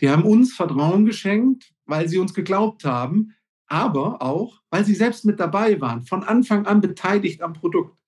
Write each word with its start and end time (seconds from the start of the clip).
Die 0.00 0.08
haben 0.08 0.24
uns 0.24 0.54
Vertrauen 0.54 1.04
geschenkt, 1.04 1.72
weil 1.86 2.08
sie 2.08 2.18
uns 2.18 2.34
geglaubt 2.34 2.84
haben, 2.84 3.34
aber 3.66 4.22
auch, 4.22 4.60
weil 4.70 4.84
sie 4.84 4.94
selbst 4.94 5.24
mit 5.24 5.38
dabei 5.38 5.80
waren, 5.80 6.02
von 6.02 6.24
Anfang 6.24 6.66
an 6.66 6.80
beteiligt 6.80 7.42
am 7.42 7.52
Produkt. 7.52 7.98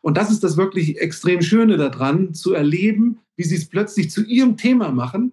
Und 0.00 0.16
das 0.16 0.30
ist 0.30 0.44
das 0.44 0.56
wirklich 0.56 1.00
extrem 1.00 1.40
Schöne 1.40 1.76
daran, 1.76 2.34
zu 2.34 2.52
erleben, 2.52 3.20
wie 3.36 3.44
sie 3.44 3.56
es 3.56 3.68
plötzlich 3.68 4.10
zu 4.10 4.24
ihrem 4.24 4.56
Thema 4.56 4.90
machen. 4.90 5.32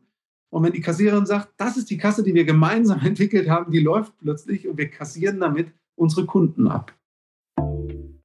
Und 0.50 0.64
wenn 0.64 0.74
die 0.74 0.82
Kassiererin 0.82 1.26
sagt, 1.26 1.54
das 1.58 1.78
ist 1.78 1.90
die 1.90 1.98
Kasse, 1.98 2.24
die 2.24 2.34
wir 2.34 2.46
gemeinsam 2.46 3.00
entwickelt 3.06 3.50
haben, 3.50 3.72
die 3.72 3.80
läuft 3.80 4.18
plötzlich 4.18 4.68
und 4.68 4.78
wir 4.78 4.90
kassieren 4.90 5.40
damit 5.40 5.72
unsere 5.96 6.26
Kunden 6.26 6.68
ab. 6.68 6.94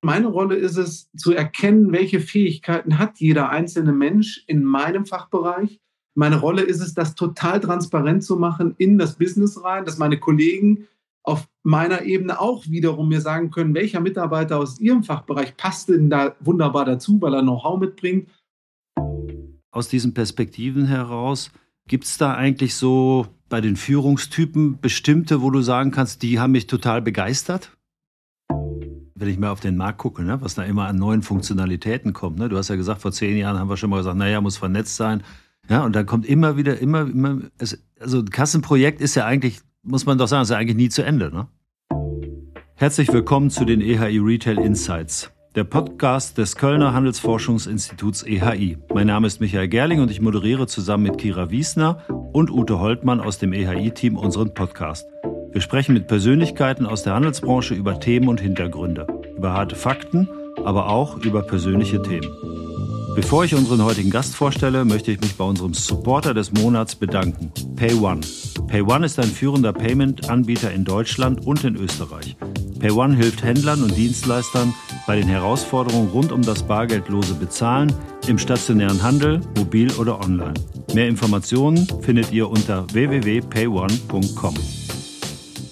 Meine 0.02 0.28
Rolle 0.28 0.56
ist 0.56 0.76
es, 0.76 1.10
zu 1.16 1.32
erkennen, 1.32 1.90
welche 1.90 2.20
Fähigkeiten 2.20 2.98
hat 2.98 3.18
jeder 3.18 3.50
einzelne 3.50 3.92
Mensch 3.92 4.44
in 4.46 4.62
meinem 4.62 5.04
Fachbereich. 5.04 5.80
Meine 6.16 6.40
Rolle 6.40 6.62
ist 6.62 6.80
es, 6.80 6.94
das 6.94 7.14
total 7.14 7.60
transparent 7.60 8.24
zu 8.24 8.36
machen 8.36 8.74
in 8.78 8.96
das 8.96 9.16
Business 9.16 9.62
rein, 9.62 9.84
dass 9.84 9.98
meine 9.98 10.18
Kollegen 10.18 10.86
auf 11.22 11.46
meiner 11.62 12.02
Ebene 12.02 12.40
auch 12.40 12.64
wiederum 12.66 13.10
mir 13.10 13.20
sagen 13.20 13.50
können, 13.50 13.74
welcher 13.74 14.00
Mitarbeiter 14.00 14.58
aus 14.58 14.80
ihrem 14.80 15.04
Fachbereich 15.04 15.58
passt 15.58 15.90
denn 15.90 16.08
da 16.08 16.34
wunderbar 16.40 16.86
dazu, 16.86 17.20
weil 17.20 17.34
er 17.34 17.42
Know-how 17.42 17.78
mitbringt. 17.78 18.30
Aus 19.70 19.88
diesen 19.88 20.14
Perspektiven 20.14 20.86
heraus, 20.86 21.50
gibt 21.86 22.04
es 22.04 22.16
da 22.16 22.34
eigentlich 22.34 22.76
so 22.76 23.26
bei 23.50 23.60
den 23.60 23.76
Führungstypen 23.76 24.80
bestimmte, 24.80 25.42
wo 25.42 25.50
du 25.50 25.60
sagen 25.60 25.90
kannst, 25.90 26.22
die 26.22 26.40
haben 26.40 26.52
mich 26.52 26.66
total 26.66 27.02
begeistert? 27.02 27.76
wenn 29.18 29.28
ich 29.28 29.38
mal 29.38 29.50
auf 29.50 29.60
den 29.60 29.78
Markt 29.78 29.98
gucke, 29.98 30.22
ne, 30.22 30.42
was 30.42 30.54
da 30.54 30.62
immer 30.62 30.86
an 30.86 30.96
neuen 30.96 31.22
Funktionalitäten 31.22 32.12
kommt. 32.12 32.38
Ne? 32.38 32.50
Du 32.50 32.58
hast 32.58 32.68
ja 32.68 32.76
gesagt, 32.76 33.00
vor 33.00 33.12
zehn 33.12 33.38
Jahren 33.38 33.58
haben 33.58 33.70
wir 33.70 33.78
schon 33.78 33.88
mal 33.88 33.96
gesagt, 33.96 34.18
naja, 34.18 34.42
muss 34.42 34.58
vernetzt 34.58 34.96
sein. 34.96 35.22
Ja, 35.68 35.84
und 35.84 35.96
dann 35.96 36.06
kommt 36.06 36.26
immer 36.26 36.56
wieder, 36.56 36.78
immer, 36.78 37.00
immer, 37.00 37.40
es, 37.58 37.82
also 37.98 38.18
ein 38.18 38.30
Kassenprojekt 38.30 39.00
ist 39.00 39.16
ja 39.16 39.24
eigentlich, 39.24 39.60
muss 39.82 40.06
man 40.06 40.16
doch 40.16 40.28
sagen, 40.28 40.42
ist 40.42 40.50
ja 40.50 40.58
eigentlich 40.58 40.76
nie 40.76 40.88
zu 40.88 41.02
Ende. 41.02 41.30
Ne? 41.32 41.48
Herzlich 42.74 43.12
willkommen 43.12 43.50
zu 43.50 43.64
den 43.64 43.80
EHI 43.80 44.18
Retail 44.18 44.58
Insights, 44.58 45.32
der 45.56 45.64
Podcast 45.64 46.38
des 46.38 46.54
Kölner 46.54 46.92
Handelsforschungsinstituts 46.92 48.22
EHI. 48.22 48.78
Mein 48.94 49.08
Name 49.08 49.26
ist 49.26 49.40
Michael 49.40 49.66
Gerling 49.66 50.00
und 50.00 50.10
ich 50.10 50.20
moderiere 50.20 50.68
zusammen 50.68 51.02
mit 51.02 51.18
Kira 51.18 51.50
Wiesner 51.50 52.02
und 52.32 52.50
Ute 52.50 52.78
Holtmann 52.78 53.20
aus 53.20 53.38
dem 53.38 53.52
EHI-Team 53.52 54.16
unseren 54.16 54.54
Podcast. 54.54 55.04
Wir 55.50 55.60
sprechen 55.60 55.94
mit 55.94 56.06
Persönlichkeiten 56.06 56.86
aus 56.86 57.02
der 57.02 57.14
Handelsbranche 57.14 57.74
über 57.74 57.98
Themen 57.98 58.28
und 58.28 58.40
Hintergründe, 58.40 59.06
über 59.36 59.52
harte 59.52 59.74
Fakten, 59.74 60.28
aber 60.64 60.90
auch 60.90 61.16
über 61.24 61.42
persönliche 61.42 62.00
Themen. 62.02 62.28
Bevor 63.16 63.44
ich 63.44 63.54
unseren 63.54 63.82
heutigen 63.82 64.10
Gast 64.10 64.36
vorstelle, 64.36 64.84
möchte 64.84 65.10
ich 65.10 65.18
mich 65.18 65.36
bei 65.36 65.44
unserem 65.44 65.72
Supporter 65.72 66.34
des 66.34 66.52
Monats 66.52 66.94
bedanken, 66.94 67.50
PayOne. 67.74 68.20
PayOne 68.68 69.06
ist 69.06 69.18
ein 69.18 69.30
führender 69.30 69.72
Payment-Anbieter 69.72 70.70
in 70.70 70.84
Deutschland 70.84 71.46
und 71.46 71.64
in 71.64 71.76
Österreich. 71.76 72.36
PayOne 72.78 73.16
hilft 73.16 73.42
Händlern 73.42 73.82
und 73.82 73.96
Dienstleistern 73.96 74.74
bei 75.06 75.16
den 75.16 75.28
Herausforderungen 75.28 76.10
rund 76.10 76.30
um 76.30 76.42
das 76.42 76.62
bargeldlose 76.64 77.32
Bezahlen 77.32 77.90
im 78.28 78.38
stationären 78.38 79.02
Handel, 79.02 79.40
mobil 79.56 79.90
oder 79.94 80.20
online. 80.20 80.54
Mehr 80.92 81.08
Informationen 81.08 81.88
findet 82.02 82.32
ihr 82.32 82.50
unter 82.50 82.86
www.payone.com. 82.92 84.54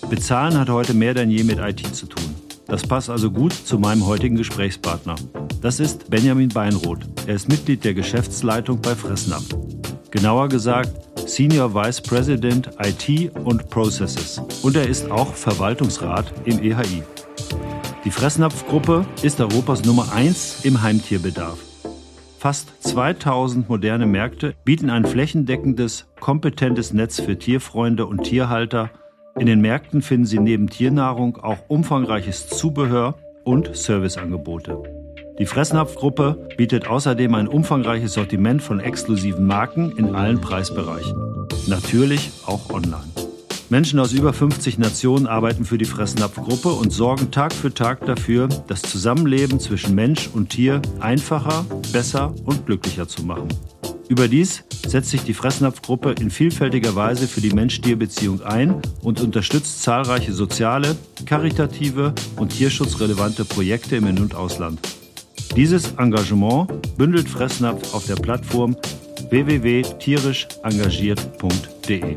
Bezahlen 0.08 0.58
hat 0.58 0.70
heute 0.70 0.94
mehr 0.94 1.12
denn 1.12 1.30
je 1.30 1.44
mit 1.44 1.58
IT 1.58 1.94
zu 1.94 2.06
tun. 2.06 2.33
Das 2.66 2.82
passt 2.82 3.10
also 3.10 3.30
gut 3.30 3.52
zu 3.52 3.78
meinem 3.78 4.06
heutigen 4.06 4.36
Gesprächspartner. 4.36 5.16
Das 5.60 5.80
ist 5.80 6.10
Benjamin 6.10 6.48
Beinroth. 6.48 7.00
Er 7.26 7.34
ist 7.34 7.48
Mitglied 7.48 7.84
der 7.84 7.94
Geschäftsleitung 7.94 8.80
bei 8.80 8.94
Fressnapf. 8.94 9.48
Genauer 10.10 10.48
gesagt 10.48 10.90
Senior 11.28 11.74
Vice 11.74 12.00
President 12.00 12.70
IT 12.78 13.34
und 13.36 13.68
Processes. 13.70 14.40
Und 14.62 14.76
er 14.76 14.88
ist 14.88 15.10
auch 15.10 15.34
Verwaltungsrat 15.34 16.32
im 16.44 16.58
EHI. 16.58 17.02
Die 18.04 18.10
Fressnapf-Gruppe 18.10 19.06
ist 19.22 19.40
Europas 19.40 19.84
Nummer 19.84 20.12
1 20.12 20.64
im 20.64 20.82
Heimtierbedarf. 20.82 21.58
Fast 22.38 22.72
2000 22.80 23.68
moderne 23.68 24.06
Märkte 24.06 24.54
bieten 24.64 24.90
ein 24.90 25.06
flächendeckendes, 25.06 26.06
kompetentes 26.20 26.92
Netz 26.92 27.20
für 27.20 27.38
Tierfreunde 27.38 28.06
und 28.06 28.24
Tierhalter– 28.24 28.90
in 29.38 29.46
den 29.46 29.60
Märkten 29.60 30.02
finden 30.02 30.26
Sie 30.26 30.38
neben 30.38 30.68
Tiernahrung 30.68 31.38
auch 31.38 31.58
umfangreiches 31.68 32.48
Zubehör 32.48 33.14
und 33.44 33.76
Serviceangebote. 33.76 34.82
Die 35.38 35.46
Fressnapf-Gruppe 35.46 36.48
bietet 36.56 36.86
außerdem 36.86 37.34
ein 37.34 37.48
umfangreiches 37.48 38.12
Sortiment 38.12 38.62
von 38.62 38.78
exklusiven 38.78 39.46
Marken 39.46 39.90
in 39.96 40.14
allen 40.14 40.40
Preisbereichen. 40.40 41.48
Natürlich 41.66 42.30
auch 42.46 42.70
online. 42.70 43.04
Menschen 43.70 43.98
aus 43.98 44.12
über 44.12 44.32
50 44.32 44.78
Nationen 44.78 45.26
arbeiten 45.26 45.64
für 45.64 45.78
die 45.78 45.84
Fressnapf-Gruppe 45.84 46.68
und 46.68 46.92
sorgen 46.92 47.32
Tag 47.32 47.52
für 47.52 47.74
Tag 47.74 48.06
dafür, 48.06 48.48
das 48.68 48.82
Zusammenleben 48.82 49.58
zwischen 49.58 49.94
Mensch 49.96 50.30
und 50.32 50.50
Tier 50.50 50.80
einfacher, 51.00 51.64
besser 51.92 52.32
und 52.44 52.66
glücklicher 52.66 53.08
zu 53.08 53.24
machen. 53.24 53.48
Überdies 54.08 54.64
setzt 54.86 55.10
sich 55.10 55.22
die 55.22 55.32
Fressnapf-Gruppe 55.32 56.14
in 56.20 56.30
vielfältiger 56.30 56.94
Weise 56.94 57.26
für 57.26 57.40
die 57.40 57.50
Mensch-Tier-Beziehung 57.50 58.42
ein 58.42 58.82
und 59.02 59.20
unterstützt 59.20 59.82
zahlreiche 59.82 60.32
soziale, 60.32 60.94
karitative 61.24 62.14
und 62.36 62.50
tierschutzrelevante 62.50 63.46
Projekte 63.46 63.96
im 63.96 64.06
In- 64.06 64.18
und 64.18 64.34
Ausland. 64.34 64.80
Dieses 65.56 65.92
Engagement 65.92 66.68
bündelt 66.96 67.28
Fressnapf 67.28 67.94
auf 67.94 68.06
der 68.06 68.16
Plattform 68.16 68.76
www.tierischengagiert.de. 69.30 72.14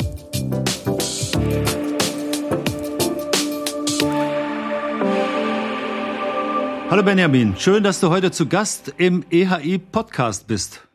Hallo 6.89 7.03
Benjamin, 7.03 7.53
schön, 7.57 7.83
dass 7.83 7.99
du 7.99 8.09
heute 8.09 8.31
zu 8.31 8.47
Gast 8.47 8.93
im 8.97 9.25
EHI 9.29 9.77
Podcast 9.77 10.47
bist. 10.47 10.86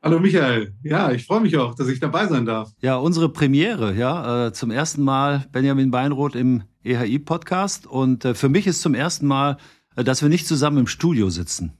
Hallo 0.00 0.20
Michael. 0.20 0.74
Ja, 0.84 1.10
ich 1.10 1.26
freue 1.26 1.40
mich 1.40 1.56
auch, 1.56 1.74
dass 1.74 1.88
ich 1.88 1.98
dabei 1.98 2.28
sein 2.28 2.46
darf. 2.46 2.70
Ja, 2.80 2.96
unsere 2.96 3.28
Premiere, 3.30 3.94
ja, 3.94 4.46
äh, 4.46 4.52
zum 4.52 4.70
ersten 4.70 5.02
Mal 5.02 5.46
Benjamin 5.50 5.90
Beinroth 5.90 6.36
im 6.36 6.62
EHI-Podcast. 6.84 7.84
Und 7.84 8.24
äh, 8.24 8.34
für 8.34 8.48
mich 8.48 8.68
ist 8.68 8.80
zum 8.80 8.94
ersten 8.94 9.26
Mal, 9.26 9.56
äh, 9.96 10.04
dass 10.04 10.22
wir 10.22 10.28
nicht 10.28 10.46
zusammen 10.46 10.78
im 10.78 10.86
Studio 10.86 11.30
sitzen. 11.30 11.72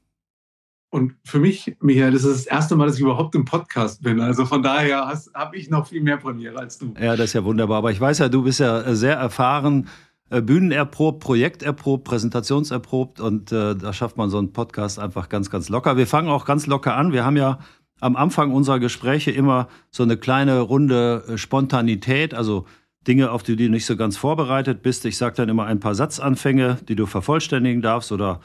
Und 0.91 1.15
für 1.25 1.39
mich, 1.39 1.77
Michael, 1.81 2.11
das 2.11 2.25
ist 2.25 2.47
das 2.47 2.47
erste 2.47 2.75
Mal, 2.75 2.87
dass 2.87 2.97
ich 2.97 3.03
überhaupt 3.03 3.37
im 3.37 3.45
Podcast 3.45 4.03
bin. 4.03 4.21
Also 4.21 4.47
von 4.47 4.65
daher 4.65 5.07
habe 5.35 5.57
ich 5.57 5.71
noch 5.71 5.87
viel 5.87 6.03
mehr 6.03 6.17
Premiere 6.17 6.59
als 6.59 6.79
du. 6.79 6.95
Ja, 7.01 7.15
das 7.15 7.27
ist 7.27 7.33
ja 7.35 7.45
wunderbar. 7.45 7.79
Aber 7.79 7.93
ich 7.93 8.01
weiß 8.01 8.19
ja, 8.19 8.29
du 8.29 8.43
bist 8.43 8.59
ja 8.59 8.97
sehr 8.97 9.15
erfahren, 9.15 9.87
Bühnenerprobt, 10.29 11.21
Projekterprobt, 11.21 12.05
Präsentationserprobt. 12.05 13.21
Und 13.21 13.53
äh, 13.53 13.77
da 13.77 13.93
schafft 13.93 14.17
man 14.17 14.29
so 14.29 14.39
einen 14.39 14.53
Podcast 14.53 14.99
einfach 14.99 15.29
ganz, 15.29 15.51
ganz 15.51 15.69
locker. 15.69 15.97
Wir 15.97 16.09
fangen 16.09 16.31
auch 16.31 16.47
ganz 16.47 16.67
locker 16.67 16.97
an. 16.97 17.13
Wir 17.13 17.25
haben 17.25 17.37
ja 17.37 17.59
am 18.01 18.17
Anfang 18.17 18.53
unserer 18.53 18.79
Gespräche 18.79 19.31
immer 19.31 19.69
so 19.91 20.03
eine 20.03 20.17
kleine 20.17 20.61
Runde 20.61 21.25
äh, 21.29 21.39
Spontanität, 21.39 22.35
also 22.35 22.67
Dinge, 23.07 23.31
auf 23.31 23.43
die 23.43 23.57
du 23.57 23.69
nicht 23.69 23.87
so 23.87 23.97
ganz 23.97 24.17
vorbereitet 24.17 24.83
bist. 24.83 25.05
Ich 25.05 25.17
sage 25.17 25.37
dann 25.37 25.49
immer 25.49 25.67
ein 25.67 25.81
paar 25.81 25.95
Satzanfänge, 25.95 26.79
die 26.89 26.97
du 26.97 27.07
vervollständigen 27.07 27.83
darfst 27.83 28.13
oder 28.13 28.41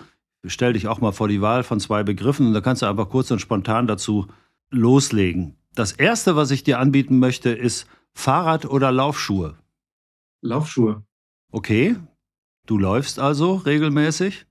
stell 0.45 0.73
dich 0.73 0.87
auch 0.87 1.01
mal 1.01 1.11
vor 1.11 1.27
die 1.27 1.41
Wahl 1.41 1.63
von 1.63 1.79
zwei 1.79 2.03
Begriffen 2.03 2.47
und 2.47 2.53
da 2.53 2.61
kannst 2.61 2.81
du 2.81 2.85
einfach 2.85 3.09
kurz 3.09 3.31
und 3.31 3.39
spontan 3.39 3.87
dazu 3.87 4.27
loslegen. 4.69 5.55
Das 5.75 5.91
erste, 5.91 6.35
was 6.35 6.51
ich 6.51 6.63
dir 6.63 6.79
anbieten 6.79 7.19
möchte, 7.19 7.49
ist 7.49 7.87
Fahrrad 8.13 8.65
oder 8.65 8.91
Laufschuhe? 8.91 9.55
Laufschuhe. 10.41 11.03
Okay. 11.51 11.95
Du 12.65 12.77
läufst 12.77 13.19
also 13.19 13.55
regelmäßig? 13.55 14.45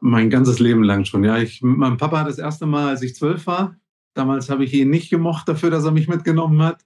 Mein 0.00 0.30
ganzes 0.30 0.58
Leben 0.58 0.82
lang 0.82 1.04
schon, 1.04 1.24
ja. 1.24 1.38
Ich, 1.38 1.62
mein 1.62 1.96
Papa 1.96 2.20
hat 2.20 2.28
das 2.28 2.38
erste 2.38 2.66
Mal, 2.66 2.88
als 2.88 3.02
ich 3.02 3.14
zwölf 3.14 3.46
war, 3.46 3.76
Damals 4.14 4.50
habe 4.50 4.64
ich 4.64 4.74
ihn 4.74 4.90
nicht 4.90 5.10
gemocht 5.10 5.48
dafür, 5.48 5.70
dass 5.70 5.84
er 5.84 5.92
mich 5.92 6.08
mitgenommen 6.08 6.62
hat, 6.62 6.84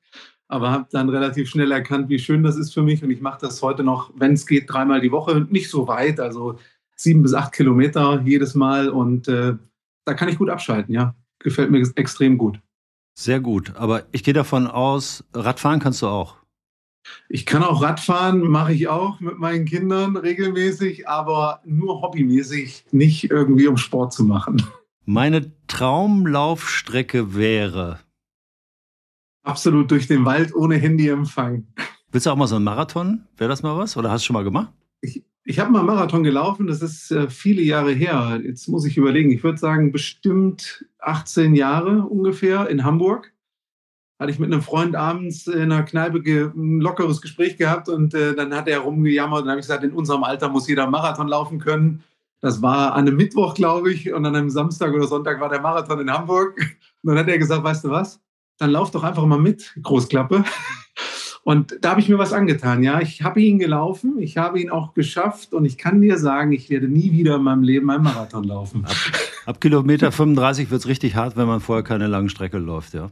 aber 0.48 0.70
habe 0.70 0.86
dann 0.90 1.08
relativ 1.08 1.48
schnell 1.48 1.72
erkannt, 1.72 2.08
wie 2.08 2.18
schön 2.18 2.42
das 2.42 2.56
ist 2.56 2.74
für 2.74 2.82
mich. 2.82 3.02
Und 3.02 3.10
ich 3.10 3.20
mache 3.20 3.38
das 3.40 3.62
heute 3.62 3.82
noch, 3.82 4.12
wenn 4.16 4.34
es 4.34 4.46
geht, 4.46 4.70
dreimal 4.70 5.00
die 5.00 5.12
Woche. 5.12 5.46
Nicht 5.50 5.70
so 5.70 5.88
weit, 5.88 6.20
also 6.20 6.58
sieben 6.96 7.22
bis 7.22 7.34
acht 7.34 7.52
Kilometer 7.52 8.20
jedes 8.24 8.54
Mal. 8.54 8.88
Und 8.88 9.28
äh, 9.28 9.54
da 10.04 10.14
kann 10.14 10.28
ich 10.28 10.38
gut 10.38 10.50
abschalten, 10.50 10.94
ja. 10.94 11.14
Gefällt 11.38 11.70
mir 11.70 11.86
extrem 11.96 12.38
gut. 12.38 12.60
Sehr 13.18 13.40
gut. 13.40 13.74
Aber 13.76 14.04
ich 14.12 14.24
gehe 14.24 14.34
davon 14.34 14.66
aus, 14.66 15.24
Radfahren 15.34 15.80
kannst 15.80 16.02
du 16.02 16.06
auch. 16.06 16.36
Ich 17.28 17.44
kann 17.46 17.62
auch 17.62 17.82
Radfahren, 17.82 18.40
mache 18.40 18.72
ich 18.72 18.88
auch 18.88 19.20
mit 19.20 19.38
meinen 19.38 19.66
Kindern 19.66 20.16
regelmäßig, 20.16 21.06
aber 21.06 21.60
nur 21.64 22.00
hobbymäßig, 22.00 22.86
nicht 22.92 23.30
irgendwie 23.30 23.66
um 23.66 23.76
Sport 23.76 24.12
zu 24.12 24.24
machen. 24.24 24.62
Meine 25.06 25.52
Traumlaufstrecke 25.66 27.34
wäre. 27.34 28.00
Absolut 29.42 29.90
durch 29.90 30.06
den 30.06 30.24
Wald 30.24 30.54
ohne 30.54 30.76
Handyempfang. 30.76 31.66
Willst 32.10 32.26
du 32.26 32.30
auch 32.30 32.36
mal 32.36 32.46
so 32.46 32.56
einen 32.56 32.64
Marathon? 32.64 33.26
Wäre 33.36 33.50
das 33.50 33.62
mal 33.62 33.76
was? 33.76 33.98
Oder 33.98 34.10
hast 34.10 34.22
du 34.22 34.26
schon 34.28 34.34
mal 34.34 34.44
gemacht? 34.44 34.72
Ich, 35.02 35.22
ich 35.44 35.58
habe 35.58 35.70
mal 35.70 35.80
einen 35.80 35.88
Marathon 35.88 36.22
gelaufen, 36.22 36.66
das 36.66 36.80
ist 36.80 37.10
äh, 37.10 37.28
viele 37.28 37.60
Jahre 37.60 37.92
her. 37.92 38.40
Jetzt 38.42 38.66
muss 38.68 38.86
ich 38.86 38.96
überlegen, 38.96 39.30
ich 39.30 39.44
würde 39.44 39.58
sagen 39.58 39.92
bestimmt 39.92 40.86
18 41.00 41.54
Jahre 41.54 42.04
ungefähr 42.06 42.70
in 42.70 42.84
Hamburg. 42.84 43.34
hatte 44.18 44.30
ich 44.30 44.38
mit 44.38 44.50
einem 44.50 44.62
Freund 44.62 44.96
abends 44.96 45.46
in 45.46 45.70
einer 45.70 45.82
Kneipe 45.82 46.22
ein 46.56 46.80
lockeres 46.80 47.20
Gespräch 47.20 47.58
gehabt 47.58 47.90
und 47.90 48.14
äh, 48.14 48.34
dann 48.34 48.54
hat 48.54 48.68
er 48.68 48.78
rumgejammert 48.78 49.42
und 49.42 49.50
habe 49.50 49.60
ich 49.60 49.66
gesagt, 49.66 49.84
in 49.84 49.92
unserem 49.92 50.24
Alter 50.24 50.48
muss 50.48 50.66
jeder 50.66 50.88
Marathon 50.88 51.28
laufen 51.28 51.58
können. 51.58 52.02
Das 52.44 52.60
war 52.60 52.92
an 52.92 53.08
einem 53.08 53.16
Mittwoch, 53.16 53.54
glaube 53.54 53.90
ich, 53.90 54.12
und 54.12 54.26
an 54.26 54.36
einem 54.36 54.50
Samstag 54.50 54.92
oder 54.92 55.06
Sonntag 55.06 55.40
war 55.40 55.48
der 55.48 55.62
Marathon 55.62 56.00
in 56.00 56.12
Hamburg. 56.12 56.54
Und 57.02 57.08
dann 57.08 57.16
hat 57.16 57.26
er 57.26 57.38
gesagt, 57.38 57.64
weißt 57.64 57.84
du 57.84 57.88
was, 57.88 58.20
dann 58.58 58.68
lauf 58.68 58.90
doch 58.90 59.02
einfach 59.02 59.24
mal 59.24 59.38
mit, 59.38 59.74
Großklappe. 59.82 60.44
Und 61.44 61.78
da 61.80 61.92
habe 61.92 62.00
ich 62.00 62.10
mir 62.10 62.18
was 62.18 62.34
angetan. 62.34 62.82
Ja, 62.82 63.00
ich 63.00 63.22
habe 63.22 63.40
ihn 63.40 63.58
gelaufen, 63.58 64.18
ich 64.18 64.36
habe 64.36 64.60
ihn 64.60 64.68
auch 64.68 64.92
geschafft 64.92 65.54
und 65.54 65.64
ich 65.64 65.78
kann 65.78 66.02
dir 66.02 66.18
sagen, 66.18 66.52
ich 66.52 66.68
werde 66.68 66.86
nie 66.86 67.12
wieder 67.12 67.36
in 67.36 67.44
meinem 67.44 67.62
Leben 67.62 67.90
einen 67.90 68.04
Marathon 68.04 68.44
laufen. 68.44 68.84
Ab, 68.84 68.96
ab 69.46 69.60
Kilometer 69.62 70.12
35 70.12 70.70
wird 70.70 70.82
es 70.82 70.86
richtig 70.86 71.14
hart, 71.14 71.38
wenn 71.38 71.46
man 71.46 71.60
vorher 71.60 71.82
keine 71.82 72.08
lange 72.08 72.28
Strecke 72.28 72.58
läuft, 72.58 72.92
ja. 72.92 73.10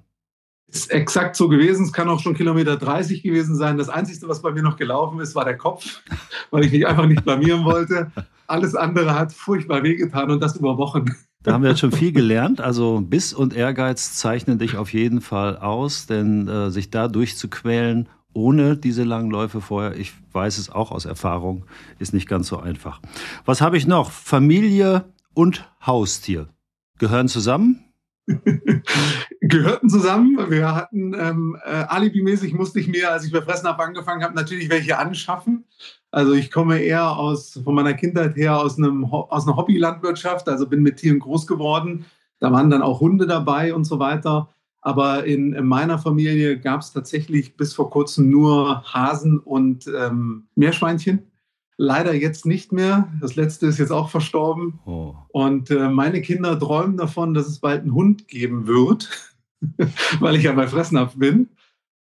Ist 0.68 0.90
exakt 0.90 1.36
so 1.36 1.48
gewesen. 1.48 1.86
Es 1.86 1.92
kann 1.94 2.10
auch 2.10 2.20
schon 2.20 2.34
Kilometer 2.34 2.76
30 2.76 3.22
gewesen 3.22 3.56
sein. 3.56 3.78
Das 3.78 3.88
Einzige, 3.88 4.28
was 4.28 4.42
bei 4.42 4.50
mir 4.52 4.62
noch 4.62 4.76
gelaufen 4.76 5.20
ist, 5.20 5.34
war 5.34 5.46
der 5.46 5.56
Kopf, 5.56 6.02
weil 6.50 6.66
ich 6.66 6.72
mich 6.72 6.86
einfach 6.86 7.06
nicht 7.06 7.24
blamieren 7.24 7.64
wollte. 7.64 8.12
Alles 8.52 8.74
andere 8.74 9.18
hat 9.18 9.32
furchtbar 9.32 9.82
wehgetan 9.82 10.30
und 10.30 10.42
das 10.42 10.56
über 10.56 10.76
Wochen. 10.76 11.06
Da 11.42 11.54
haben 11.54 11.62
wir 11.62 11.70
jetzt 11.70 11.80
schon 11.80 11.90
viel 11.90 12.12
gelernt. 12.12 12.60
Also 12.60 13.00
Biss 13.00 13.32
und 13.32 13.54
Ehrgeiz 13.56 14.14
zeichnen 14.14 14.58
dich 14.58 14.76
auf 14.76 14.92
jeden 14.92 15.22
Fall 15.22 15.56
aus, 15.56 16.06
denn 16.06 16.48
äh, 16.48 16.70
sich 16.70 16.90
da 16.90 17.08
durchzuquälen 17.08 18.10
ohne 18.34 18.76
diese 18.76 19.04
langen 19.04 19.30
Läufe 19.30 19.62
vorher, 19.62 19.96
ich 19.96 20.12
weiß 20.32 20.58
es 20.58 20.68
auch 20.68 20.92
aus 20.92 21.06
Erfahrung, 21.06 21.64
ist 21.98 22.12
nicht 22.12 22.28
ganz 22.28 22.46
so 22.48 22.58
einfach. 22.58 23.00
Was 23.46 23.62
habe 23.62 23.78
ich 23.78 23.86
noch? 23.86 24.10
Familie 24.10 25.06
und 25.32 25.66
Haustier 25.86 26.50
gehören 26.98 27.28
zusammen? 27.28 27.82
Gehörten 29.52 29.90
zusammen. 29.90 30.50
Wir 30.50 30.74
hatten 30.74 31.14
ähm, 31.14 31.56
äh, 31.64 31.70
alibimäßig 31.70 32.54
musste 32.54 32.80
ich 32.80 32.88
mir, 32.88 33.12
als 33.12 33.24
ich 33.26 33.32
bei 33.32 33.42
Fressnapf 33.42 33.78
angefangen 33.78 34.24
habe, 34.24 34.34
natürlich 34.34 34.70
welche 34.70 34.98
anschaffen. 34.98 35.64
Also 36.10 36.32
ich 36.32 36.50
komme 36.50 36.78
eher 36.78 37.16
aus 37.16 37.60
von 37.62 37.74
meiner 37.74 37.94
Kindheit 37.94 38.34
her 38.34 38.58
aus 38.58 38.78
einem 38.78 39.04
aus 39.04 39.46
einer 39.46 39.56
Hobbylandwirtschaft, 39.56 40.48
also 40.48 40.66
bin 40.66 40.82
mit 40.82 40.96
Tieren 40.96 41.18
groß 41.18 41.46
geworden. 41.46 42.06
Da 42.40 42.50
waren 42.50 42.70
dann 42.70 42.82
auch 42.82 43.00
Hunde 43.00 43.26
dabei 43.26 43.74
und 43.74 43.84
so 43.84 43.98
weiter. 43.98 44.48
Aber 44.80 45.24
in, 45.24 45.52
in 45.52 45.66
meiner 45.66 45.98
Familie 45.98 46.58
gab 46.58 46.80
es 46.80 46.92
tatsächlich 46.92 47.56
bis 47.56 47.72
vor 47.72 47.88
kurzem 47.90 48.30
nur 48.30 48.82
Hasen 48.84 49.38
und 49.38 49.86
ähm, 49.86 50.48
Meerschweinchen. 50.56 51.30
Leider 51.76 52.14
jetzt 52.14 52.46
nicht 52.46 52.72
mehr. 52.72 53.08
Das 53.20 53.36
letzte 53.36 53.66
ist 53.66 53.78
jetzt 53.78 53.92
auch 53.92 54.08
verstorben. 54.08 54.80
Oh. 54.84 55.14
Und 55.28 55.70
äh, 55.70 55.88
meine 55.88 56.20
Kinder 56.20 56.58
träumen 56.58 56.96
davon, 56.96 57.32
dass 57.32 57.46
es 57.46 57.60
bald 57.60 57.82
einen 57.82 57.94
Hund 57.94 58.28
geben 58.28 58.66
wird, 58.66 59.31
weil 60.20 60.36
ich 60.36 60.44
ja 60.44 60.52
bei 60.52 60.66
Fressnapf 60.66 61.16
bin. 61.16 61.48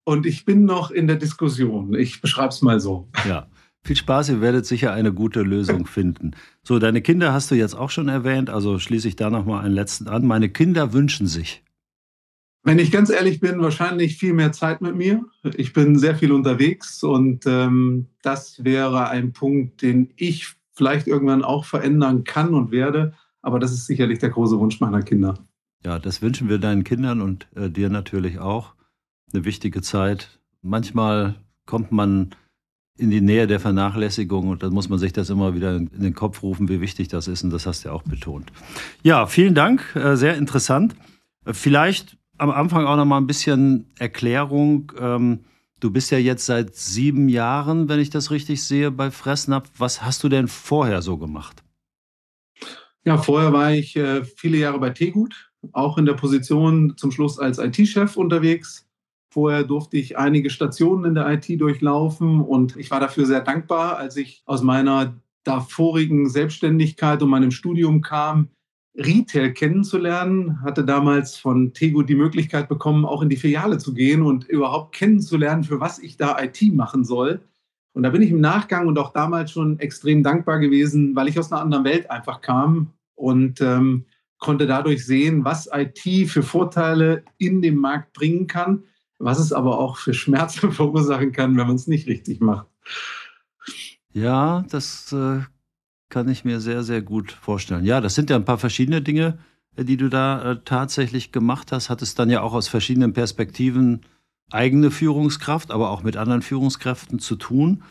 Und 0.03 0.25
ich 0.25 0.45
bin 0.45 0.65
noch 0.65 0.91
in 0.91 1.07
der 1.07 1.17
Diskussion. 1.17 1.93
Ich 1.93 2.21
beschreibe 2.21 2.49
es 2.49 2.61
mal 2.61 2.79
so. 2.79 3.07
Ja. 3.27 3.47
Viel 3.81 3.95
Spaß, 3.95 4.29
ihr 4.29 4.41
werdet 4.41 4.65
sicher 4.65 4.91
eine 4.91 5.13
gute 5.13 5.41
Lösung 5.41 5.85
finden. 5.87 6.31
So, 6.63 6.79
deine 6.79 7.01
Kinder 7.01 7.31
hast 7.31 7.49
du 7.49 7.55
jetzt 7.55 7.75
auch 7.75 7.89
schon 7.89 8.09
erwähnt, 8.09 8.49
also 8.49 8.77
schließe 8.77 9.07
ich 9.07 9.15
da 9.15 9.29
nochmal 9.29 9.63
einen 9.63 9.73
letzten 9.73 10.07
an. 10.07 10.25
Meine 10.25 10.49
Kinder 10.49 10.93
wünschen 10.93 11.27
sich. 11.27 11.63
Wenn 12.63 12.77
ich 12.77 12.91
ganz 12.91 13.09
ehrlich 13.09 13.39
bin, 13.39 13.61
wahrscheinlich 13.61 14.17
viel 14.17 14.33
mehr 14.33 14.51
Zeit 14.51 14.81
mit 14.81 14.95
mir. 14.95 15.23
Ich 15.55 15.71
bin 15.71 15.97
sehr 15.97 16.15
viel 16.15 16.33
unterwegs 16.33 17.01
und 17.03 17.45
ähm, 17.47 18.07
das 18.21 18.63
wäre 18.63 19.09
ein 19.09 19.31
Punkt, 19.31 19.81
den 19.81 20.11
ich 20.17 20.55
vielleicht 20.73 21.07
irgendwann 21.07 21.43
auch 21.43 21.63
verändern 21.63 22.25
kann 22.25 22.53
und 22.53 22.71
werde. 22.71 23.13
Aber 23.41 23.59
das 23.59 23.71
ist 23.71 23.85
sicherlich 23.85 24.19
der 24.19 24.29
große 24.29 24.59
Wunsch 24.59 24.81
meiner 24.81 25.01
Kinder. 25.01 25.35
Ja, 25.85 25.99
das 25.99 26.21
wünschen 26.21 26.49
wir 26.49 26.57
deinen 26.57 26.83
Kindern 26.83 27.21
und 27.21 27.47
äh, 27.55 27.69
dir 27.69 27.89
natürlich 27.89 28.39
auch. 28.39 28.73
Eine 29.31 29.45
wichtige 29.45 29.81
Zeit. 29.81 30.39
Manchmal 30.61 31.35
kommt 31.65 31.91
man 31.91 32.35
in 32.97 33.09
die 33.09 33.21
Nähe 33.21 33.47
der 33.47 33.59
Vernachlässigung 33.59 34.49
und 34.49 34.61
dann 34.61 34.73
muss 34.73 34.89
man 34.89 34.99
sich 34.99 35.13
das 35.13 35.29
immer 35.29 35.55
wieder 35.55 35.75
in 35.75 35.89
den 35.89 36.13
Kopf 36.13 36.43
rufen, 36.43 36.67
wie 36.67 36.81
wichtig 36.81 37.07
das 37.07 37.27
ist 37.27 37.43
und 37.43 37.51
das 37.51 37.65
hast 37.65 37.83
du 37.83 37.89
ja 37.89 37.95
auch 37.95 38.03
betont. 38.03 38.51
Ja, 39.03 39.25
vielen 39.25 39.55
Dank, 39.55 39.95
äh, 39.95 40.17
sehr 40.17 40.35
interessant. 40.35 40.95
Äh, 41.45 41.53
vielleicht 41.53 42.17
am 42.37 42.51
Anfang 42.51 42.85
auch 42.85 42.97
noch 42.97 43.05
mal 43.05 43.17
ein 43.17 43.27
bisschen 43.27 43.85
Erklärung. 43.99 44.91
Ähm, 44.99 45.45
du 45.79 45.91
bist 45.91 46.11
ja 46.11 46.17
jetzt 46.17 46.45
seit 46.45 46.75
sieben 46.75 47.29
Jahren, 47.29 47.87
wenn 47.87 47.99
ich 47.99 48.09
das 48.09 48.31
richtig 48.31 48.63
sehe, 48.63 48.91
bei 48.91 49.11
Fressnapf. 49.11 49.69
Was 49.77 50.03
hast 50.03 50.23
du 50.23 50.29
denn 50.29 50.47
vorher 50.47 51.01
so 51.01 51.17
gemacht? 51.17 51.63
Ja, 53.05 53.17
vorher 53.17 53.53
war 53.53 53.71
ich 53.71 53.95
äh, 53.95 54.23
viele 54.25 54.57
Jahre 54.57 54.79
bei 54.79 54.89
Tegut, 54.89 55.48
auch 55.71 55.97
in 55.97 56.05
der 56.05 56.13
Position 56.13 56.93
zum 56.97 57.11
Schluss 57.11 57.39
als 57.39 57.57
IT-Chef 57.57 58.17
unterwegs. 58.17 58.87
Vorher 59.31 59.63
durfte 59.63 59.97
ich 59.97 60.17
einige 60.17 60.49
Stationen 60.49 61.05
in 61.05 61.15
der 61.15 61.29
IT 61.31 61.61
durchlaufen 61.61 62.41
und 62.41 62.75
ich 62.77 62.89
war 62.89 62.99
dafür 62.99 63.25
sehr 63.25 63.41
dankbar, 63.41 63.97
als 63.97 64.17
ich 64.17 64.41
aus 64.45 64.63
meiner 64.63 65.15
davorigen 65.43 66.29
Selbstständigkeit 66.29 67.21
und 67.21 67.29
meinem 67.29 67.51
Studium 67.51 68.01
kam, 68.01 68.49
Retail 68.97 69.53
kennenzulernen, 69.53 70.61
hatte 70.61 70.83
damals 70.83 71.37
von 71.37 71.73
Tego 71.73 72.01
die 72.01 72.15
Möglichkeit 72.15 72.67
bekommen, 72.67 73.05
auch 73.05 73.21
in 73.21 73.29
die 73.29 73.37
Filiale 73.37 73.77
zu 73.77 73.93
gehen 73.93 74.23
und 74.23 74.47
überhaupt 74.49 74.95
kennenzulernen, 74.95 75.63
für 75.63 75.79
was 75.79 75.99
ich 75.99 76.17
da 76.17 76.41
IT 76.41 76.61
machen 76.73 77.05
soll. 77.05 77.39
Und 77.93 78.03
da 78.03 78.09
bin 78.09 78.21
ich 78.21 78.31
im 78.31 78.41
Nachgang 78.41 78.87
und 78.87 78.97
auch 78.99 79.13
damals 79.13 79.51
schon 79.51 79.79
extrem 79.79 80.23
dankbar 80.23 80.59
gewesen, 80.59 81.15
weil 81.15 81.27
ich 81.27 81.39
aus 81.39 81.51
einer 81.51 81.61
anderen 81.61 81.83
Welt 81.83 82.09
einfach 82.11 82.41
kam 82.41 82.91
und 83.15 83.61
ähm, 83.61 84.05
konnte 84.39 84.65
dadurch 84.65 85.05
sehen, 85.05 85.45
was 85.45 85.69
IT 85.71 86.29
für 86.29 86.43
Vorteile 86.43 87.23
in 87.37 87.61
dem 87.61 87.75
Markt 87.75 88.13
bringen 88.13 88.47
kann, 88.47 88.83
was 89.19 89.37
es 89.37 89.53
aber 89.53 89.77
auch 89.77 89.97
für 89.97 90.13
Schmerzen 90.13 90.71
verursachen 90.71 91.31
kann, 91.31 91.57
wenn 91.57 91.67
man 91.67 91.75
es 91.75 91.87
nicht 91.87 92.07
richtig 92.07 92.39
macht. 92.39 92.67
Ja, 94.11 94.65
das 94.69 95.13
äh, 95.13 95.41
kann 96.09 96.27
ich 96.27 96.43
mir 96.43 96.59
sehr, 96.59 96.83
sehr 96.83 97.01
gut 97.01 97.31
vorstellen. 97.31 97.85
Ja, 97.85 98.01
das 98.01 98.15
sind 98.15 98.29
ja 98.29 98.35
ein 98.35 98.45
paar 98.45 98.57
verschiedene 98.57 99.01
Dinge, 99.01 99.37
äh, 99.75 99.83
die 99.83 99.97
du 99.97 100.09
da 100.09 100.51
äh, 100.51 100.59
tatsächlich 100.63 101.31
gemacht 101.31 101.71
hast. 101.71 101.89
Hattest 101.89 102.17
dann 102.17 102.29
ja 102.29 102.41
auch 102.41 102.53
aus 102.53 102.67
verschiedenen 102.67 103.13
Perspektiven 103.13 104.01
eigene 104.51 104.89
Führungskraft, 104.89 105.69
aber 105.69 105.91
auch 105.91 106.01
mit 106.01 106.17
anderen 106.17 106.41
Führungskräften 106.41 107.19
zu 107.19 107.35
tun. 107.35 107.83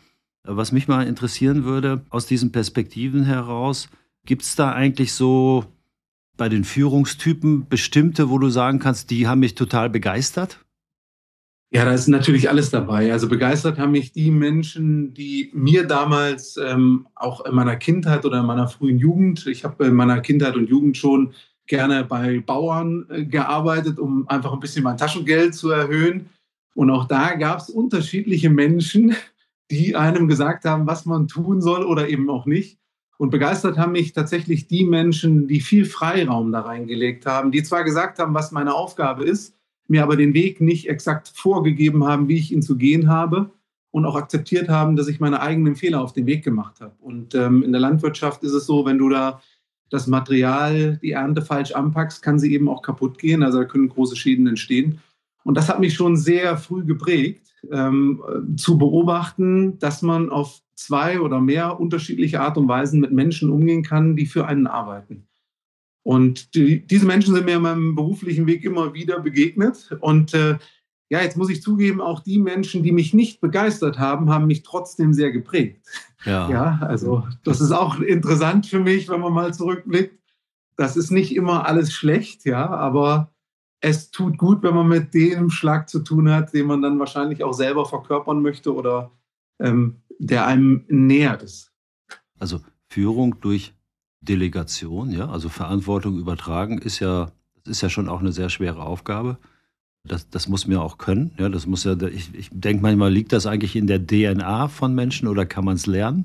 Äh, 0.45 0.56
was 0.56 0.73
mich 0.73 0.89
mal 0.89 1.06
interessieren 1.06 1.65
würde, 1.65 2.05
aus 2.11 2.27
diesen 2.27 2.53
Perspektiven 2.53 3.25
heraus, 3.25 3.89
gibt 4.25 4.43
es 4.43 4.56
da 4.56 4.73
eigentlich 4.73 5.12
so 5.12 5.65
bei 6.38 6.49
den 6.49 6.64
Führungstypen 6.64 7.69
bestimmte, 7.69 8.31
wo 8.31 8.38
du 8.38 8.49
sagen 8.49 8.79
kannst, 8.79 9.11
die 9.11 9.29
haben 9.29 9.40
mich 9.40 9.55
total 9.55 9.90
begeistert? 9.90 10.64
Ja, 11.70 11.85
da 11.85 11.93
ist 11.93 12.08
natürlich 12.08 12.49
alles 12.49 12.70
dabei. 12.70 13.12
Also 13.12 13.29
begeistert 13.29 13.79
haben 13.79 13.93
mich 13.93 14.12
die 14.12 14.31
Menschen, 14.31 15.12
die 15.12 15.50
mir 15.52 15.87
damals 15.87 16.57
ähm, 16.57 17.07
auch 17.14 17.45
in 17.45 17.54
meiner 17.54 17.76
Kindheit 17.76 18.25
oder 18.25 18.40
in 18.40 18.47
meiner 18.47 18.68
frühen 18.68 18.99
Jugend, 18.99 19.47
ich 19.47 19.64
habe 19.64 19.87
in 19.87 19.95
meiner 19.95 20.21
Kindheit 20.21 20.57
und 20.57 20.71
Jugend 20.71 20.97
schon 20.97 21.35
gerne 21.66 22.04
bei 22.04 22.40
Bauern 22.40 23.04
äh, 23.11 23.25
gearbeitet, 23.26 23.99
um 23.99 24.26
einfach 24.28 24.54
ein 24.54 24.61
bisschen 24.61 24.83
mein 24.83 24.97
Taschengeld 24.97 25.54
zu 25.54 25.71
erhöhen. 25.71 26.30
Und 26.75 26.90
auch 26.90 27.04
da 27.04 27.35
gab 27.35 27.59
es 27.59 27.68
unterschiedliche 27.68 28.49
Menschen, 28.49 29.14
die 29.71 29.95
einem 29.95 30.26
gesagt 30.26 30.64
haben, 30.64 30.87
was 30.87 31.04
man 31.04 31.28
tun 31.28 31.61
soll 31.61 31.85
oder 31.85 32.09
eben 32.09 32.30
auch 32.30 32.47
nicht. 32.47 32.78
Und 33.18 33.30
begeistert 33.30 33.76
haben 33.76 33.92
mich 33.92 34.12
tatsächlich 34.12 34.68
die 34.68 34.84
Menschen, 34.84 35.48
die 35.48 35.60
viel 35.60 35.84
Freiraum 35.84 36.52
da 36.52 36.60
reingelegt 36.60 37.26
haben, 37.26 37.50
die 37.50 37.64
zwar 37.64 37.84
gesagt 37.84 38.20
haben, 38.20 38.32
was 38.32 38.52
meine 38.52 38.75
Aufgabe 38.75 39.25
ist, 39.25 39.54
mir 39.88 40.04
aber 40.04 40.16
den 40.16 40.34
Weg 40.34 40.60
nicht 40.60 40.88
exakt 40.88 41.28
vorgegeben 41.34 42.04
haben, 42.04 42.28
wie 42.28 42.38
ich 42.38 42.52
ihn 42.52 42.62
zu 42.62 42.76
gehen 42.76 43.08
habe 43.08 43.50
und 43.90 44.04
auch 44.04 44.14
akzeptiert 44.14 44.68
haben, 44.68 44.94
dass 44.94 45.08
ich 45.08 45.18
meine 45.18 45.40
eigenen 45.40 45.75
Fehler 45.75 46.00
auf 46.00 46.12
den 46.12 46.26
Weg 46.26 46.44
gemacht 46.44 46.80
habe. 46.80 46.94
Und 47.00 47.34
ähm, 47.34 47.64
in 47.64 47.72
der 47.72 47.80
Landwirtschaft 47.80 48.44
ist 48.44 48.52
es 48.52 48.66
so, 48.66 48.87
wenn 48.87 48.98
du 48.98 49.08
da 49.08 49.40
das 49.90 50.06
Material, 50.06 50.98
die 51.02 51.12
Ernte 51.12 51.42
falsch 51.42 51.72
anpackst, 51.72 52.22
kann 52.22 52.38
sie 52.38 52.52
eben 52.52 52.68
auch 52.68 52.82
kaputt 52.82 53.18
gehen. 53.18 53.42
Also 53.42 53.58
da 53.58 53.64
können 53.64 53.88
große 53.88 54.16
Schäden 54.16 54.46
entstehen. 54.46 55.00
Und 55.42 55.56
das 55.56 55.68
hat 55.68 55.80
mich 55.80 55.94
schon 55.94 56.16
sehr 56.16 56.58
früh 56.58 56.84
geprägt, 56.84 57.48
ähm, 57.71 58.23
zu 58.57 58.79
beobachten, 58.79 59.79
dass 59.79 60.03
man 60.03 60.31
auf 60.31 60.61
zwei 60.75 61.21
oder 61.21 61.41
mehr 61.41 61.81
unterschiedliche 61.81 62.41
Art 62.41 62.57
und 62.57 62.69
Weisen 62.69 63.00
mit 63.00 63.12
Menschen 63.12 63.50
umgehen 63.50 63.83
kann, 63.83 64.17
die 64.17 64.27
für 64.27 64.47
einen 64.47 64.67
arbeiten. 64.67 65.27
Und 66.03 66.55
die, 66.55 66.87
diese 66.87 67.05
Menschen 67.05 67.35
sind 67.35 67.45
mir 67.45 67.57
in 67.57 67.62
meinem 67.62 67.95
beruflichen 67.95 68.47
Weg 68.47 68.65
immer 68.65 68.95
wieder 68.95 69.21
begegnet. 69.21 69.91
Und 70.00 70.33
äh, 70.33 70.57
ja, 71.11 71.21
jetzt 71.21 71.37
muss 71.37 71.50
ich 71.50 71.62
zugeben, 71.62 72.00
auch 72.00 72.21
die 72.21 72.38
Menschen, 72.38 72.83
die 72.83 72.93
mich 72.93 73.12
nicht 73.12 73.41
begeistert 73.41 73.99
haben, 73.99 74.31
haben 74.31 74.47
mich 74.47 74.62
trotzdem 74.62 75.12
sehr 75.12 75.33
geprägt. 75.33 75.87
Ja, 76.25 76.50
ja 76.50 76.79
also 76.83 77.27
das 77.45 77.61
ist 77.61 77.73
auch 77.73 78.00
interessant 78.00 78.67
für 78.67 78.81
mich, 78.81 79.09
wenn 79.09 79.21
man 79.21 79.33
mal 79.33 79.53
zurückblickt. 79.53 80.19
Das 80.77 80.97
ist 80.97 81.11
nicht 81.11 81.35
immer 81.35 81.67
alles 81.67 81.93
schlecht, 81.93 82.45
ja, 82.45 82.71
aber 82.71 83.33
es 83.80 84.11
tut 84.11 84.38
gut, 84.38 84.62
wenn 84.62 84.75
man 84.75 84.88
mit 84.88 85.14
dem 85.14 85.50
Schlag 85.50 85.88
zu 85.88 86.00
tun 86.00 86.30
hat, 86.30 86.52
den 86.52 86.66
man 86.66 86.82
dann 86.82 86.99
wahrscheinlich 86.99 87.44
auch 87.44 87.52
selber 87.52 87.87
verkörpern 87.87 88.42
möchte 88.42 88.75
oder 88.75 89.12
ähm, 89.61 90.02
der 90.18 90.47
einem 90.47 90.85
näher 90.88 91.40
ist. 91.40 91.73
Also 92.38 92.61
Führung 92.88 93.40
durch 93.40 93.75
Delegation, 94.20 95.11
ja, 95.11 95.28
also 95.28 95.49
Verantwortung 95.49 96.18
übertragen, 96.18 96.78
ist 96.78 96.99
ja, 96.99 97.30
ist 97.64 97.82
ja 97.82 97.88
schon 97.88 98.08
auch 98.08 98.20
eine 98.20 98.32
sehr 98.32 98.49
schwere 98.49 98.82
Aufgabe. 98.82 99.38
Das, 100.04 100.28
das 100.30 100.49
muss 100.49 100.66
mir 100.66 100.80
auch 100.80 100.99
können. 100.99 101.32
Ja, 101.38 101.49
das 101.49 101.66
muss 101.66 101.85
ja, 101.85 102.00
ich, 102.02 102.35
ich 102.35 102.50
denke 102.52 102.82
manchmal, 102.82 103.12
liegt 103.12 103.32
das 103.32 103.47
eigentlich 103.47 103.76
in 103.76 103.87
der 103.87 104.04
DNA 104.04 104.68
von 104.68 104.94
Menschen 104.94 105.28
oder 105.28 105.47
kann 105.47 105.64
man 105.64 105.76
es 105.76 105.87
lernen? 105.87 106.25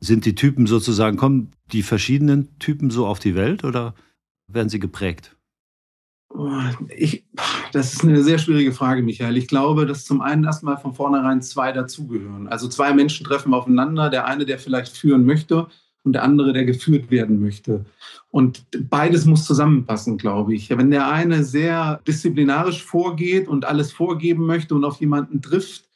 Sind 0.00 0.24
die 0.24 0.34
Typen 0.34 0.66
sozusagen, 0.66 1.16
kommen 1.16 1.52
die 1.72 1.82
verschiedenen 1.82 2.58
Typen 2.58 2.90
so 2.90 3.06
auf 3.06 3.18
die 3.18 3.34
Welt 3.34 3.64
oder 3.64 3.94
werden 4.48 4.70
sie 4.70 4.80
geprägt? 4.80 5.36
Ich, 6.88 7.24
das 7.72 7.92
ist 7.92 8.04
eine 8.04 8.22
sehr 8.22 8.38
schwierige 8.38 8.72
Frage, 8.72 9.02
Michael. 9.02 9.36
Ich 9.36 9.48
glaube, 9.48 9.84
dass 9.84 10.04
zum 10.04 10.20
einen 10.20 10.44
erstmal 10.44 10.78
von 10.78 10.94
vornherein 10.94 11.42
zwei 11.42 11.72
dazugehören. 11.72 12.48
Also 12.48 12.68
zwei 12.68 12.92
Menschen 12.92 13.26
treffen 13.26 13.52
aufeinander. 13.52 14.10
Der 14.10 14.26
eine, 14.26 14.46
der 14.46 14.58
vielleicht 14.58 14.96
führen 14.96 15.26
möchte 15.26 15.66
und 16.04 16.12
der 16.14 16.22
andere, 16.22 16.52
der 16.52 16.64
geführt 16.64 17.10
werden 17.10 17.40
möchte. 17.40 17.84
Und 18.30 18.64
beides 18.88 19.26
muss 19.26 19.44
zusammenpassen, 19.44 20.18
glaube 20.18 20.54
ich. 20.54 20.70
Wenn 20.70 20.90
der 20.90 21.10
eine 21.10 21.42
sehr 21.44 22.00
disziplinarisch 22.06 22.84
vorgeht 22.84 23.48
und 23.48 23.64
alles 23.64 23.92
vorgeben 23.92 24.46
möchte 24.46 24.74
und 24.74 24.84
auf 24.84 25.00
jemanden 25.00 25.42
trifft, 25.42 25.88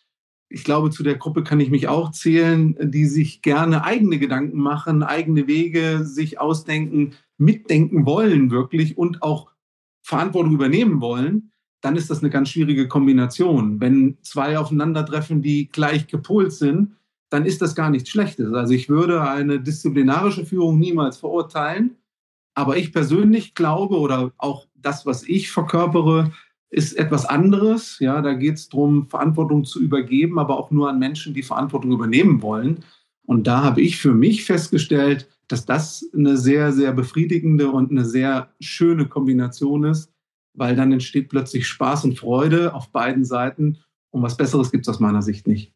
ich 0.49 0.63
glaube, 0.63 0.91
zu 0.91 1.03
der 1.03 1.17
Gruppe 1.17 1.43
kann 1.43 1.61
ich 1.61 1.71
mich 1.71 1.89
auch 1.89 2.11
zählen, 2.11 2.77
die 2.81 3.07
sich 3.07 3.41
gerne 3.43 3.85
eigene 3.85 4.19
Gedanken 4.19 4.59
machen, 4.59 5.03
eigene 5.03 5.47
Wege 5.47 6.05
sich 6.05 6.39
ausdenken, 6.39 7.15
mitdenken 7.39 8.07
wollen 8.07 8.51
wirklich 8.51 8.97
und 8.97 9.23
auch 9.23 9.54
Verantwortung 10.05 10.53
übernehmen 10.53 11.01
wollen, 11.01 11.51
dann 11.81 11.97
ist 11.97 12.11
das 12.11 12.21
eine 12.21 12.31
ganz 12.31 12.51
schwierige 12.51 12.89
Kombination. 12.89 13.81
Wenn 13.81 14.19
zwei 14.23 14.59
aufeinandertreffen, 14.59 15.43
die 15.43 15.69
gleich 15.69 16.07
gepolt 16.07 16.53
sind, 16.53 16.97
dann 17.31 17.47
ist 17.47 17.63
das 17.63 17.75
gar 17.75 17.91
nichts 17.91 18.11
Schlechtes. 18.11 18.53
Also 18.53 18.75
ich 18.75 18.89
würde 18.89 19.23
eine 19.23 19.61
disziplinarische 19.61 20.45
Führung 20.45 20.79
niemals 20.79 21.17
verurteilen, 21.17 21.97
aber 22.55 22.77
ich 22.77 22.93
persönlich 22.93 23.55
glaube 23.55 23.99
oder 23.99 24.33
auch 24.37 24.67
das, 24.75 25.07
was 25.07 25.25
ich 25.25 25.51
verkörpere, 25.51 26.33
ist 26.69 26.93
etwas 26.99 27.25
anderes. 27.25 27.99
Ja, 27.99 28.21
da 28.21 28.35
geht 28.35 28.57
es 28.57 28.69
darum, 28.69 29.09
Verantwortung 29.09 29.65
zu 29.65 29.81
übergeben, 29.81 30.39
aber 30.39 30.59
auch 30.59 30.71
nur 30.71 30.91
an 30.91 30.99
Menschen, 30.99 31.33
die 31.33 31.43
Verantwortung 31.43 31.93
übernehmen 31.93 32.43
wollen. 32.43 32.85
Und 33.27 33.47
da 33.47 33.63
habe 33.63 33.81
ich 33.81 33.97
für 33.99 34.15
mich 34.15 34.45
festgestellt, 34.45 35.29
dass 35.49 35.67
das 35.67 36.09
eine 36.15 36.37
sehr, 36.37 36.73
sehr 36.73 36.93
befriedigende 36.93 37.71
und 37.71 37.91
eine 37.91 38.05
sehr 38.05 38.53
schöne 38.61 39.07
Kombination 39.07 39.85
ist, 39.85 40.13
weil 40.55 40.77
dann 40.77 40.93
entsteht 40.93 41.29
plötzlich 41.29 41.67
Spaß 41.67 42.05
und 42.05 42.19
Freude 42.19 42.75
auf 42.75 42.91
beiden 42.91 43.25
Seiten. 43.25 43.79
Und 44.11 44.23
was 44.23 44.37
Besseres 44.37 44.71
gibt 44.71 44.87
es 44.87 44.95
aus 44.95 45.01
meiner 45.01 45.23
Sicht 45.23 45.47
nicht. 45.47 45.73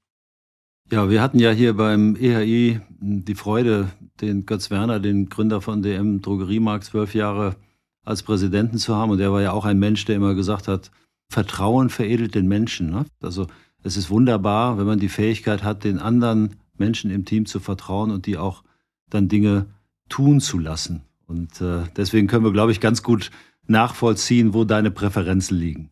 Ja, 0.90 1.11
wir 1.11 1.21
hatten 1.21 1.38
ja 1.38 1.50
hier 1.50 1.75
beim 1.75 2.17
EHI 2.17 2.81
die 3.00 3.35
Freude, 3.35 3.90
den 4.23 4.47
Götz 4.47 4.71
Werner, 4.71 5.00
den 5.00 5.28
Gründer 5.28 5.61
von 5.61 5.83
DM 5.83 6.23
Drogeriemarkt, 6.23 6.85
zwölf 6.85 7.14
Jahre 7.14 7.57
als 8.05 8.23
Präsidenten 8.23 8.78
zu 8.78 8.95
haben. 8.95 9.11
Und 9.11 9.21
er 9.21 9.33
war 9.33 9.43
ja 9.43 9.52
auch 9.52 9.67
ein 9.67 9.78
Mensch, 9.78 10.07
der 10.07 10.17
immer 10.17 10.35
gesagt 10.35 10.67
hat, 10.67 10.90
Vertrauen 11.31 11.90
veredelt 11.90 12.35
den 12.35 12.49
Menschen. 12.49 12.90
Ne? 12.90 13.05
Also 13.21 13.49
es 13.83 13.99
ist 13.99 14.09
wunderbar, 14.09 14.78
wenn 14.78 14.87
man 14.87 14.99
die 14.99 15.11
Fähigkeit 15.11 15.62
hat, 15.62 15.85
den 15.85 15.99
anderen 15.99 16.57
Menschen 16.80 17.11
im 17.11 17.25
Team 17.25 17.47
zu 17.47 17.61
vertrauen 17.61 18.11
und 18.11 18.26
die 18.26 18.37
auch 18.37 18.64
dann 19.11 19.28
Dinge 19.28 19.66
tun 20.08 20.40
zu 20.40 20.58
lassen. 20.58 21.02
Und 21.26 21.61
äh, 21.61 21.85
deswegen 21.97 22.26
können 22.26 22.44
wir, 22.44 22.52
glaube 22.52 22.73
ich, 22.73 22.80
ganz 22.80 23.02
gut 23.02 23.30
nachvollziehen, 23.66 24.54
wo 24.54 24.64
deine 24.64 24.90
Präferenzen 24.90 25.56
liegen. 25.56 25.90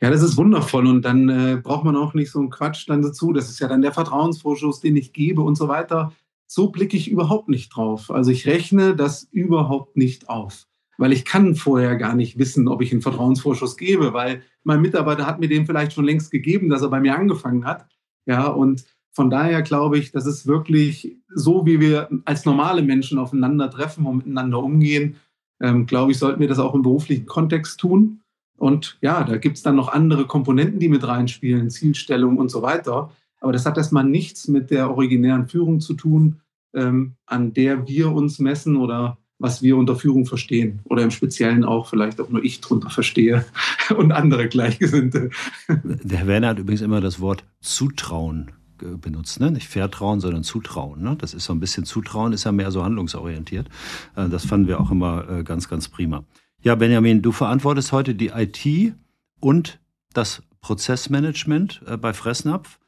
Ja, 0.00 0.10
das 0.10 0.22
ist 0.22 0.36
wundervoll 0.36 0.86
und 0.86 1.02
dann 1.02 1.28
äh, 1.28 1.60
braucht 1.62 1.84
man 1.84 1.96
auch 1.96 2.12
nicht 2.12 2.30
so 2.30 2.38
einen 2.38 2.50
Quatsch 2.50 2.88
dann 2.88 3.02
dazu. 3.02 3.32
Das 3.32 3.48
ist 3.48 3.60
ja 3.60 3.68
dann 3.68 3.82
der 3.82 3.92
Vertrauensvorschuss, 3.92 4.80
den 4.80 4.96
ich 4.96 5.12
gebe 5.12 5.40
und 5.42 5.56
so 5.56 5.68
weiter. 5.68 6.12
So 6.46 6.68
blicke 6.70 6.96
ich 6.96 7.10
überhaupt 7.10 7.48
nicht 7.48 7.74
drauf. 7.74 8.10
Also 8.10 8.30
ich 8.30 8.46
rechne 8.46 8.94
das 8.94 9.24
überhaupt 9.24 9.96
nicht 9.96 10.28
auf, 10.28 10.66
weil 10.98 11.12
ich 11.12 11.24
kann 11.24 11.54
vorher 11.54 11.96
gar 11.96 12.14
nicht 12.14 12.38
wissen, 12.38 12.68
ob 12.68 12.82
ich 12.82 12.92
einen 12.92 13.02
Vertrauensvorschuss 13.02 13.76
gebe, 13.76 14.12
weil 14.12 14.42
mein 14.64 14.82
Mitarbeiter 14.82 15.26
hat 15.26 15.40
mir 15.40 15.48
den 15.48 15.64
vielleicht 15.64 15.94
schon 15.94 16.04
längst 16.04 16.30
gegeben, 16.30 16.68
dass 16.68 16.82
er 16.82 16.88
bei 16.88 17.00
mir 17.00 17.16
angefangen 17.16 17.64
hat. 17.64 17.86
Ja, 18.26 18.48
und 18.48 18.84
von 19.16 19.30
daher 19.30 19.62
glaube 19.62 19.96
ich, 19.96 20.12
das 20.12 20.26
ist 20.26 20.46
wirklich 20.46 21.16
so, 21.34 21.64
wie 21.64 21.80
wir 21.80 22.10
als 22.26 22.44
normale 22.44 22.82
Menschen 22.82 23.18
aufeinandertreffen 23.18 24.04
und 24.04 24.18
miteinander 24.18 24.62
umgehen, 24.62 25.16
ähm, 25.58 25.86
glaube 25.86 26.12
ich, 26.12 26.18
sollten 26.18 26.40
wir 26.40 26.48
das 26.48 26.58
auch 26.58 26.74
im 26.74 26.82
beruflichen 26.82 27.24
Kontext 27.24 27.80
tun. 27.80 28.20
Und 28.58 28.98
ja, 29.00 29.24
da 29.24 29.38
gibt 29.38 29.56
es 29.56 29.62
dann 29.62 29.74
noch 29.74 29.88
andere 29.88 30.26
Komponenten, 30.26 30.80
die 30.80 30.90
mit 30.90 31.08
reinspielen, 31.08 31.70
Zielstellung 31.70 32.36
und 32.36 32.50
so 32.50 32.60
weiter. 32.60 33.10
Aber 33.40 33.52
das 33.54 33.64
hat 33.64 33.78
erstmal 33.78 34.04
nichts 34.04 34.48
mit 34.48 34.70
der 34.70 34.90
originären 34.90 35.48
Führung 35.48 35.80
zu 35.80 35.94
tun, 35.94 36.42
ähm, 36.74 37.14
an 37.24 37.54
der 37.54 37.88
wir 37.88 38.12
uns 38.12 38.38
messen 38.38 38.76
oder 38.76 39.16
was 39.38 39.62
wir 39.62 39.78
unter 39.78 39.96
Führung 39.96 40.26
verstehen. 40.26 40.80
Oder 40.84 41.04
im 41.04 41.10
Speziellen 41.10 41.64
auch 41.64 41.86
vielleicht 41.86 42.20
auch 42.20 42.28
nur 42.28 42.44
ich 42.44 42.60
drunter 42.60 42.90
verstehe 42.90 43.46
und 43.96 44.12
andere 44.12 44.48
Gleichgesinnte. 44.48 45.30
Der 45.68 46.26
Werner 46.26 46.48
hat 46.48 46.58
übrigens 46.58 46.82
immer 46.82 47.00
das 47.00 47.18
Wort 47.18 47.44
Zutrauen 47.62 48.50
benutzt. 48.78 49.40
Ne? 49.40 49.50
Nicht 49.50 49.68
Vertrauen, 49.68 50.20
sondern 50.20 50.44
Zutrauen. 50.44 51.02
Ne? 51.02 51.16
Das 51.18 51.34
ist 51.34 51.44
so 51.44 51.52
ein 51.52 51.60
bisschen 51.60 51.84
Zutrauen, 51.84 52.32
ist 52.32 52.44
ja 52.44 52.52
mehr 52.52 52.70
so 52.70 52.84
handlungsorientiert. 52.84 53.68
Äh, 54.16 54.28
das 54.28 54.44
fanden 54.44 54.68
wir 54.68 54.80
auch 54.80 54.90
immer 54.90 55.28
äh, 55.28 55.44
ganz, 55.44 55.68
ganz 55.68 55.88
prima. 55.88 56.24
Ja, 56.62 56.74
Benjamin, 56.74 57.22
du 57.22 57.32
verantwortest 57.32 57.92
heute 57.92 58.14
die 58.14 58.28
IT 58.28 58.94
und 59.40 59.78
das 60.12 60.42
Prozessmanagement 60.60 61.82
äh, 61.86 61.96
bei 61.96 62.12
Fressnapf. 62.12 62.78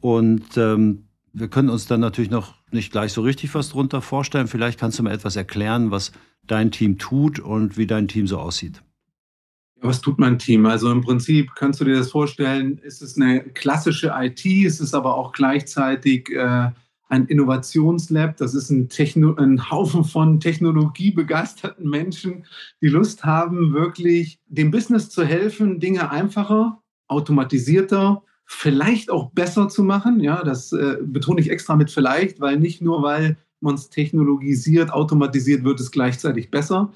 Und 0.00 0.56
ähm, 0.56 1.04
wir 1.32 1.48
können 1.48 1.68
uns 1.68 1.86
dann 1.86 2.00
natürlich 2.00 2.30
noch 2.30 2.54
nicht 2.72 2.90
gleich 2.90 3.12
so 3.12 3.22
richtig 3.22 3.54
was 3.54 3.68
drunter 3.68 4.02
vorstellen. 4.02 4.48
Vielleicht 4.48 4.80
kannst 4.80 4.98
du 4.98 5.02
mal 5.02 5.12
etwas 5.12 5.36
erklären, 5.36 5.90
was 5.90 6.12
dein 6.46 6.70
Team 6.70 6.98
tut 6.98 7.38
und 7.38 7.76
wie 7.76 7.86
dein 7.86 8.08
Team 8.08 8.26
so 8.26 8.38
aussieht. 8.38 8.82
Was 9.82 10.00
tut 10.00 10.18
mein 10.18 10.38
Team? 10.38 10.66
Also 10.66 10.90
im 10.90 11.00
Prinzip 11.00 11.54
kannst 11.54 11.80
du 11.80 11.84
dir 11.84 11.96
das 11.96 12.10
vorstellen, 12.10 12.78
ist 12.78 13.00
es 13.00 13.16
eine 13.16 13.40
klassische 13.40 14.12
IT, 14.14 14.44
es 14.44 14.80
ist 14.80 14.94
aber 14.94 15.16
auch 15.16 15.32
gleichzeitig 15.32 16.30
äh, 16.30 16.70
ein 17.10 17.26
Innovationslab. 17.26 18.36
Das 18.36 18.54
ist 18.54 18.70
ein, 18.70 18.88
Techno 18.88 19.34
ein 19.34 19.70
Haufen 19.70 20.04
von 20.04 20.40
technologiebegeisterten 20.40 21.88
Menschen, 21.88 22.44
die 22.80 22.88
Lust 22.88 23.24
haben, 23.24 23.74
wirklich 23.74 24.38
dem 24.46 24.70
Business 24.70 25.10
zu 25.10 25.24
helfen, 25.24 25.80
Dinge 25.80 26.10
einfacher, 26.10 26.80
automatisierter, 27.08 28.22
vielleicht 28.46 29.10
auch 29.10 29.30
besser 29.32 29.68
zu 29.68 29.82
machen. 29.82 30.20
Ja, 30.20 30.42
das 30.44 30.72
äh, 30.72 30.98
betone 31.02 31.40
ich 31.40 31.50
extra 31.50 31.76
mit 31.76 31.90
vielleicht, 31.90 32.40
weil 32.40 32.58
nicht 32.58 32.80
nur, 32.80 33.02
weil 33.02 33.36
man 33.60 33.74
es 33.74 33.90
technologisiert, 33.90 34.92
automatisiert, 34.92 35.64
wird 35.64 35.80
es 35.80 35.90
gleichzeitig 35.90 36.50
besser. 36.50 36.92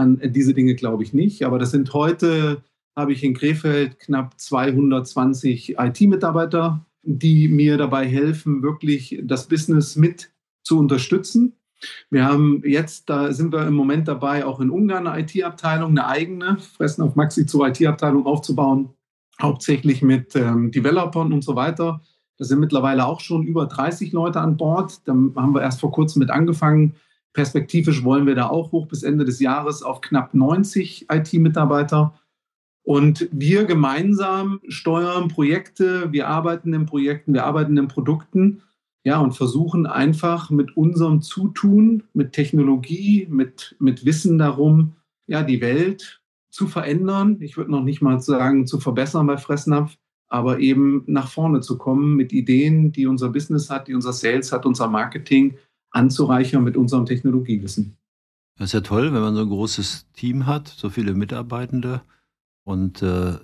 An 0.00 0.20
diese 0.32 0.54
Dinge 0.54 0.74
glaube 0.74 1.02
ich 1.02 1.12
nicht. 1.12 1.44
Aber 1.44 1.58
das 1.58 1.70
sind 1.70 1.92
heute, 1.92 2.62
habe 2.96 3.12
ich 3.12 3.22
in 3.22 3.34
Krefeld 3.34 3.98
knapp 3.98 4.40
220 4.40 5.76
IT-Mitarbeiter, 5.78 6.86
die 7.02 7.48
mir 7.48 7.76
dabei 7.76 8.06
helfen, 8.06 8.62
wirklich 8.62 9.20
das 9.22 9.46
Business 9.46 9.96
mit 9.96 10.30
zu 10.62 10.78
unterstützen. 10.78 11.52
Wir 12.10 12.24
haben 12.24 12.62
jetzt, 12.64 13.08
da 13.08 13.32
sind 13.32 13.52
wir 13.52 13.66
im 13.66 13.74
Moment 13.74 14.08
dabei, 14.08 14.44
auch 14.44 14.60
in 14.60 14.70
Ungarn 14.70 15.06
eine 15.06 15.20
IT-Abteilung, 15.20 15.90
eine 15.90 16.06
eigene, 16.06 16.58
Fressen 16.58 17.02
auf 17.02 17.14
Maxi 17.14 17.46
zur 17.46 17.68
IT-Abteilung 17.68 18.26
aufzubauen, 18.26 18.90
hauptsächlich 19.40 20.02
mit 20.02 20.34
ähm, 20.36 20.70
Developern 20.70 21.32
und 21.32 21.44
so 21.44 21.56
weiter. 21.56 22.00
Da 22.38 22.44
sind 22.44 22.60
mittlerweile 22.60 23.06
auch 23.06 23.20
schon 23.20 23.42
über 23.42 23.66
30 23.66 24.12
Leute 24.12 24.40
an 24.40 24.56
Bord. 24.56 25.00
Da 25.06 25.12
haben 25.12 25.54
wir 25.54 25.62
erst 25.62 25.80
vor 25.80 25.92
kurzem 25.92 26.20
mit 26.20 26.30
angefangen. 26.30 26.96
Perspektivisch 27.32 28.02
wollen 28.02 28.26
wir 28.26 28.34
da 28.34 28.48
auch 28.48 28.72
hoch 28.72 28.86
bis 28.86 29.02
Ende 29.02 29.24
des 29.24 29.40
Jahres 29.40 29.82
auf 29.82 30.00
knapp 30.00 30.34
90 30.34 31.06
IT-Mitarbeiter. 31.10 32.14
Und 32.82 33.28
wir 33.30 33.64
gemeinsam 33.64 34.60
steuern 34.68 35.28
Projekte, 35.28 36.12
wir 36.12 36.28
arbeiten 36.28 36.72
in 36.72 36.86
Projekten, 36.86 37.34
wir 37.34 37.44
arbeiten 37.44 37.76
in 37.76 37.88
Produkten, 37.88 38.62
ja, 39.04 39.18
und 39.20 39.32
versuchen 39.32 39.86
einfach 39.86 40.50
mit 40.50 40.76
unserem 40.76 41.22
Zutun, 41.22 42.02
mit 42.12 42.32
Technologie, 42.32 43.26
mit, 43.30 43.76
mit 43.78 44.04
Wissen 44.04 44.38
darum, 44.38 44.94
ja, 45.26 45.42
die 45.42 45.60
Welt 45.60 46.20
zu 46.50 46.66
verändern. 46.66 47.38
Ich 47.40 47.56
würde 47.56 47.70
noch 47.70 47.82
nicht 47.82 48.02
mal 48.02 48.20
sagen, 48.20 48.66
zu 48.66 48.78
verbessern 48.80 49.26
bei 49.26 49.38
Fressnapf, 49.38 49.96
aber 50.28 50.58
eben 50.58 51.04
nach 51.06 51.28
vorne 51.28 51.60
zu 51.60 51.78
kommen 51.78 52.14
mit 52.14 52.32
Ideen, 52.32 52.92
die 52.92 53.06
unser 53.06 53.30
Business 53.30 53.70
hat, 53.70 53.88
die 53.88 53.94
unser 53.94 54.12
Sales 54.12 54.52
hat, 54.52 54.66
unser 54.66 54.88
Marketing 54.88 55.56
anzureichern 55.90 56.64
mit 56.64 56.76
unserem 56.76 57.06
Technologiewissen. 57.06 57.96
Das 58.56 58.68
ist 58.68 58.72
ja 58.74 58.80
toll, 58.80 59.12
wenn 59.12 59.22
man 59.22 59.34
so 59.34 59.40
ein 59.40 59.48
großes 59.48 60.10
Team 60.12 60.46
hat, 60.46 60.68
so 60.68 60.90
viele 60.90 61.14
Mitarbeitende. 61.14 62.02
Und 62.64 63.02
äh, 63.02 63.38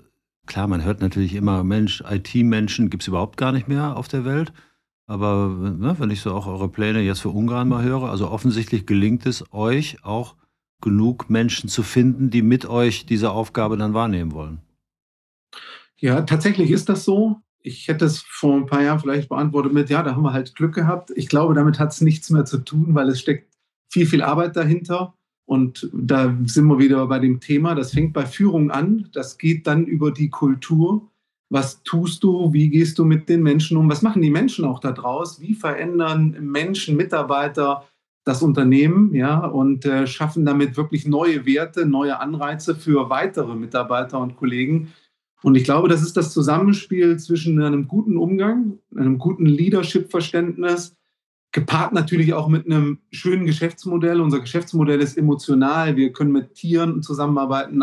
klar, 0.46 0.68
man 0.68 0.84
hört 0.84 1.00
natürlich 1.00 1.34
immer, 1.34 1.64
Mensch, 1.64 2.02
IT-Menschen 2.06 2.90
gibt 2.90 3.02
es 3.02 3.08
überhaupt 3.08 3.36
gar 3.36 3.52
nicht 3.52 3.66
mehr 3.66 3.96
auf 3.96 4.08
der 4.08 4.24
Welt. 4.24 4.52
Aber 5.06 5.48
ne, 5.48 5.96
wenn 5.98 6.10
ich 6.10 6.20
so 6.20 6.34
auch 6.34 6.46
eure 6.46 6.68
Pläne 6.68 7.00
jetzt 7.00 7.20
für 7.20 7.28
Ungarn 7.30 7.68
mal 7.68 7.82
höre, 7.82 8.10
also 8.10 8.30
offensichtlich 8.30 8.86
gelingt 8.86 9.24
es 9.24 9.44
euch 9.52 10.04
auch 10.04 10.34
genug 10.82 11.30
Menschen 11.30 11.68
zu 11.68 11.82
finden, 11.82 12.30
die 12.30 12.42
mit 12.42 12.66
euch 12.66 13.06
diese 13.06 13.30
Aufgabe 13.30 13.76
dann 13.76 13.94
wahrnehmen 13.94 14.32
wollen. 14.32 14.60
Ja, 15.98 16.22
tatsächlich 16.22 16.70
ist 16.70 16.88
das 16.88 17.04
so 17.04 17.40
ich 17.66 17.88
hätte 17.88 18.04
es 18.04 18.20
vor 18.20 18.54
ein 18.54 18.66
paar 18.66 18.82
Jahren 18.82 19.00
vielleicht 19.00 19.28
beantwortet 19.28 19.72
mit, 19.72 19.90
ja, 19.90 20.02
da 20.02 20.14
haben 20.14 20.22
wir 20.22 20.32
halt 20.32 20.54
Glück 20.54 20.74
gehabt. 20.74 21.12
Ich 21.16 21.28
glaube, 21.28 21.54
damit 21.54 21.78
hat 21.78 21.92
es 21.92 22.00
nichts 22.00 22.30
mehr 22.30 22.44
zu 22.44 22.58
tun, 22.58 22.94
weil 22.94 23.08
es 23.08 23.20
steckt 23.20 23.52
viel, 23.92 24.06
viel 24.06 24.22
Arbeit 24.22 24.56
dahinter. 24.56 25.14
Und 25.48 25.88
da 25.92 26.36
sind 26.44 26.66
wir 26.66 26.78
wieder 26.78 27.06
bei 27.06 27.18
dem 27.18 27.40
Thema, 27.40 27.74
das 27.74 27.92
fängt 27.92 28.12
bei 28.12 28.26
Führung 28.26 28.70
an, 28.70 29.08
das 29.12 29.38
geht 29.38 29.66
dann 29.66 29.84
über 29.86 30.10
die 30.10 30.28
Kultur. 30.28 31.08
Was 31.50 31.82
tust 31.84 32.24
du? 32.24 32.52
Wie 32.52 32.68
gehst 32.68 32.98
du 32.98 33.04
mit 33.04 33.28
den 33.28 33.42
Menschen 33.42 33.76
um? 33.76 33.88
Was 33.88 34.02
machen 34.02 34.22
die 34.22 34.30
Menschen 34.30 34.64
auch 34.64 34.80
da 34.80 34.90
draus? 34.90 35.40
Wie 35.40 35.54
verändern 35.54 36.36
Menschen, 36.40 36.96
Mitarbeiter 36.96 37.84
das 38.24 38.42
Unternehmen 38.42 39.14
ja, 39.14 39.38
und 39.38 39.84
äh, 39.84 40.08
schaffen 40.08 40.44
damit 40.44 40.76
wirklich 40.76 41.06
neue 41.06 41.46
Werte, 41.46 41.86
neue 41.86 42.18
Anreize 42.18 42.74
für 42.74 43.08
weitere 43.08 43.54
Mitarbeiter 43.54 44.18
und 44.18 44.36
Kollegen? 44.36 44.92
Und 45.46 45.54
ich 45.54 45.62
glaube, 45.62 45.86
das 45.86 46.02
ist 46.02 46.16
das 46.16 46.32
Zusammenspiel 46.32 47.20
zwischen 47.20 47.62
einem 47.62 47.86
guten 47.86 48.16
Umgang, 48.16 48.80
einem 48.96 49.16
guten 49.16 49.46
Leadership-Verständnis, 49.46 50.96
gepaart 51.52 51.92
natürlich 51.92 52.34
auch 52.34 52.48
mit 52.48 52.66
einem 52.66 52.98
schönen 53.12 53.46
Geschäftsmodell. 53.46 54.20
Unser 54.20 54.40
Geschäftsmodell 54.40 55.00
ist 55.00 55.16
emotional. 55.16 55.94
Wir 55.94 56.12
können 56.12 56.32
mit 56.32 56.54
Tieren 56.54 57.00
zusammenarbeiten, 57.00 57.80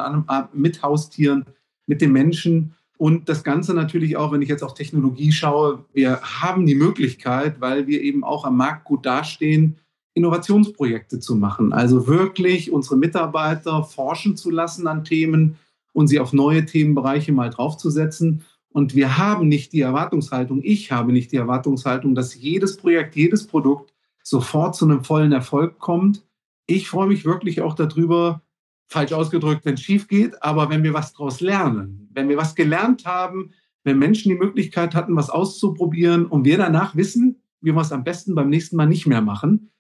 mit 0.52 0.84
Haustieren, 0.84 1.46
mit 1.88 2.02
den 2.02 2.12
Menschen. 2.12 2.74
Und 2.98 3.30
das 3.30 3.46
Ganze 3.46 3.74
natürlich 3.74 4.18
auch, 4.18 4.34
wenn 4.34 4.42
ich 4.42 4.50
jetzt 4.50 4.62
auf 4.62 4.74
Technologie 4.74 5.32
schaue, 5.32 5.86
wir 5.94 6.20
haben 6.22 6.66
die 6.66 6.76
Möglichkeit, 6.76 7.62
weil 7.62 7.88
wir 7.88 8.02
eben 8.02 8.26
auch 8.26 8.44
am 8.44 8.58
Markt 8.58 8.84
gut 8.84 9.06
dastehen, 9.06 9.78
Innovationsprojekte 10.16 11.22
zu 11.22 11.38
machen. 11.38 11.72
Also 11.72 12.08
wirklich 12.08 12.74
unsere 12.74 12.98
Mitarbeiter 12.98 13.86
forschen 13.86 14.36
zu 14.36 14.52
lassen 14.52 14.86
an 14.86 15.06
Themen 15.06 15.56
und 15.94 16.08
sie 16.08 16.20
auf 16.20 16.34
neue 16.34 16.66
Themenbereiche 16.66 17.32
mal 17.32 17.50
draufzusetzen. 17.50 18.44
Und 18.70 18.96
wir 18.96 19.18
haben 19.18 19.48
nicht 19.48 19.72
die 19.72 19.82
Erwartungshaltung, 19.82 20.62
ich 20.64 20.92
habe 20.92 21.14
nicht 21.14 21.32
die 21.32 21.38
Erwartungshaltung, 21.38 22.16
dass 22.16 22.36
jedes 22.36 22.78
Projekt, 22.78 23.16
jedes 23.16 23.48
Produkt 23.48 23.94
sofort 24.24 24.76
zu 24.76 24.86
einem 24.86 25.04
vollen 25.04 25.32
Erfolg 25.32 25.80
kommt. 25.80 26.26
Ich 26.66 26.90
freue 26.90 27.08
mich 27.08 27.24
wirklich 27.24 27.62
auch 27.62 27.76
darüber, 27.76 28.42
falsch 28.88 29.14
ausgedrückt, 29.14 29.66
wenn 29.66 29.76
es 29.76 29.82
schief 29.82 30.08
geht, 30.08 30.42
aber 30.44 30.70
wenn 30.70 30.84
wir 30.84 30.94
was 30.94 31.14
daraus 31.14 31.40
lernen, 31.42 32.10
wenn 32.14 32.30
wir 32.30 32.38
was 32.38 32.56
gelernt 32.56 33.06
haben, 33.06 33.52
wenn 33.84 34.00
Menschen 34.00 34.30
die 34.30 34.38
Möglichkeit 34.38 34.96
hatten, 34.96 35.16
was 35.16 35.30
auszuprobieren 35.30 36.26
und 36.26 36.46
wir 36.46 36.58
danach 36.58 36.96
wissen, 36.96 37.42
wie 37.62 37.74
wir 37.74 37.82
es 37.82 37.92
am 37.92 38.04
besten 38.04 38.36
beim 38.36 38.50
nächsten 38.50 38.76
Mal 38.76 38.88
nicht 38.88 39.08
mehr 39.08 39.22
machen. 39.22 39.72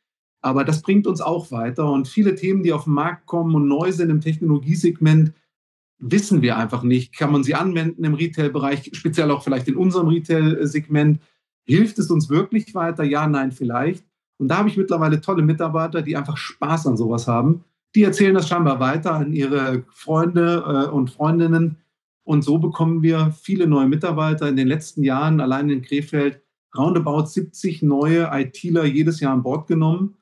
Aber 0.41 0.65
das 0.65 0.81
bringt 0.81 1.07
uns 1.07 1.21
auch 1.21 1.51
weiter. 1.51 1.89
Und 1.89 2.07
viele 2.07 2.35
Themen, 2.35 2.63
die 2.63 2.73
auf 2.73 2.83
den 2.83 2.93
Markt 2.93 3.25
kommen 3.27 3.55
und 3.55 3.67
neu 3.67 3.91
sind 3.91 4.09
im 4.09 4.19
Technologiesegment, 4.19 5.31
wissen 6.03 6.41
wir 6.41 6.57
einfach 6.57 6.83
nicht. 6.83 7.17
Kann 7.17 7.31
man 7.31 7.43
sie 7.43 7.55
anwenden 7.55 8.03
im 8.03 8.13
Retail-Bereich, 8.13 8.91
speziell 8.93 9.31
auch 9.31 9.43
vielleicht 9.43 9.67
in 9.67 9.75
unserem 9.75 10.07
Retail-Segment? 10.07 11.19
Hilft 11.65 11.97
es 11.99 12.11
uns 12.11 12.29
wirklich 12.29 12.75
weiter? 12.75 13.03
Ja, 13.03 13.27
nein, 13.27 13.51
vielleicht. 13.51 14.03
Und 14.37 14.49
da 14.49 14.57
habe 14.57 14.69
ich 14.69 14.77
mittlerweile 14.77 15.21
tolle 15.21 15.43
Mitarbeiter, 15.43 16.01
die 16.01 16.17
einfach 16.17 16.35
Spaß 16.35 16.87
an 16.87 16.97
sowas 16.97 17.27
haben. 17.27 17.63
Die 17.95 18.03
erzählen 18.03 18.33
das 18.33 18.49
scheinbar 18.49 18.79
weiter 18.79 19.13
an 19.13 19.31
ihre 19.31 19.85
Freunde 19.93 20.63
äh, 20.67 20.91
und 20.91 21.11
Freundinnen. 21.11 21.77
Und 22.23 22.43
so 22.43 22.57
bekommen 22.57 23.01
wir 23.03 23.31
viele 23.31 23.67
neue 23.67 23.87
Mitarbeiter. 23.87 24.49
In 24.49 24.57
den 24.57 24.67
letzten 24.67 25.03
Jahren 25.03 25.39
allein 25.39 25.69
in 25.69 25.81
Krefeld 25.81 26.41
roundabout 26.75 27.27
70 27.27 27.83
neue 27.83 28.29
ITler 28.33 28.85
jedes 28.85 29.19
Jahr 29.19 29.33
an 29.33 29.43
Bord 29.43 29.67
genommen. 29.67 30.15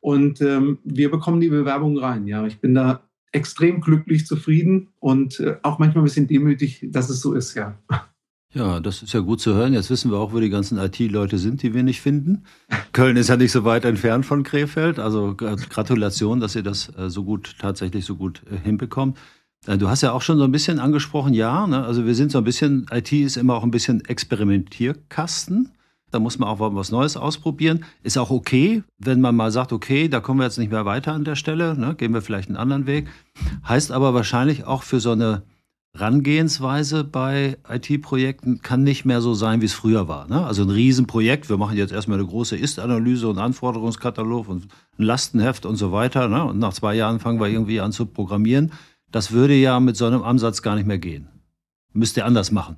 Und 0.00 0.40
ähm, 0.40 0.78
wir 0.84 1.10
bekommen 1.10 1.40
die 1.40 1.48
Bewerbung 1.48 1.98
rein. 1.98 2.26
Ja, 2.26 2.46
ich 2.46 2.60
bin 2.60 2.74
da 2.74 3.02
extrem 3.32 3.80
glücklich, 3.80 4.26
zufrieden 4.26 4.88
und 4.98 5.40
äh, 5.40 5.56
auch 5.62 5.78
manchmal 5.78 6.02
ein 6.02 6.06
bisschen 6.06 6.26
demütig, 6.26 6.86
dass 6.90 7.10
es 7.10 7.20
so 7.20 7.34
ist, 7.34 7.54
ja. 7.54 7.78
Ja, 8.54 8.80
das 8.80 9.02
ist 9.02 9.12
ja 9.12 9.20
gut 9.20 9.40
zu 9.40 9.54
hören. 9.54 9.74
Jetzt 9.74 9.90
wissen 9.90 10.10
wir 10.10 10.18
auch, 10.18 10.32
wo 10.32 10.40
die 10.40 10.48
ganzen 10.48 10.78
IT-Leute 10.78 11.36
sind, 11.36 11.62
die 11.62 11.74
wir 11.74 11.82
nicht 11.82 12.00
finden. 12.00 12.44
Köln 12.92 13.16
ist 13.16 13.28
ja 13.28 13.36
nicht 13.36 13.52
so 13.52 13.64
weit 13.64 13.84
entfernt 13.84 14.24
von 14.24 14.42
Krefeld. 14.42 14.98
Also 14.98 15.34
Gratulation, 15.36 16.40
dass 16.40 16.56
ihr 16.56 16.62
das 16.62 16.90
äh, 16.96 17.10
so 17.10 17.24
gut, 17.24 17.56
tatsächlich 17.58 18.06
so 18.06 18.16
gut 18.16 18.42
äh, 18.50 18.56
hinbekommt. 18.56 19.18
Äh, 19.66 19.76
du 19.76 19.88
hast 19.88 20.02
ja 20.02 20.12
auch 20.12 20.22
schon 20.22 20.38
so 20.38 20.44
ein 20.44 20.52
bisschen 20.52 20.78
angesprochen, 20.78 21.34
ja, 21.34 21.66
ne? 21.66 21.84
also 21.84 22.06
wir 22.06 22.14
sind 22.14 22.32
so 22.32 22.38
ein 22.38 22.44
bisschen, 22.44 22.86
IT 22.90 23.12
ist 23.12 23.36
immer 23.36 23.54
auch 23.54 23.64
ein 23.64 23.70
bisschen 23.70 24.04
Experimentierkasten. 24.04 25.72
Da 26.10 26.18
muss 26.18 26.38
man 26.38 26.48
auch 26.48 26.58
was 26.60 26.90
Neues 26.90 27.16
ausprobieren. 27.16 27.84
Ist 28.02 28.16
auch 28.16 28.30
okay, 28.30 28.82
wenn 28.98 29.20
man 29.20 29.36
mal 29.36 29.50
sagt, 29.50 29.72
okay, 29.72 30.08
da 30.08 30.20
kommen 30.20 30.40
wir 30.40 30.44
jetzt 30.44 30.58
nicht 30.58 30.72
mehr 30.72 30.86
weiter 30.86 31.12
an 31.12 31.24
der 31.24 31.36
Stelle, 31.36 31.78
ne? 31.78 31.94
gehen 31.94 32.14
wir 32.14 32.22
vielleicht 32.22 32.48
einen 32.48 32.56
anderen 32.56 32.86
Weg. 32.86 33.08
Heißt 33.66 33.92
aber 33.92 34.14
wahrscheinlich 34.14 34.64
auch 34.64 34.82
für 34.82 35.00
so 35.00 35.12
eine 35.12 35.42
Rangehensweise 35.94 37.02
bei 37.02 37.58
IT-Projekten 37.68 38.62
kann 38.62 38.84
nicht 38.84 39.04
mehr 39.04 39.20
so 39.20 39.34
sein, 39.34 39.60
wie 39.60 39.66
es 39.66 39.72
früher 39.72 40.06
war. 40.06 40.28
Ne? 40.28 40.44
Also 40.46 40.62
ein 40.62 40.70
Riesenprojekt, 40.70 41.48
wir 41.48 41.56
machen 41.56 41.76
jetzt 41.76 41.92
erstmal 41.92 42.18
eine 42.18 42.28
große 42.28 42.56
Ist-Analyse 42.56 43.28
und 43.28 43.38
Anforderungskatalog 43.38 44.48
und 44.48 44.68
ein 44.98 45.02
Lastenheft 45.02 45.66
und 45.66 45.76
so 45.76 45.90
weiter. 45.90 46.28
Ne? 46.28 46.44
Und 46.44 46.58
nach 46.58 46.72
zwei 46.72 46.94
Jahren 46.94 47.20
fangen 47.20 47.40
wir 47.40 47.48
irgendwie 47.48 47.80
an 47.80 47.92
zu 47.92 48.06
programmieren. 48.06 48.72
Das 49.10 49.32
würde 49.32 49.54
ja 49.54 49.80
mit 49.80 49.96
so 49.96 50.06
einem 50.06 50.22
Ansatz 50.22 50.62
gar 50.62 50.76
nicht 50.76 50.86
mehr 50.86 50.98
gehen. 50.98 51.28
Müsst 51.92 52.16
ihr 52.16 52.26
anders 52.26 52.52
machen. 52.52 52.76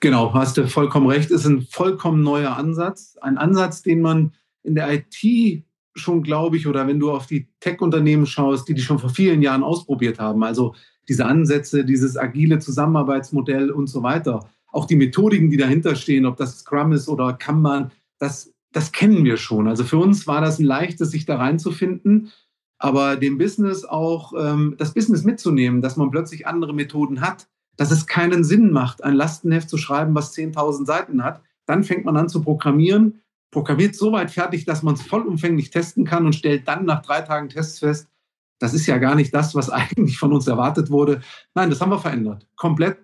Genau, 0.00 0.34
hast 0.34 0.56
du 0.56 0.68
vollkommen 0.68 1.06
recht. 1.06 1.30
Ist 1.30 1.46
ein 1.46 1.62
vollkommen 1.62 2.22
neuer 2.22 2.56
Ansatz. 2.56 3.16
Ein 3.20 3.38
Ansatz, 3.38 3.82
den 3.82 4.00
man 4.00 4.34
in 4.62 4.74
der 4.74 4.92
IT 4.92 5.64
schon, 5.94 6.22
glaube 6.22 6.56
ich, 6.56 6.66
oder 6.66 6.86
wenn 6.86 6.98
du 6.98 7.12
auf 7.12 7.26
die 7.26 7.48
Tech-Unternehmen 7.60 8.26
schaust, 8.26 8.68
die 8.68 8.74
die 8.74 8.82
schon 8.82 8.98
vor 8.98 9.10
vielen 9.10 9.42
Jahren 9.42 9.62
ausprobiert 9.62 10.18
haben. 10.18 10.42
Also 10.42 10.74
diese 11.08 11.26
Ansätze, 11.26 11.84
dieses 11.84 12.16
agile 12.16 12.58
Zusammenarbeitsmodell 12.58 13.70
und 13.70 13.86
so 13.88 14.02
weiter. 14.02 14.48
Auch 14.72 14.86
die 14.86 14.96
Methodiken, 14.96 15.50
die 15.50 15.56
dahinter 15.56 15.94
stehen, 15.94 16.26
ob 16.26 16.36
das 16.36 16.58
Scrum 16.58 16.92
ist 16.92 17.08
oder 17.08 17.34
Kanban, 17.34 17.92
das, 18.18 18.52
das 18.72 18.90
kennen 18.90 19.24
wir 19.24 19.36
schon. 19.36 19.68
Also 19.68 19.84
für 19.84 19.98
uns 19.98 20.26
war 20.26 20.40
das 20.40 20.58
ein 20.58 20.64
leichtes, 20.64 21.10
sich 21.10 21.26
da 21.26 21.36
reinzufinden. 21.36 22.32
Aber 22.78 23.16
dem 23.16 23.38
Business 23.38 23.84
auch, 23.84 24.32
ähm, 24.36 24.74
das 24.78 24.94
Business 24.94 25.24
mitzunehmen, 25.24 25.80
dass 25.80 25.96
man 25.96 26.10
plötzlich 26.10 26.46
andere 26.46 26.74
Methoden 26.74 27.20
hat, 27.20 27.46
dass 27.76 27.90
es 27.90 28.06
keinen 28.06 28.44
Sinn 28.44 28.70
macht, 28.70 29.02
ein 29.02 29.14
Lastenheft 29.14 29.68
zu 29.68 29.76
schreiben, 29.76 30.14
was 30.14 30.34
10.000 30.34 30.86
Seiten 30.86 31.24
hat. 31.24 31.42
Dann 31.66 31.84
fängt 31.84 32.04
man 32.04 32.16
an 32.16 32.28
zu 32.28 32.42
programmieren, 32.42 33.20
programmiert 33.50 33.94
so 33.94 34.12
weit 34.12 34.30
fertig, 34.30 34.64
dass 34.64 34.82
man 34.82 34.94
es 34.94 35.02
vollumfänglich 35.02 35.70
testen 35.70 36.04
kann 36.04 36.26
und 36.26 36.34
stellt 36.34 36.68
dann 36.68 36.84
nach 36.84 37.02
drei 37.02 37.20
Tagen 37.22 37.48
Tests 37.48 37.78
fest, 37.78 38.08
das 38.58 38.74
ist 38.74 38.86
ja 38.86 38.98
gar 38.98 39.14
nicht 39.14 39.34
das, 39.34 39.54
was 39.54 39.70
eigentlich 39.70 40.18
von 40.18 40.32
uns 40.32 40.46
erwartet 40.46 40.90
wurde. 40.90 41.20
Nein, 41.54 41.70
das 41.70 41.80
haben 41.80 41.90
wir 41.90 41.98
verändert. 41.98 42.46
Komplett 42.56 42.98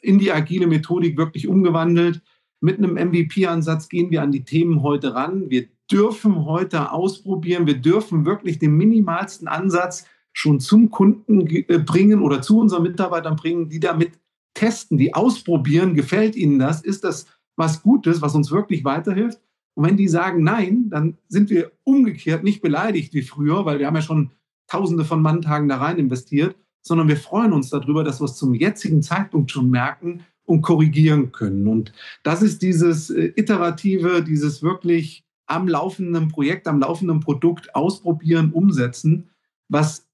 in 0.00 0.18
die 0.18 0.32
agile 0.32 0.66
Methodik 0.66 1.16
wirklich 1.16 1.48
umgewandelt. 1.48 2.22
Mit 2.60 2.78
einem 2.78 2.94
MVP-Ansatz 2.94 3.88
gehen 3.88 4.10
wir 4.10 4.22
an 4.22 4.32
die 4.32 4.44
Themen 4.44 4.82
heute 4.82 5.14
ran. 5.14 5.50
Wir 5.50 5.68
dürfen 5.90 6.44
heute 6.44 6.92
ausprobieren. 6.92 7.66
Wir 7.66 7.78
dürfen 7.78 8.24
wirklich 8.24 8.58
den 8.58 8.76
minimalsten 8.76 9.48
Ansatz 9.48 10.06
schon 10.36 10.60
zum 10.60 10.90
Kunden 10.90 11.46
äh, 11.46 11.78
bringen 11.78 12.20
oder 12.20 12.42
zu 12.42 12.58
unseren 12.58 12.82
Mitarbeitern 12.82 13.36
bringen, 13.36 13.70
die 13.70 13.80
damit 13.80 14.12
testen, 14.52 14.98
die 14.98 15.14
ausprobieren, 15.14 15.94
gefällt 15.94 16.36
ihnen 16.36 16.58
das, 16.58 16.82
ist 16.82 17.04
das 17.04 17.26
was 17.56 17.82
Gutes, 17.82 18.20
was 18.20 18.34
uns 18.34 18.50
wirklich 18.50 18.84
weiterhilft. 18.84 19.40
Und 19.74 19.86
wenn 19.86 19.96
die 19.96 20.08
sagen 20.08 20.42
Nein, 20.42 20.90
dann 20.90 21.16
sind 21.28 21.48
wir 21.48 21.72
umgekehrt 21.84 22.44
nicht 22.44 22.60
beleidigt 22.60 23.14
wie 23.14 23.22
früher, 23.22 23.64
weil 23.64 23.78
wir 23.78 23.86
haben 23.86 23.96
ja 23.96 24.02
schon 24.02 24.30
Tausende 24.68 25.04
von 25.04 25.22
Manntagen 25.22 25.68
da 25.68 25.76
rein 25.76 25.96
investiert, 25.96 26.56
sondern 26.82 27.08
wir 27.08 27.16
freuen 27.16 27.52
uns 27.52 27.70
darüber, 27.70 28.04
dass 28.04 28.20
wir 28.20 28.24
es 28.26 28.36
zum 28.36 28.52
jetzigen 28.52 29.00
Zeitpunkt 29.00 29.50
schon 29.50 29.70
merken 29.70 30.24
und 30.44 30.60
korrigieren 30.60 31.32
können. 31.32 31.66
Und 31.66 31.92
das 32.24 32.42
ist 32.42 32.62
dieses 32.62 33.08
äh, 33.08 33.32
iterative, 33.36 34.22
dieses 34.22 34.62
wirklich 34.62 35.24
am 35.46 35.68
laufenden 35.68 36.28
Projekt, 36.28 36.66
am 36.66 36.80
laufenden 36.80 37.20
Produkt 37.20 37.74
ausprobieren, 37.74 38.52
umsetzen, 38.52 39.30
was 39.68 40.05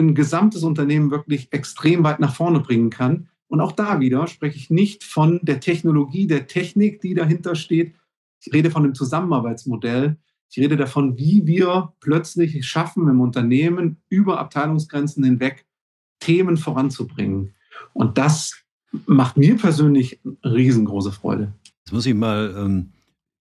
ein 0.00 0.14
gesamtes 0.14 0.62
Unternehmen 0.62 1.10
wirklich 1.10 1.52
extrem 1.52 2.04
weit 2.04 2.20
nach 2.20 2.34
vorne 2.34 2.60
bringen 2.60 2.90
kann. 2.90 3.28
Und 3.48 3.60
auch 3.60 3.72
da 3.72 4.00
wieder 4.00 4.26
spreche 4.26 4.56
ich 4.56 4.70
nicht 4.70 5.04
von 5.04 5.40
der 5.42 5.60
Technologie, 5.60 6.26
der 6.26 6.46
Technik, 6.46 7.00
die 7.00 7.14
dahinter 7.14 7.54
steht. 7.54 7.94
Ich 8.40 8.52
rede 8.52 8.70
von 8.70 8.84
dem 8.84 8.94
Zusammenarbeitsmodell. 8.94 10.16
Ich 10.50 10.58
rede 10.58 10.76
davon, 10.76 11.18
wie 11.18 11.46
wir 11.46 11.92
plötzlich 12.00 12.66
schaffen, 12.66 13.08
im 13.08 13.20
Unternehmen 13.20 13.98
über 14.08 14.38
Abteilungsgrenzen 14.38 15.22
hinweg 15.24 15.66
Themen 16.20 16.56
voranzubringen. 16.56 17.54
Und 17.92 18.18
das 18.18 18.56
macht 19.06 19.36
mir 19.36 19.56
persönlich 19.56 20.20
riesengroße 20.44 21.12
Freude. 21.12 21.52
Jetzt 21.84 21.92
muss 21.92 22.06
ich 22.06 22.14
mal 22.14 22.54
ähm, 22.56 22.90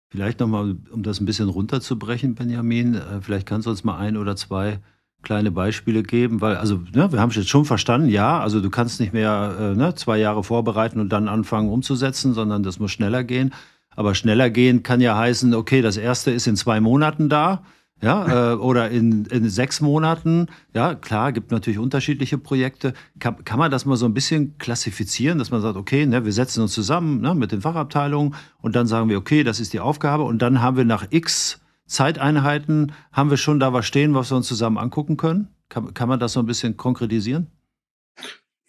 vielleicht 0.09 0.39
nochmal, 0.39 0.77
um 0.91 1.03
das 1.03 1.19
ein 1.19 1.25
bisschen 1.25 1.49
runterzubrechen, 1.49 2.35
Benjamin, 2.35 2.95
äh, 2.95 3.21
vielleicht 3.21 3.47
kannst 3.47 3.67
du 3.67 3.71
uns 3.71 3.83
mal 3.83 3.97
ein 3.97 4.17
oder 4.17 4.35
zwei 4.35 4.79
kleine 5.21 5.51
Beispiele 5.51 6.03
geben, 6.03 6.41
weil, 6.41 6.55
also, 6.55 6.81
ne, 6.93 7.11
wir 7.11 7.19
haben 7.19 7.29
es 7.29 7.35
jetzt 7.35 7.49
schon 7.49 7.65
verstanden, 7.65 8.09
ja, 8.09 8.39
also 8.39 8.61
du 8.61 8.69
kannst 8.69 8.99
nicht 8.99 9.13
mehr 9.13 9.55
äh, 9.59 9.75
ne, 9.75 9.93
zwei 9.95 10.17
Jahre 10.17 10.43
vorbereiten 10.43 10.99
und 10.99 11.09
dann 11.09 11.27
anfangen 11.27 11.69
umzusetzen, 11.69 12.33
sondern 12.33 12.63
das 12.63 12.79
muss 12.79 12.91
schneller 12.91 13.23
gehen. 13.23 13.53
Aber 13.95 14.15
schneller 14.15 14.49
gehen 14.49 14.81
kann 14.81 15.01
ja 15.01 15.17
heißen, 15.17 15.53
okay, 15.53 15.81
das 15.81 15.97
erste 15.97 16.31
ist 16.31 16.47
in 16.47 16.55
zwei 16.55 16.79
Monaten 16.79 17.27
da, 17.27 17.63
ja, 18.01 18.53
äh, 18.53 18.55
oder 18.57 18.89
in, 18.89 19.25
in 19.25 19.49
sechs 19.49 19.81
Monaten. 19.81 20.47
Ja, 20.73 20.95
klar, 20.95 21.33
gibt 21.33 21.51
natürlich 21.51 21.79
unterschiedliche 21.79 22.37
Projekte. 22.37 22.93
Kann, 23.19 23.43
kann 23.43 23.59
man 23.59 23.71
das 23.71 23.85
mal 23.85 23.97
so 23.97 24.05
ein 24.05 24.13
bisschen 24.13 24.57
klassifizieren, 24.57 25.37
dass 25.37 25.51
man 25.51 25.61
sagt, 25.61 25.75
okay, 25.75 26.05
ne, 26.05 26.23
wir 26.23 26.31
setzen 26.31 26.61
uns 26.61 26.73
zusammen 26.73 27.19
ne, 27.19 27.35
mit 27.35 27.51
den 27.51 27.61
Fachabteilungen 27.61 28.35
und 28.61 28.75
dann 28.75 28.87
sagen 28.87 29.09
wir, 29.09 29.17
okay, 29.17 29.43
das 29.43 29.59
ist 29.59 29.73
die 29.73 29.81
Aufgabe 29.81 30.23
und 30.23 30.41
dann 30.41 30.61
haben 30.61 30.77
wir 30.77 30.85
nach 30.85 31.07
X 31.09 31.59
Zeiteinheiten 31.89 32.93
haben 33.11 33.29
wir 33.29 33.37
schon 33.37 33.59
da 33.59 33.73
was 33.73 33.85
stehen, 33.85 34.13
was 34.13 34.31
wir 34.31 34.37
uns 34.37 34.47
zusammen 34.47 34.77
angucken 34.77 35.17
können? 35.17 35.49
Kann, 35.67 35.93
kann 35.93 36.07
man 36.07 36.19
das 36.19 36.33
so 36.33 36.39
ein 36.39 36.45
bisschen 36.45 36.77
konkretisieren? 36.77 37.47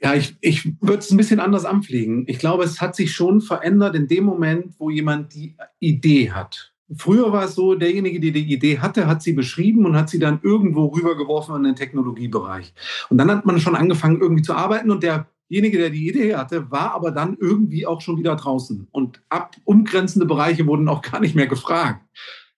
Ja, 0.02 0.14
ich, 0.14 0.36
ich 0.40 0.80
würde 0.80 0.98
es 0.98 1.10
ein 1.10 1.18
bisschen 1.18 1.40
anders 1.40 1.66
anfliegen. 1.66 2.24
Ich 2.26 2.38
glaube, 2.38 2.64
es 2.64 2.80
hat 2.80 2.96
sich 2.96 3.12
schon 3.12 3.42
verändert 3.42 3.94
in 3.94 4.08
dem 4.08 4.24
Moment, 4.24 4.74
wo 4.78 4.88
jemand 4.88 5.34
die 5.34 5.56
Idee 5.78 6.30
hat. 6.30 6.72
Früher 6.96 7.30
war 7.30 7.44
es 7.44 7.54
so, 7.54 7.74
derjenige, 7.74 8.18
der 8.18 8.32
die 8.32 8.52
Idee 8.52 8.78
hatte, 8.78 9.06
hat 9.06 9.22
sie 9.22 9.34
beschrieben 9.34 9.84
und 9.84 9.94
hat 9.94 10.08
sie 10.08 10.18
dann 10.18 10.40
irgendwo 10.42 10.86
rübergeworfen 10.86 11.54
in 11.56 11.62
den 11.62 11.76
Technologiebereich. 11.76 12.72
Und 13.10 13.18
dann 13.18 13.30
hat 13.30 13.44
man 13.44 13.60
schon 13.60 13.76
angefangen, 13.76 14.20
irgendwie 14.20 14.42
zu 14.42 14.54
arbeiten 14.54 14.90
und 14.90 15.02
derjenige, 15.02 15.78
der 15.78 15.90
die 15.90 16.08
Idee 16.08 16.34
hatte, 16.34 16.70
war 16.70 16.94
aber 16.94 17.10
dann 17.12 17.36
irgendwie 17.38 17.86
auch 17.86 18.00
schon 18.00 18.16
wieder 18.18 18.34
draußen. 18.34 18.88
Und 18.90 19.22
ab 19.28 19.54
umgrenzende 19.64 20.26
Bereiche 20.26 20.66
wurden 20.66 20.88
auch 20.88 21.02
gar 21.02 21.20
nicht 21.20 21.36
mehr 21.36 21.46
gefragt. 21.46 22.04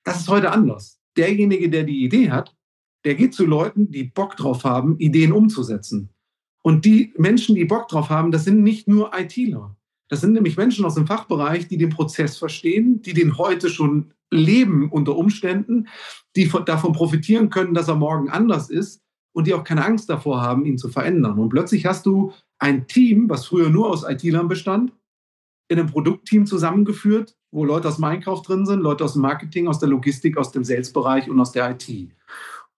Das 0.05 0.21
ist 0.21 0.29
heute 0.29 0.51
anders. 0.51 1.01
Derjenige, 1.17 1.71
der 1.71 1.85
die 1.85 2.05
Idee 2.05 2.31
hat, 2.31 2.57
der 3.05 3.15
geht 3.15 3.35
zu 3.35 3.45
Leuten, 3.45 3.91
die 3.91 4.05
Bock 4.05 4.37
drauf 4.37 4.65
haben, 4.65 4.99
Ideen 4.99 5.33
umzusetzen. 5.33 6.11
Und 6.63 6.85
die 6.85 7.13
Menschen, 7.17 7.57
die 7.57 7.65
Bock 7.65 7.89
drauf 7.89 8.09
haben, 8.09 8.31
das 8.31 8.45
sind 8.45 8.63
nicht 8.63 8.89
nur 8.89 9.11
ITler. 9.17 9.77
Das 10.09 10.21
sind 10.21 10.33
nämlich 10.33 10.57
Menschen 10.57 10.85
aus 10.85 10.95
dem 10.95 11.07
Fachbereich, 11.07 11.69
die 11.69 11.79
den 11.79 11.91
Prozess 11.91 12.37
verstehen, 12.37 13.03
die 13.03 13.15
den 13.15 13.39
heute 13.39 13.69
schon 13.69 14.13
leben 14.31 14.91
unter 14.91 15.17
Umständen, 15.17 15.89
die 16.37 16.51
davon 16.65 16.93
profitieren 16.93 17.51
können, 17.51 17.75
dass 17.75 17.89
er 17.89 17.97
morgen 17.97 18.31
anders 18.31 18.71
ist 18.71 19.03
und 19.33 19.47
die 19.47 19.55
auch 19.55 19.65
keine 19.65 19.85
Angst 19.85 20.09
davor 20.09 20.41
haben, 20.41 20.65
ihn 20.65 20.79
zu 20.79 20.89
verändern. 20.89 21.39
Und 21.39 21.49
plötzlich 21.49 21.87
hast 21.87 22.07
du 22.07 22.33
ein 22.59 22.87
Team, 22.87 23.29
was 23.29 23.47
früher 23.47 23.71
nur 23.71 23.91
aus 23.91 24.09
IT-Lern 24.09 24.49
bestand, 24.49 24.93
in 25.69 25.79
einem 25.79 25.89
Produktteam 25.89 26.47
zusammengeführt, 26.47 27.37
wo 27.53 27.65
Leute 27.65 27.89
aus 27.89 27.97
dem 27.97 28.05
Einkauf 28.05 28.43
drin 28.43 28.67
sind, 28.67 28.81
Leute 28.81 29.05
aus 29.05 29.13
dem 29.13 29.23
Marketing, 29.23 29.69
aus 29.69 29.79
der 29.79 29.89
Logistik, 29.89 30.37
aus 30.37 30.51
dem 30.51 30.65
Sales-Bereich 30.65 31.29
und 31.31 31.39
aus 31.39 31.53
der 31.53 31.71
IT. 31.71 32.11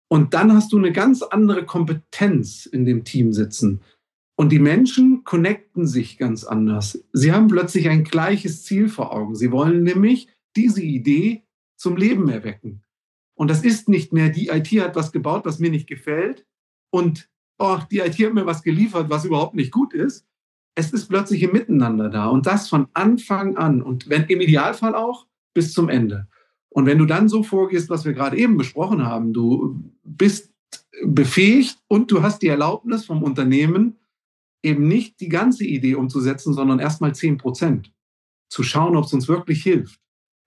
Und 0.07 0.33
dann 0.33 0.53
hast 0.53 0.71
du 0.71 0.77
eine 0.77 0.91
ganz 0.91 1.23
andere 1.23 1.65
Kompetenz 1.65 2.65
in 2.65 2.85
dem 2.85 3.03
Team 3.05 3.33
sitzen. 3.33 3.81
Und 4.37 4.51
die 4.51 4.59
Menschen 4.59 5.23
connecten 5.23 5.87
sich 5.87 6.17
ganz 6.17 6.43
anders. 6.43 7.03
Sie 7.13 7.31
haben 7.31 7.47
plötzlich 7.47 7.87
ein 7.87 8.03
gleiches 8.03 8.63
Ziel 8.65 8.89
vor 8.89 9.13
Augen. 9.13 9.35
Sie 9.35 9.51
wollen 9.51 9.83
nämlich 9.83 10.27
diese 10.55 10.81
Idee 10.81 11.43
zum 11.77 11.95
Leben 11.95 12.27
erwecken. 12.29 12.83
Und 13.33 13.49
das 13.49 13.63
ist 13.63 13.89
nicht 13.89 14.13
mehr, 14.13 14.29
die 14.29 14.49
IT 14.49 14.67
hat 14.81 14.95
was 14.95 15.11
gebaut, 15.11 15.45
was 15.45 15.59
mir 15.59 15.69
nicht 15.69 15.87
gefällt. 15.87 16.45
Und 16.89 17.29
oh, 17.59 17.79
die 17.89 17.99
IT 17.99 18.17
hat 18.19 18.33
mir 18.33 18.45
was 18.45 18.61
geliefert, 18.61 19.09
was 19.09 19.25
überhaupt 19.25 19.55
nicht 19.55 19.71
gut 19.71 19.93
ist. 19.93 20.25
Es 20.75 20.91
ist 20.91 21.07
plötzlich 21.07 21.43
ein 21.43 21.53
Miteinander 21.53 22.09
da. 22.09 22.27
Und 22.27 22.45
das 22.45 22.69
von 22.69 22.87
Anfang 22.93 23.57
an. 23.57 23.81
Und 23.81 24.09
wenn 24.09 24.25
im 24.25 24.41
Idealfall 24.41 24.93
auch 24.93 25.25
bis 25.53 25.73
zum 25.73 25.89
Ende. 25.89 26.27
Und 26.69 26.85
wenn 26.85 26.97
du 26.97 27.05
dann 27.05 27.29
so 27.29 27.41
vorgehst, 27.41 27.89
was 27.89 28.03
wir 28.03 28.13
gerade 28.13 28.37
eben 28.37 28.57
besprochen 28.57 29.05
haben, 29.05 29.31
du 29.31 29.81
bist 30.03 30.53
befähigt 31.03 31.77
und 31.87 32.11
du 32.11 32.21
hast 32.21 32.41
die 32.41 32.47
Erlaubnis 32.47 33.05
vom 33.05 33.23
Unternehmen, 33.23 33.97
eben 34.61 34.87
nicht 34.87 35.19
die 35.21 35.29
ganze 35.29 35.63
Idee 35.63 35.95
umzusetzen, 35.95 36.53
sondern 36.53 36.79
erstmal 36.79 37.15
10 37.15 37.37
Prozent. 37.37 37.93
Zu 38.49 38.63
schauen, 38.63 38.95
ob 38.95 39.05
es 39.05 39.13
uns 39.13 39.27
wirklich 39.27 39.63
hilft. 39.63 39.99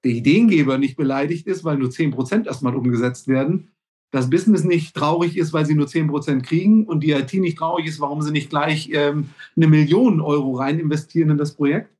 Der 0.05 0.13
Ideengeber 0.13 0.79
nicht 0.79 0.97
beleidigt 0.97 1.47
ist, 1.47 1.65
weil 1.65 1.79
nur 1.79 1.91
10 1.91 2.11
Prozent 2.11 2.47
erstmal 2.47 2.77
umgesetzt 2.77 3.29
werden. 3.29 3.73
Das 4.11 4.31
Business 4.31 4.65
nicht 4.65 4.97
traurig 4.97 5.37
ist, 5.37 5.53
weil 5.53 5.67
sie 5.67 5.75
nur 5.75 5.87
10 5.87 6.09
Prozent 6.09 6.43
kriegen 6.43 6.85
und 6.85 7.01
die 7.01 7.13
IT 7.13 7.33
nicht 7.35 7.59
traurig 7.59 7.87
ist, 7.87 8.01
warum 8.01 8.23
sie 8.23 8.31
nicht 8.31 8.49
gleich 8.49 8.91
ähm, 8.93 9.31
eine 9.55 9.67
Million 9.67 10.21
Euro 10.21 10.53
rein 10.57 10.79
investieren 10.79 11.31
in 11.31 11.39
das 11.39 11.55
Projekt. 11.55 11.93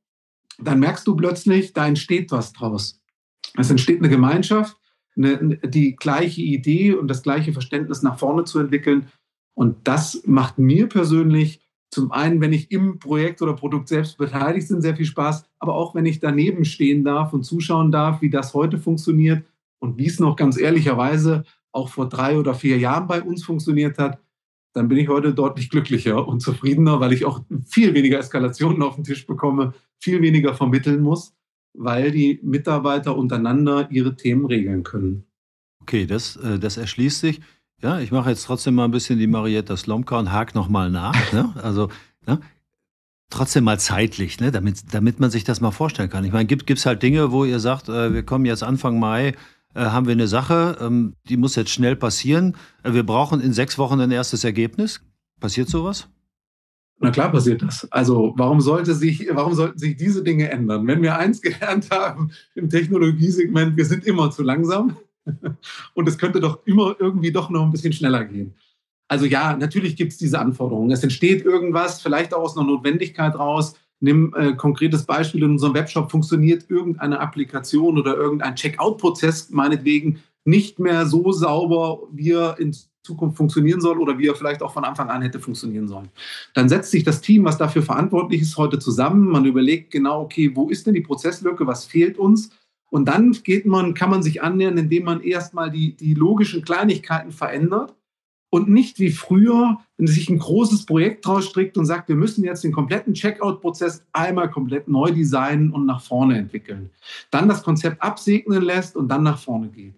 Dann 0.57 0.79
merkst 0.79 1.07
du 1.07 1.15
plötzlich, 1.15 1.73
da 1.73 1.87
entsteht 1.87 2.31
was 2.31 2.51
draus. 2.51 2.99
Es 3.57 3.69
entsteht 3.69 3.99
eine 3.99 4.09
Gemeinschaft, 4.09 4.77
eine, 5.15 5.57
die 5.57 5.95
gleiche 5.95 6.41
Idee 6.41 6.93
und 6.93 7.07
das 7.07 7.21
gleiche 7.21 7.53
Verständnis 7.53 8.01
nach 8.01 8.17
vorne 8.17 8.43
zu 8.43 8.59
entwickeln. 8.59 9.09
Und 9.55 9.87
das 9.87 10.23
macht 10.25 10.57
mir 10.57 10.87
persönlich 10.87 11.61
zum 11.91 12.11
einen, 12.11 12.39
wenn 12.39 12.53
ich 12.53 12.71
im 12.71 12.99
Projekt 12.99 13.41
oder 13.41 13.53
Produkt 13.53 13.87
selbst 13.87 14.17
beteiligt 14.17 14.67
bin, 14.67 14.81
sehr 14.81 14.95
viel 14.95 15.05
Spaß, 15.05 15.45
aber 15.59 15.75
auch 15.75 15.95
wenn 15.95 16.05
ich 16.05 16.19
daneben 16.19 16.65
stehen 16.65 17.03
darf 17.03 17.33
und 17.33 17.43
zuschauen 17.43 17.91
darf, 17.91 18.21
wie 18.21 18.29
das 18.29 18.53
heute 18.53 18.77
funktioniert 18.77 19.45
und 19.79 19.97
wie 19.97 20.05
es 20.05 20.19
noch 20.19 20.35
ganz 20.35 20.57
ehrlicherweise 20.57 21.45
auch 21.71 21.89
vor 21.89 22.09
drei 22.09 22.37
oder 22.37 22.53
vier 22.55 22.77
Jahren 22.77 23.07
bei 23.07 23.21
uns 23.21 23.43
funktioniert 23.43 23.97
hat, 23.97 24.19
dann 24.73 24.87
bin 24.87 24.97
ich 24.97 25.07
heute 25.07 25.33
deutlich 25.33 25.69
glücklicher 25.69 26.27
und 26.27 26.41
zufriedener, 26.41 26.99
weil 26.99 27.13
ich 27.13 27.25
auch 27.25 27.41
viel 27.65 27.93
weniger 27.93 28.19
Eskalationen 28.19 28.83
auf 28.83 28.95
den 28.95 29.03
Tisch 29.03 29.25
bekomme, 29.25 29.73
viel 29.99 30.21
weniger 30.21 30.53
vermitteln 30.53 31.01
muss 31.01 31.33
weil 31.73 32.11
die 32.11 32.39
Mitarbeiter 32.43 33.15
untereinander 33.15 33.89
ihre 33.91 34.15
Themen 34.15 34.45
regeln 34.45 34.83
können. 34.83 35.25
Okay, 35.81 36.05
das, 36.05 36.35
äh, 36.35 36.59
das 36.59 36.77
erschließt 36.77 37.19
sich. 37.19 37.41
Ja, 37.81 37.99
ich 37.99 38.11
mache 38.11 38.29
jetzt 38.29 38.45
trotzdem 38.45 38.75
mal 38.75 38.85
ein 38.85 38.91
bisschen 38.91 39.19
die 39.19 39.27
Marietta 39.27 39.77
Slomka 39.77 40.19
und 40.19 40.31
hake 40.31 40.55
nochmal 40.55 40.89
nach. 40.89 41.15
Ne? 41.33 41.53
Also, 41.61 41.89
ne? 42.27 42.39
trotzdem 43.29 43.63
mal 43.63 43.79
zeitlich, 43.79 44.39
ne? 44.39 44.51
damit, 44.51 44.93
damit 44.93 45.19
man 45.19 45.31
sich 45.31 45.43
das 45.43 45.61
mal 45.61 45.71
vorstellen 45.71 46.09
kann. 46.09 46.25
Ich 46.25 46.33
meine, 46.33 46.47
gibt 46.47 46.69
es 46.69 46.85
halt 46.85 47.03
Dinge, 47.03 47.31
wo 47.31 47.45
ihr 47.45 47.59
sagt, 47.59 47.87
äh, 47.87 48.13
wir 48.13 48.23
kommen 48.23 48.45
jetzt 48.45 48.63
Anfang 48.63 48.99
Mai, 48.99 49.35
äh, 49.75 49.81
haben 49.81 50.07
wir 50.07 50.13
eine 50.13 50.27
Sache, 50.27 50.77
ähm, 50.81 51.13
die 51.27 51.37
muss 51.37 51.55
jetzt 51.55 51.71
schnell 51.71 51.95
passieren. 51.95 52.55
Äh, 52.83 52.93
wir 52.93 53.03
brauchen 53.03 53.39
in 53.41 53.53
sechs 53.53 53.77
Wochen 53.77 53.99
ein 53.99 54.11
erstes 54.11 54.43
Ergebnis. 54.43 55.01
Passiert 55.39 55.69
sowas? 55.69 56.09
Na 57.01 57.11
klar 57.11 57.31
passiert 57.31 57.61
das. 57.61 57.89
Also 57.91 58.33
warum, 58.35 58.59
sollte 58.59 58.93
sich, 58.93 59.27
warum 59.31 59.53
sollten 59.53 59.77
sich 59.77 59.95
diese 59.95 60.21
Dinge 60.21 60.51
ändern? 60.51 60.85
Wenn 60.85 61.01
wir 61.01 61.17
eins 61.17 61.41
gelernt 61.41 61.89
haben 61.91 62.31
im 62.55 62.69
Technologiesegment, 62.69 63.77
wir 63.77 63.85
sind 63.85 64.05
immer 64.05 64.31
zu 64.31 64.43
langsam 64.43 64.97
und 65.93 66.07
es 66.07 66.17
könnte 66.17 66.39
doch 66.41 66.65
immer 66.65 66.95
irgendwie 66.99 67.31
doch 67.31 67.49
noch 67.49 67.63
ein 67.63 67.71
bisschen 67.71 67.93
schneller 67.93 68.25
gehen. 68.25 68.55
Also 69.07 69.25
ja, 69.25 69.55
natürlich 69.55 69.95
gibt 69.95 70.11
es 70.11 70.17
diese 70.17 70.39
Anforderungen. 70.39 70.91
Es 70.91 71.03
entsteht 71.03 71.43
irgendwas, 71.43 72.01
vielleicht 72.01 72.33
auch 72.33 72.43
aus 72.43 72.57
einer 72.57 72.67
Notwendigkeit 72.67 73.33
raus. 73.35 73.75
Nimm 74.01 74.33
äh, 74.37 74.53
konkretes 74.53 75.03
Beispiel, 75.03 75.43
in 75.43 75.51
unserem 75.51 75.73
Webshop 75.73 76.09
funktioniert 76.09 76.69
irgendeine 76.69 77.19
Applikation 77.19 77.97
oder 77.97 78.15
irgendein 78.15 78.55
Checkout-Prozess 78.55 79.49
meinetwegen 79.49 80.19
nicht 80.45 80.79
mehr 80.79 81.05
so 81.05 81.31
sauber, 81.31 81.99
wie 82.11 82.31
er 82.31 82.57
in 82.59 82.73
Zukunft 83.03 83.37
funktionieren 83.37 83.81
soll 83.81 83.99
oder 83.99 84.17
wie 84.17 84.27
er 84.27 84.35
vielleicht 84.35 84.61
auch 84.61 84.73
von 84.73 84.85
Anfang 84.85 85.09
an 85.09 85.21
hätte 85.21 85.39
funktionieren 85.39 85.87
sollen. 85.87 86.09
Dann 86.53 86.69
setzt 86.69 86.91
sich 86.91 87.03
das 87.03 87.21
Team, 87.21 87.43
was 87.43 87.57
dafür 87.57 87.81
verantwortlich 87.81 88.41
ist, 88.41 88.57
heute 88.57 88.79
zusammen. 88.79 89.29
Man 89.29 89.45
überlegt 89.45 89.91
genau, 89.91 90.21
okay, 90.21 90.51
wo 90.53 90.69
ist 90.69 90.87
denn 90.87 90.93
die 90.93 91.01
Prozesslücke, 91.01 91.67
was 91.67 91.85
fehlt 91.85 92.17
uns? 92.17 92.51
Und 92.91 93.05
dann 93.07 93.31
geht 93.31 93.65
man, 93.65 93.93
kann 93.93 94.09
man 94.09 94.23
sich 94.23 94.41
annähern, 94.41 94.77
indem 94.77 95.03
man 95.03 95.21
erstmal 95.21 95.69
die, 95.69 95.95
die 95.95 96.13
logischen 96.13 96.63
Kleinigkeiten 96.63 97.31
verändert 97.31 97.95
und 98.49 98.69
nicht 98.69 98.99
wie 98.99 99.11
früher, 99.11 99.79
wenn 99.97 100.07
sich 100.07 100.29
ein 100.29 100.39
großes 100.39 100.85
Projekt 100.85 101.25
draus 101.25 101.45
strickt 101.45 101.77
und 101.77 101.85
sagt, 101.85 102.09
wir 102.09 102.15
müssen 102.15 102.43
jetzt 102.43 102.63
den 102.63 102.71
kompletten 102.71 103.13
Checkout-Prozess 103.13 104.05
einmal 104.11 104.49
komplett 104.49 104.87
neu 104.87 105.11
designen 105.11 105.71
und 105.71 105.85
nach 105.85 106.01
vorne 106.01 106.37
entwickeln. 106.37 106.89
Dann 107.29 107.47
das 107.47 107.63
Konzept 107.63 108.01
absegnen 108.01 108.63
lässt 108.63 108.95
und 108.95 109.07
dann 109.07 109.23
nach 109.23 109.39
vorne 109.39 109.67
geht 109.67 109.93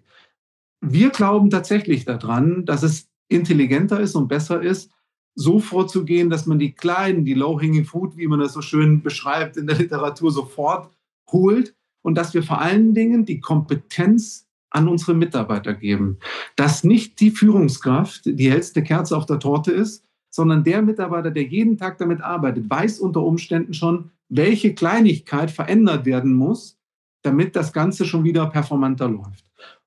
wir 0.82 1.10
glauben 1.10 1.48
tatsächlich 1.48 2.04
daran, 2.04 2.66
dass 2.66 2.82
es 2.82 3.08
intelligenter 3.28 4.00
ist 4.00 4.16
und 4.16 4.28
besser 4.28 4.60
ist, 4.60 4.90
so 5.34 5.60
vorzugehen, 5.60 6.28
dass 6.28 6.44
man 6.44 6.58
die 6.58 6.72
kleinen, 6.72 7.24
die 7.24 7.32
low-hanging 7.32 7.86
fruit, 7.86 8.16
wie 8.16 8.26
man 8.26 8.40
das 8.40 8.52
so 8.52 8.60
schön 8.60 9.00
beschreibt 9.00 9.56
in 9.56 9.66
der 9.66 9.78
Literatur, 9.78 10.30
sofort 10.30 10.92
holt 11.30 11.74
und 12.02 12.16
dass 12.16 12.34
wir 12.34 12.42
vor 12.42 12.60
allen 12.60 12.92
Dingen 12.92 13.24
die 13.24 13.40
Kompetenz 13.40 14.46
an 14.72 14.88
unsere 14.88 15.14
Mitarbeiter 15.14 15.74
geben. 15.74 16.18
Dass 16.56 16.84
nicht 16.84 17.20
die 17.20 17.30
Führungskraft 17.30 18.22
die 18.24 18.50
hellste 18.50 18.82
Kerze 18.82 19.16
auf 19.16 19.26
der 19.26 19.38
Torte 19.38 19.72
ist, 19.72 20.04
sondern 20.30 20.64
der 20.64 20.82
Mitarbeiter, 20.82 21.30
der 21.30 21.44
jeden 21.44 21.76
Tag 21.76 21.98
damit 21.98 22.22
arbeitet, 22.22 22.68
weiß 22.68 23.00
unter 23.00 23.22
Umständen 23.22 23.74
schon, 23.74 24.10
welche 24.28 24.74
Kleinigkeit 24.74 25.50
verändert 25.50 26.06
werden 26.06 26.32
muss, 26.32 26.78
damit 27.22 27.54
das 27.54 27.72
Ganze 27.72 28.06
schon 28.06 28.24
wieder 28.24 28.46
performanter 28.46 29.08
läuft. 29.08 29.44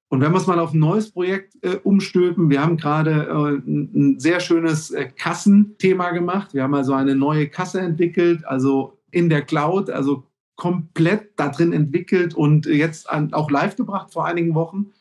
Und 0.07 0.21
wenn 0.21 0.31
wir 0.31 0.37
es 0.37 0.47
mal 0.47 0.59
auf 0.59 0.73
ein 0.73 0.79
neues 0.79 1.11
Projekt 1.11 1.55
äh, 1.63 1.77
umstülpen, 1.83 2.49
wir 2.49 2.61
haben 2.61 2.77
gerade 2.77 3.27
äh, 3.27 3.69
ein 3.69 4.19
sehr 4.19 4.39
schönes 4.39 4.91
äh, 4.91 5.09
Kassenthema 5.15 6.11
gemacht. 6.11 6.53
Wir 6.53 6.63
haben 6.63 6.75
also 6.75 6.93
eine 6.93 7.15
neue 7.15 7.49
Kasse 7.49 7.81
entwickelt, 7.81 8.45
also 8.45 8.99
in 9.09 9.29
der 9.29 9.41
Cloud, 9.41 9.89
also 9.89 10.23
komplett 10.55 11.31
da 11.37 11.49
drin 11.49 11.73
entwickelt 11.73 12.33
und 12.33 12.65
jetzt 12.65 13.09
auch 13.11 13.51
live 13.51 13.75
gebracht 13.75 14.13
vor 14.13 14.25
einigen 14.25 14.55
Wochen. 14.55 14.91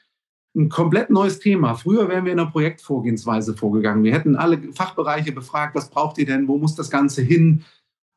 Ein 0.56 0.68
komplett 0.68 1.10
neues 1.10 1.40
Thema. 1.40 1.74
Früher 1.74 2.08
wären 2.08 2.24
wir 2.24 2.32
in 2.32 2.38
einer 2.38 2.50
Projektvorgehensweise 2.50 3.54
vorgegangen. 3.54 4.04
Wir 4.04 4.12
hätten 4.12 4.36
alle 4.36 4.72
Fachbereiche 4.72 5.32
befragt, 5.32 5.74
was 5.74 5.90
braucht 5.90 6.18
ihr 6.18 6.26
denn, 6.26 6.46
wo 6.48 6.58
muss 6.58 6.74
das 6.74 6.90
Ganze 6.90 7.22
hin? 7.22 7.64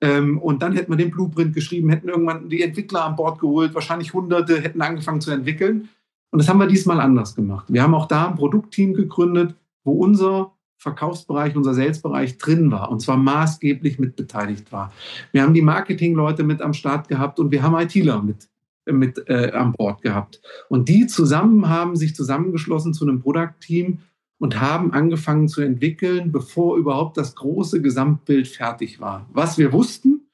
Ähm, 0.02 0.38
und 0.40 0.62
dann 0.62 0.74
hätten 0.74 0.92
wir 0.92 0.98
den 0.98 1.10
Blueprint 1.10 1.56
geschrieben, 1.56 1.90
hätten 1.90 2.10
irgendwann 2.10 2.50
die 2.50 2.62
Entwickler 2.62 3.06
an 3.06 3.16
Bord 3.16 3.40
geholt, 3.40 3.74
wahrscheinlich 3.74 4.14
Hunderte 4.14 4.62
hätten 4.62 4.82
angefangen 4.82 5.22
zu 5.22 5.32
entwickeln. 5.32 5.90
Und 6.32 6.40
das 6.40 6.50
haben 6.50 6.60
wir 6.60 6.68
diesmal 6.68 7.00
anders 7.00 7.36
gemacht. 7.36 7.66
Wir 7.70 7.82
haben 7.82 7.96
auch 7.96 8.08
da 8.08 8.28
ein 8.28 8.36
Produktteam 8.36 8.94
gegründet, 8.94 9.56
wo 9.84 9.94
unser 9.94 10.57
Verkaufsbereich, 10.78 11.56
unser 11.56 11.74
Salesbereich 11.74 12.38
drin 12.38 12.72
war 12.72 12.92
und 12.92 13.02
zwar 13.02 13.18
maßgeblich 13.18 13.98
mit 14.00 14.16
beteiligt 14.16 14.72
war. 14.72 14.94
Wir 15.32 15.42
haben 15.42 15.54
die 15.54 15.62
Marketingleute 15.62 16.44
mit 16.44 16.62
am 16.62 16.74
Start 16.74 17.08
gehabt 17.08 17.40
und 17.40 17.52
wir 17.52 17.64
haben 17.64 17.78
ITler 17.78 18.22
mit, 18.22 18.48
mit 18.86 19.28
äh, 19.28 19.52
an 19.52 19.74
Bord 19.74 20.02
gehabt. 20.02 20.40
Und 20.70 20.88
die 20.88 21.08
zusammen 21.08 21.68
haben 21.68 21.96
sich 21.96 22.16
zusammengeschlossen 22.16 22.94
zu 22.94 23.06
einem 23.06 23.22
Produktteam 23.22 24.00
und 24.40 24.62
haben 24.62 24.94
angefangen 24.94 25.48
zu 25.48 25.62
entwickeln, 25.62 26.32
bevor 26.32 26.78
überhaupt 26.78 27.18
das 27.18 27.36
große 27.36 27.82
Gesamtbild 27.82 28.48
fertig 28.48 29.00
war. 29.00 29.28
Was 29.32 29.58
wir 29.58 29.74
wussten, 29.74 30.28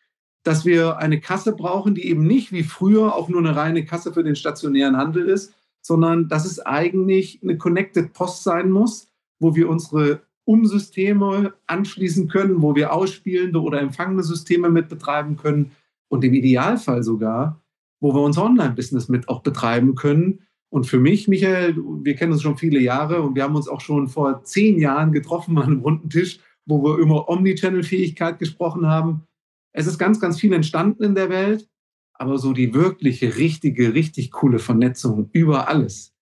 dass 0.43 0.65
wir 0.65 0.97
eine 0.97 1.21
Kasse 1.21 1.55
brauchen, 1.55 1.95
die 1.95 2.05
eben 2.07 2.27
nicht 2.27 2.51
wie 2.51 2.63
früher 2.63 3.15
auch 3.15 3.29
nur 3.29 3.39
eine 3.39 3.55
reine 3.55 3.85
Kasse 3.85 4.11
für 4.11 4.23
den 4.23 4.35
stationären 4.35 4.97
Handel 4.97 5.29
ist, 5.29 5.53
sondern 5.81 6.27
dass 6.27 6.45
es 6.45 6.59
eigentlich 6.59 7.39
eine 7.41 7.57
Connected 7.57 8.13
Post 8.13 8.43
sein 8.43 8.69
muss, 8.69 9.07
wo 9.39 9.55
wir 9.55 9.69
unsere 9.69 10.21
Umsysteme 10.45 11.53
anschließen 11.67 12.27
können, 12.27 12.61
wo 12.61 12.75
wir 12.75 12.93
ausspielende 12.93 13.61
oder 13.61 13.81
empfangende 13.81 14.23
Systeme 14.23 14.69
mit 14.69 14.89
betreiben 14.89 15.37
können 15.37 15.71
und 16.09 16.23
im 16.23 16.33
Idealfall 16.33 17.03
sogar, 17.03 17.61
wo 18.01 18.13
wir 18.13 18.21
unser 18.21 18.43
Online-Business 18.43 19.09
mit 19.09 19.29
auch 19.29 19.41
betreiben 19.41 19.95
können. 19.95 20.41
Und 20.69 20.85
für 20.85 20.99
mich, 20.99 21.27
Michael, 21.27 21.75
wir 21.77 22.15
kennen 22.15 22.33
uns 22.33 22.41
schon 22.41 22.57
viele 22.57 22.79
Jahre 22.79 23.21
und 23.21 23.35
wir 23.35 23.43
haben 23.43 23.55
uns 23.55 23.67
auch 23.67 23.81
schon 23.81 24.07
vor 24.07 24.43
zehn 24.43 24.79
Jahren 24.79 25.11
getroffen 25.11 25.57
an 25.57 25.65
einem 25.65 25.81
runden 25.81 26.09
Tisch, 26.09 26.39
wo 26.65 26.83
wir 26.83 26.97
über 26.97 27.29
Omnichannel-Fähigkeit 27.29 28.39
gesprochen 28.39 28.87
haben. 28.87 29.23
Es 29.71 29.87
ist 29.87 29.97
ganz, 29.97 30.19
ganz 30.19 30.39
viel 30.39 30.53
entstanden 30.53 31.03
in 31.03 31.15
der 31.15 31.29
Welt, 31.29 31.69
aber 32.13 32.37
so 32.37 32.53
die 32.53 32.73
wirkliche, 32.73 33.37
richtige, 33.37 33.93
richtig 33.93 34.31
coole 34.31 34.59
Vernetzung 34.59 35.29
über 35.31 35.67
alles, 35.67 36.13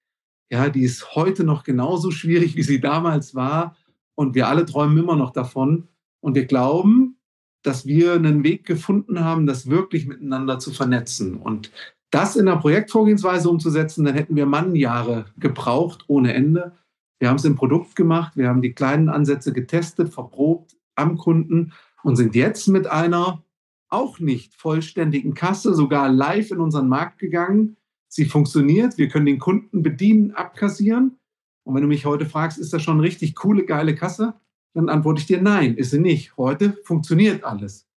ja, 0.52 0.68
die 0.70 0.84
ist 0.84 1.16
heute 1.16 1.46
noch 1.46 1.64
genauso 1.64 2.12
schwierig, 2.12 2.58
wie 2.58 2.64
sie 2.64 2.82
damals 2.82 3.34
war. 3.34 3.78
Und 4.16 4.36
wir 4.36 4.48
alle 4.48 4.66
träumen 4.66 4.98
immer 4.98 5.16
noch 5.16 5.32
davon. 5.32 5.88
Und 6.20 6.36
wir 6.36 6.46
glauben, 6.46 7.18
dass 7.64 7.86
wir 7.86 8.14
einen 8.14 8.44
Weg 8.44 8.66
gefunden 8.66 9.24
haben, 9.24 9.46
das 9.46 9.70
wirklich 9.70 10.08
miteinander 10.08 10.60
zu 10.60 10.72
vernetzen. 10.72 11.38
Und 11.38 11.72
das 12.12 12.36
in 12.36 12.46
der 12.46 12.58
Projektvorgehensweise 12.58 13.50
umzusetzen, 13.50 14.04
dann 14.04 14.16
hätten 14.16 14.36
wir 14.36 14.46
Mannjahre 14.46 15.26
gebraucht 15.38 16.06
ohne 16.08 16.34
Ende. 16.34 16.74
Wir 17.20 17.30
haben 17.30 17.38
es 17.38 17.46
im 17.46 17.56
Produkt 17.56 17.96
gemacht, 17.96 18.36
wir 18.36 18.50
haben 18.50 18.62
die 18.62 18.74
kleinen 18.74 19.08
Ansätze 19.08 19.54
getestet, 19.54 20.10
verprobt 20.14 20.76
am 20.96 21.18
Kunden 21.18 21.72
und 22.04 22.16
sind 22.16 22.36
jetzt 22.36 22.68
mit 22.68 22.88
einer 22.88 23.44
auch 23.90 24.20
nicht 24.20 24.56
vollständigen 24.56 25.34
Kasse 25.34 25.74
sogar 25.74 26.10
live 26.10 26.52
in 26.52 26.60
unseren 26.60 26.90
Markt 26.90 27.20
gegangen. 27.20 27.78
Sie 28.08 28.26
funktioniert, 28.26 28.98
wir 28.98 29.08
können 29.08 29.26
den 29.26 29.40
Kunden 29.40 29.84
bedienen, 29.84 30.32
abkassieren. 30.32 31.18
Und 31.64 31.76
wenn 31.76 31.82
du 31.82 31.88
mich 31.88 32.06
heute 32.06 32.26
fragst, 32.26 32.58
ist 32.58 32.74
das 32.74 32.82
schon 32.82 32.96
eine 32.96 33.04
richtig 33.04 33.36
coole, 33.36 33.66
geile 33.66 33.96
Kasse? 33.96 34.34
Dann 34.74 34.90
antworte 34.90 35.22
ich 35.22 35.28
dir, 35.28 35.42
nein, 35.42 35.76
ist 35.76 35.92
sie 35.92 36.00
nicht. 36.00 36.38
Heute 36.38 36.78
funktioniert 36.84 37.44
alles. 37.44 37.88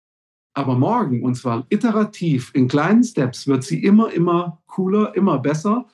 Aber 0.54 0.76
morgen, 0.78 1.22
und 1.22 1.34
zwar 1.34 1.66
iterativ, 1.68 2.52
in 2.54 2.68
kleinen 2.68 3.02
Steps, 3.02 3.46
wird 3.46 3.64
sie 3.64 3.82
immer, 3.82 4.12
immer 4.12 4.62
cooler, 4.66 5.14
immer 5.16 5.38
besser. 5.38 5.86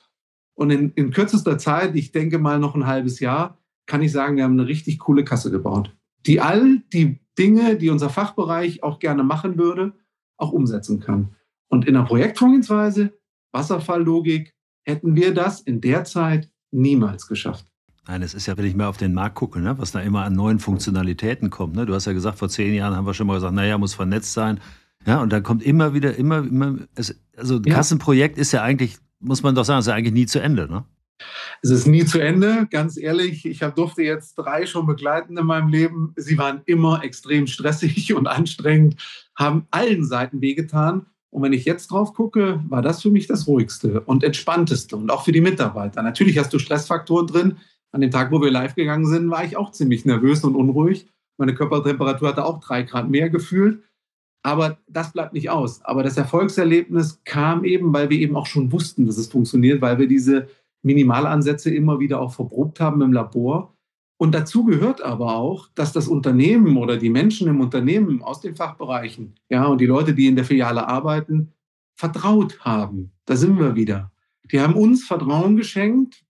Und 0.53 0.69
in, 0.69 0.91
in 0.93 1.11
kürzester 1.11 1.57
Zeit, 1.57 1.95
ich 1.95 2.11
denke 2.11 2.37
mal 2.37 2.59
noch 2.59 2.75
ein 2.75 2.85
halbes 2.85 3.19
Jahr, 3.19 3.57
kann 3.87 4.01
ich 4.01 4.11
sagen, 4.11 4.37
wir 4.37 4.43
haben 4.43 4.59
eine 4.59 4.67
richtig 4.67 4.99
coole 4.99 5.23
Kasse 5.23 5.49
gebaut, 5.49 5.95
die 6.27 6.39
all 6.39 6.79
die 6.93 7.19
Dinge, 7.37 7.75
die 7.75 7.89
unser 7.89 8.09
Fachbereich 8.09 8.83
auch 8.83 8.99
gerne 8.99 9.23
machen 9.23 9.57
würde, 9.57 9.93
auch 10.37 10.51
umsetzen 10.51 10.99
kann. 10.99 11.35
Und 11.67 11.87
in 11.87 11.95
der 11.95 12.03
Projektvorgehensweise, 12.03 13.17
Wasserfalllogik, 13.51 14.53
hätten 14.83 15.15
wir 15.15 15.33
das 15.33 15.61
in 15.61 15.81
der 15.81 16.03
Zeit 16.03 16.51
niemals 16.71 17.27
geschafft. 17.27 17.65
Nein, 18.07 18.23
es 18.23 18.33
ist 18.33 18.47
ja, 18.47 18.57
wenn 18.57 18.65
ich 18.65 18.75
mal 18.75 18.87
auf 18.87 18.97
den 18.97 19.13
Markt 19.13 19.35
gucke, 19.35 19.59
ne, 19.59 19.77
was 19.77 19.91
da 19.91 19.99
immer 19.99 20.23
an 20.23 20.33
neuen 20.33 20.59
Funktionalitäten 20.59 21.49
kommt. 21.49 21.75
Ne? 21.75 21.85
Du 21.85 21.93
hast 21.93 22.05
ja 22.05 22.13
gesagt, 22.13 22.39
vor 22.39 22.49
zehn 22.49 22.73
Jahren 22.73 22.95
haben 22.95 23.05
wir 23.05 23.13
schon 23.13 23.27
mal 23.27 23.35
gesagt, 23.35 23.53
naja, 23.53 23.77
muss 23.77 23.93
vernetzt 23.93 24.33
sein. 24.33 24.59
Ja, 25.05 25.21
und 25.21 25.31
dann 25.31 25.43
kommt 25.43 25.63
immer 25.63 25.93
wieder, 25.93 26.15
immer, 26.15 26.39
immer, 26.39 26.79
es, 26.95 27.19
also 27.35 27.57
ein 27.57 27.63
ja. 27.63 27.75
Kassenprojekt 27.75 28.37
ist 28.37 28.51
ja 28.51 28.63
eigentlich, 28.63 28.97
muss 29.19 29.43
man 29.43 29.55
doch 29.55 29.65
sagen, 29.65 29.79
ist 29.79 29.87
ja 29.87 29.93
eigentlich 29.93 30.13
nie 30.13 30.25
zu 30.25 30.39
Ende, 30.39 30.67
ne? 30.67 30.83
Es 31.61 31.69
ist 31.69 31.85
nie 31.85 32.05
zu 32.05 32.19
Ende, 32.19 32.67
ganz 32.71 32.97
ehrlich. 32.97 33.45
Ich 33.45 33.59
durfte 33.59 34.01
jetzt 34.01 34.35
drei 34.35 34.65
schon 34.65 34.87
begleiten 34.87 35.37
in 35.37 35.45
meinem 35.45 35.67
Leben. 35.67 36.13
Sie 36.15 36.37
waren 36.37 36.61
immer 36.65 37.03
extrem 37.03 37.45
stressig 37.45 38.13
und 38.15 38.27
anstrengend, 38.27 38.95
haben 39.35 39.67
allen 39.69 40.03
Seiten 40.03 40.41
wehgetan. 40.41 41.05
Und 41.31 41.43
wenn 41.43 41.53
ich 41.53 41.65
jetzt 41.65 41.87
drauf 41.87 42.13
gucke, 42.13 42.61
war 42.67 42.81
das 42.81 43.01
für 43.01 43.09
mich 43.09 43.25
das 43.25 43.47
ruhigste 43.47 44.01
und 44.01 44.23
entspannteste 44.23 44.97
und 44.97 45.09
auch 45.09 45.23
für 45.23 45.31
die 45.31 45.41
Mitarbeiter. 45.41 46.03
Natürlich 46.03 46.37
hast 46.37 46.53
du 46.53 46.59
Stressfaktoren 46.59 47.27
drin. 47.27 47.57
An 47.93 48.01
dem 48.01 48.11
Tag, 48.11 48.31
wo 48.31 48.41
wir 48.41 48.51
live 48.51 48.75
gegangen 48.75 49.05
sind, 49.05 49.29
war 49.29 49.43
ich 49.43 49.57
auch 49.57 49.71
ziemlich 49.71 50.05
nervös 50.05 50.43
und 50.43 50.55
unruhig. 50.55 51.07
Meine 51.37 51.55
Körpertemperatur 51.55 52.27
hatte 52.27 52.45
auch 52.45 52.59
drei 52.59 52.83
Grad 52.83 53.09
mehr 53.09 53.29
gefühlt. 53.29 53.81
Aber 54.43 54.77
das 54.87 55.13
bleibt 55.13 55.33
nicht 55.33 55.49
aus. 55.49 55.83
Aber 55.83 56.03
das 56.03 56.17
Erfolgserlebnis 56.17 57.21
kam 57.23 57.63
eben, 57.63 57.93
weil 57.93 58.09
wir 58.09 58.19
eben 58.19 58.35
auch 58.35 58.47
schon 58.47 58.71
wussten, 58.71 59.05
dass 59.05 59.17
es 59.17 59.27
funktioniert, 59.27 59.81
weil 59.81 59.99
wir 59.99 60.07
diese 60.07 60.47
Minimalansätze 60.83 61.73
immer 61.73 61.99
wieder 61.99 62.19
auch 62.19 62.33
verprobt 62.33 62.79
haben 62.79 63.01
im 63.01 63.13
Labor. 63.13 63.75
Und 64.21 64.33
dazu 64.33 64.65
gehört 64.65 65.01
aber 65.01 65.35
auch, 65.35 65.67
dass 65.73 65.93
das 65.93 66.07
Unternehmen 66.07 66.77
oder 66.77 66.97
die 66.97 67.09
Menschen 67.09 67.47
im 67.47 67.59
Unternehmen 67.59 68.21
aus 68.21 68.39
den 68.39 68.55
Fachbereichen, 68.55 69.33
ja, 69.49 69.65
und 69.65 69.81
die 69.81 69.87
Leute, 69.87 70.13
die 70.13 70.27
in 70.27 70.35
der 70.35 70.45
Filiale 70.45 70.87
arbeiten, 70.87 71.53
vertraut 71.95 72.59
haben. 72.59 73.13
Da 73.25 73.35
sind 73.35 73.57
wir 73.57 73.73
wieder. 73.73 74.11
Die 74.51 74.61
haben 74.61 74.75
uns 74.75 75.05
Vertrauen 75.05 75.57
geschenkt, 75.57 76.23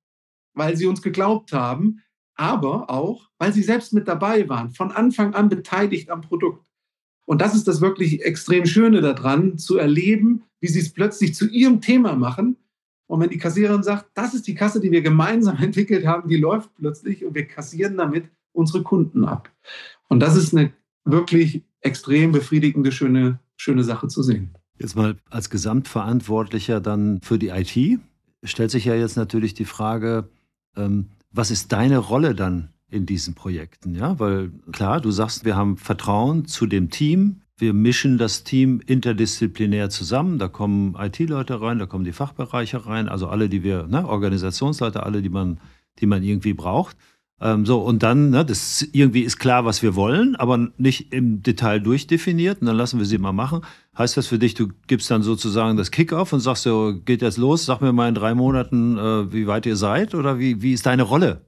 weil 0.53 0.77
sie 0.77 0.85
uns 0.85 1.01
geglaubt 1.01 1.51
haben, 1.51 1.99
aber 2.35 2.89
auch, 2.89 3.29
weil 3.37 3.51
sie 3.51 3.61
selbst 3.61 3.91
mit 3.91 4.07
dabei 4.07 4.47
waren, 4.47 4.71
von 4.71 4.91
Anfang 4.91 5.33
an 5.33 5.49
beteiligt 5.49 6.09
am 6.11 6.21
Produkt. 6.21 6.65
Und 7.25 7.41
das 7.41 7.53
ist 7.53 7.67
das 7.67 7.81
wirklich 7.81 8.21
extrem 8.21 8.65
Schöne 8.65 9.01
daran, 9.01 9.57
zu 9.57 9.77
erleben, 9.77 10.43
wie 10.61 10.69
sie 10.69 10.79
es 10.79 10.93
plötzlich 10.93 11.35
zu 11.35 11.45
ihrem 11.49 11.81
Thema 11.81 12.15
machen 12.15 12.55
und 13.11 13.19
wenn 13.19 13.29
die 13.29 13.39
Kassiererin 13.39 13.83
sagt, 13.83 14.05
das 14.13 14.33
ist 14.33 14.47
die 14.47 14.55
Kasse, 14.55 14.79
die 14.79 14.89
wir 14.89 15.01
gemeinsam 15.01 15.57
entwickelt 15.61 16.07
haben, 16.07 16.29
die 16.29 16.37
läuft 16.37 16.73
plötzlich 16.77 17.25
und 17.25 17.35
wir 17.35 17.45
kassieren 17.45 17.97
damit 17.97 18.29
unsere 18.53 18.83
Kunden 18.83 19.25
ab. 19.25 19.49
Und 20.07 20.21
das 20.21 20.37
ist 20.37 20.55
eine 20.55 20.71
wirklich 21.03 21.61
extrem 21.81 22.31
befriedigende, 22.31 22.93
schöne, 22.93 23.39
schöne 23.57 23.83
Sache 23.83 24.07
zu 24.07 24.23
sehen. 24.23 24.51
Jetzt 24.79 24.95
mal 24.95 25.17
als 25.29 25.49
Gesamtverantwortlicher 25.49 26.79
dann 26.79 27.19
für 27.21 27.37
die 27.37 27.49
IT 27.49 27.99
stellt 28.43 28.71
sich 28.71 28.85
ja 28.85 28.95
jetzt 28.95 29.17
natürlich 29.17 29.53
die 29.55 29.65
Frage, 29.65 30.29
ähm, 30.77 31.07
was 31.33 31.51
ist 31.51 31.73
deine 31.73 31.97
Rolle 31.97 32.33
dann 32.33 32.69
in 32.87 33.05
diesen 33.05 33.35
Projekten? 33.35 33.93
Ja, 33.93 34.19
weil 34.19 34.51
klar, 34.71 35.01
du 35.01 35.11
sagst, 35.11 35.43
wir 35.43 35.57
haben 35.57 35.75
Vertrauen 35.75 36.45
zu 36.45 36.65
dem 36.65 36.89
Team, 36.89 37.40
wir 37.61 37.73
mischen 37.73 38.17
das 38.17 38.43
Team 38.43 38.81
interdisziplinär 38.85 39.89
zusammen. 39.89 40.39
Da 40.39 40.47
kommen 40.47 40.95
IT-Leute 40.99 41.61
rein, 41.61 41.79
da 41.79 41.85
kommen 41.85 42.03
die 42.03 42.11
Fachbereiche 42.11 42.85
rein, 42.85 43.07
also 43.07 43.27
alle, 43.27 43.47
die 43.47 43.63
wir, 43.63 43.87
ne, 43.87 44.07
Organisationsleute, 44.07 45.03
alle, 45.03 45.21
die 45.21 45.29
man, 45.29 45.59
die 45.99 46.07
man 46.07 46.23
irgendwie 46.23 46.53
braucht. 46.53 46.97
Ähm, 47.39 47.65
so, 47.65 47.79
und 47.79 48.03
dann, 48.03 48.29
ne, 48.29 48.45
das 48.45 48.87
irgendwie 48.91 49.21
ist 49.21 49.37
klar, 49.37 49.65
was 49.65 49.81
wir 49.81 49.95
wollen, 49.95 50.35
aber 50.35 50.69
nicht 50.77 51.11
im 51.13 51.41
Detail 51.41 51.79
durchdefiniert. 51.79 52.61
Und 52.61 52.67
dann 52.67 52.77
lassen 52.77 52.99
wir 52.99 53.05
sie 53.05 53.17
mal 53.17 53.31
machen. 53.31 53.61
Heißt 53.97 54.17
das 54.17 54.27
für 54.27 54.39
dich, 54.39 54.53
du 54.53 54.69
gibst 54.87 55.09
dann 55.09 55.23
sozusagen 55.23 55.77
das 55.77 55.91
Kickoff 55.91 56.33
und 56.33 56.39
sagst 56.39 56.63
so, 56.63 56.93
geht 57.05 57.21
jetzt 57.21 57.37
los, 57.37 57.65
sag 57.65 57.81
mir 57.81 57.93
mal 57.93 58.09
in 58.09 58.15
drei 58.15 58.35
Monaten, 58.35 58.97
äh, 58.97 59.33
wie 59.33 59.47
weit 59.47 59.65
ihr 59.65 59.75
seid 59.75 60.13
oder 60.13 60.37
wie, 60.39 60.61
wie 60.61 60.73
ist 60.73 60.85
deine 60.85 61.03
Rolle? 61.03 61.45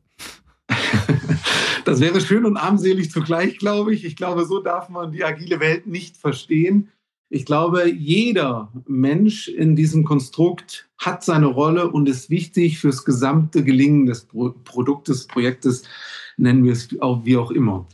Das 1.85 1.99
wäre 1.99 2.21
schön 2.21 2.45
und 2.45 2.55
armselig 2.55 3.11
zugleich, 3.11 3.57
glaube 3.57 3.93
ich. 3.93 4.05
Ich 4.05 4.15
glaube, 4.15 4.45
so 4.45 4.59
darf 4.59 4.87
man 4.87 5.11
die 5.11 5.23
agile 5.23 5.59
Welt 5.59 5.85
nicht 5.85 6.15
verstehen. 6.15 6.89
Ich 7.29 7.45
glaube, 7.45 7.89
jeder 7.89 8.71
Mensch 8.87 9.49
in 9.49 9.75
diesem 9.75 10.05
Konstrukt 10.05 10.87
hat 10.97 11.23
seine 11.23 11.47
Rolle 11.47 11.89
und 11.89 12.07
ist 12.07 12.29
wichtig 12.29 12.79
fürs 12.79 13.03
gesamte 13.03 13.63
Gelingen 13.63 14.05
des 14.05 14.27
Produktes, 14.63 15.27
Projektes, 15.27 15.83
nennen 16.37 16.63
wir 16.63 16.71
es 16.71 16.89
auch 17.01 17.25
wie 17.25 17.35
auch 17.35 17.51
immer. 17.51 17.87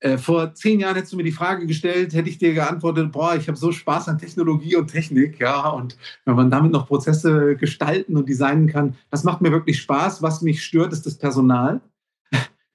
Äh, 0.00 0.18
vor 0.18 0.54
zehn 0.54 0.80
Jahren 0.80 0.94
hättest 0.94 1.12
du 1.12 1.16
mir 1.16 1.24
die 1.24 1.32
Frage 1.32 1.66
gestellt, 1.66 2.14
hätte 2.14 2.30
ich 2.30 2.38
dir 2.38 2.54
geantwortet, 2.54 3.12
boah, 3.12 3.34
ich 3.34 3.48
habe 3.48 3.58
so 3.58 3.72
Spaß 3.72 4.08
an 4.08 4.18
Technologie 4.18 4.76
und 4.76 4.88
Technik, 4.88 5.40
ja, 5.40 5.68
und 5.70 5.96
wenn 6.24 6.36
man 6.36 6.50
damit 6.50 6.70
noch 6.70 6.86
Prozesse 6.86 7.56
gestalten 7.56 8.16
und 8.16 8.28
designen 8.28 8.68
kann, 8.68 8.94
das 9.10 9.24
macht 9.24 9.40
mir 9.40 9.50
wirklich 9.50 9.80
Spaß. 9.80 10.22
Was 10.22 10.42
mich 10.42 10.62
stört, 10.62 10.92
ist 10.92 11.06
das 11.06 11.18
Personal. 11.18 11.80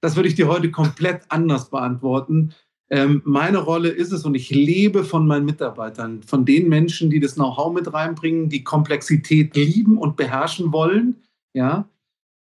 Das 0.01 0.15
würde 0.15 0.27
ich 0.27 0.35
dir 0.35 0.47
heute 0.47 0.71
komplett 0.71 1.21
anders 1.29 1.69
beantworten. 1.69 2.53
Ähm, 2.89 3.21
meine 3.23 3.59
Rolle 3.59 3.89
ist 3.89 4.11
es 4.11 4.25
und 4.25 4.35
ich 4.35 4.49
lebe 4.49 5.05
von 5.05 5.25
meinen 5.25 5.45
Mitarbeitern, 5.45 6.23
von 6.23 6.43
den 6.43 6.67
Menschen, 6.67 7.09
die 7.09 7.21
das 7.21 7.35
Know-how 7.35 7.73
mit 7.73 7.93
reinbringen, 7.93 8.49
die 8.49 8.65
Komplexität 8.65 9.55
lieben 9.55 9.97
und 9.97 10.17
beherrschen 10.17 10.73
wollen. 10.73 11.21
Ja, 11.53 11.87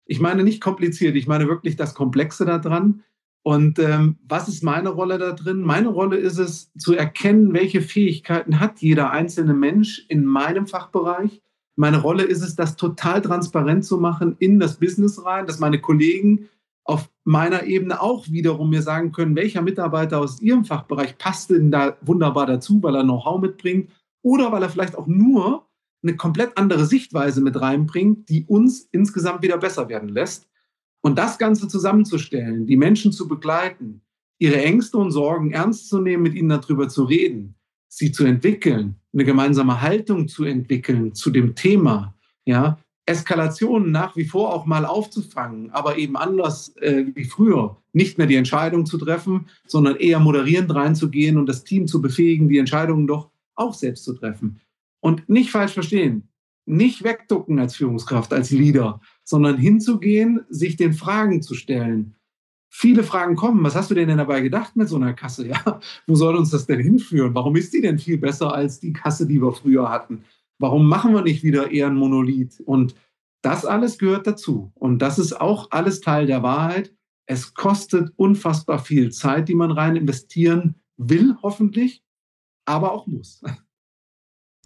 ich 0.04 0.20
meine 0.20 0.44
nicht 0.44 0.60
kompliziert, 0.60 1.16
ich 1.16 1.26
meine 1.26 1.48
wirklich 1.48 1.76
das 1.76 1.94
Komplexe 1.94 2.44
daran. 2.44 3.02
Und 3.42 3.78
ähm, 3.78 4.16
was 4.26 4.48
ist 4.48 4.62
meine 4.62 4.90
Rolle 4.90 5.18
da 5.18 5.32
drin? 5.32 5.62
Meine 5.62 5.88
Rolle 5.88 6.16
ist 6.16 6.38
es, 6.38 6.72
zu 6.76 6.94
erkennen, 6.94 7.52
welche 7.52 7.82
Fähigkeiten 7.82 8.58
hat 8.58 8.80
jeder 8.80 9.10
einzelne 9.10 9.54
Mensch 9.54 10.04
in 10.08 10.24
meinem 10.24 10.66
Fachbereich. 10.66 11.42
Meine 11.76 12.00
Rolle 12.00 12.22
ist 12.22 12.42
es, 12.42 12.56
das 12.56 12.76
total 12.76 13.20
transparent 13.20 13.84
zu 13.84 13.98
machen 13.98 14.36
in 14.38 14.60
das 14.60 14.78
Business 14.78 15.24
rein, 15.24 15.46
dass 15.46 15.58
meine 15.58 15.80
Kollegen 15.80 16.48
auf 16.84 17.10
meiner 17.24 17.64
Ebene 17.64 18.00
auch 18.00 18.28
wiederum 18.28 18.70
mir 18.70 18.82
sagen 18.82 19.10
können, 19.10 19.36
welcher 19.36 19.62
Mitarbeiter 19.62 20.20
aus 20.20 20.40
ihrem 20.40 20.64
Fachbereich 20.64 21.16
passt 21.16 21.50
denn 21.50 21.70
da 21.70 21.96
wunderbar 22.02 22.46
dazu, 22.46 22.82
weil 22.82 22.94
er 22.94 23.02
Know-how 23.02 23.40
mitbringt 23.40 23.90
oder 24.22 24.52
weil 24.52 24.62
er 24.62 24.68
vielleicht 24.68 24.96
auch 24.96 25.06
nur 25.06 25.66
eine 26.02 26.16
komplett 26.16 26.56
andere 26.58 26.84
Sichtweise 26.84 27.40
mit 27.40 27.58
reinbringt, 27.58 28.28
die 28.28 28.44
uns 28.44 28.88
insgesamt 28.92 29.42
wieder 29.42 29.56
besser 29.56 29.88
werden 29.88 30.10
lässt. 30.10 30.46
Und 31.00 31.18
das 31.18 31.38
Ganze 31.38 31.68
zusammenzustellen, 31.68 32.66
die 32.66 32.76
Menschen 32.76 33.12
zu 33.12 33.26
begleiten, 33.26 34.02
ihre 34.38 34.62
Ängste 34.62 34.98
und 34.98 35.10
Sorgen 35.10 35.52
ernst 35.52 35.88
zu 35.88 36.00
nehmen, 36.00 36.22
mit 36.22 36.34
ihnen 36.34 36.48
darüber 36.50 36.88
zu 36.88 37.04
reden, 37.04 37.54
sie 37.88 38.12
zu 38.12 38.24
entwickeln, 38.24 38.96
eine 39.12 39.24
gemeinsame 39.24 39.80
Haltung 39.80 40.28
zu 40.28 40.44
entwickeln 40.44 41.14
zu 41.14 41.30
dem 41.30 41.54
Thema, 41.54 42.14
ja, 42.44 42.78
Eskalationen 43.06 43.90
nach 43.90 44.16
wie 44.16 44.24
vor 44.24 44.52
auch 44.52 44.64
mal 44.66 44.86
aufzufangen, 44.86 45.70
aber 45.70 45.98
eben 45.98 46.16
anders 46.16 46.74
äh, 46.76 47.04
wie 47.14 47.24
früher. 47.24 47.76
Nicht 47.92 48.18
mehr 48.18 48.26
die 48.26 48.36
Entscheidung 48.36 48.86
zu 48.86 48.98
treffen, 48.98 49.46
sondern 49.66 49.96
eher 49.96 50.20
moderierend 50.20 50.74
reinzugehen 50.74 51.36
und 51.36 51.46
das 51.46 51.64
Team 51.64 51.86
zu 51.86 52.00
befähigen, 52.00 52.48
die 52.48 52.58
Entscheidungen 52.58 53.06
doch 53.06 53.30
auch 53.54 53.74
selbst 53.74 54.04
zu 54.04 54.14
treffen. 54.14 54.60
Und 55.00 55.28
nicht 55.28 55.50
falsch 55.50 55.72
verstehen, 55.72 56.28
nicht 56.66 57.04
wegducken 57.04 57.58
als 57.58 57.76
Führungskraft, 57.76 58.32
als 58.32 58.50
Leader, 58.50 59.00
sondern 59.22 59.58
hinzugehen, 59.58 60.40
sich 60.48 60.76
den 60.76 60.94
Fragen 60.94 61.42
zu 61.42 61.54
stellen. 61.54 62.14
Viele 62.70 63.04
Fragen 63.04 63.36
kommen. 63.36 63.62
Was 63.62 63.76
hast 63.76 63.90
du 63.90 63.94
denn, 63.94 64.08
denn 64.08 64.18
dabei 64.18 64.40
gedacht 64.40 64.74
mit 64.74 64.88
so 64.88 64.96
einer 64.96 65.12
Kasse? 65.12 65.46
Ja, 65.48 65.80
wo 66.06 66.14
soll 66.14 66.34
uns 66.36 66.50
das 66.50 66.66
denn 66.66 66.80
hinführen? 66.80 67.34
Warum 67.34 67.54
ist 67.54 67.72
die 67.72 67.80
denn 67.80 67.98
viel 67.98 68.18
besser 68.18 68.52
als 68.52 68.80
die 68.80 68.92
Kasse, 68.92 69.26
die 69.26 69.40
wir 69.40 69.52
früher 69.52 69.90
hatten? 69.90 70.24
Warum 70.58 70.88
machen 70.88 71.14
wir 71.14 71.22
nicht 71.22 71.42
wieder 71.42 71.70
eher 71.70 71.88
ein 71.88 71.96
Monolith? 71.96 72.60
Und 72.60 72.94
das 73.42 73.64
alles 73.64 73.98
gehört 73.98 74.26
dazu. 74.26 74.72
Und 74.74 75.00
das 75.00 75.18
ist 75.18 75.40
auch 75.40 75.70
alles 75.70 76.00
Teil 76.00 76.26
der 76.26 76.42
Wahrheit. 76.42 76.94
Es 77.26 77.54
kostet 77.54 78.12
unfassbar 78.16 78.78
viel 78.78 79.10
Zeit, 79.10 79.48
die 79.48 79.54
man 79.54 79.70
rein 79.70 79.96
investieren 79.96 80.76
will, 80.96 81.36
hoffentlich, 81.42 82.02
aber 82.64 82.92
auch 82.92 83.06
muss. 83.06 83.42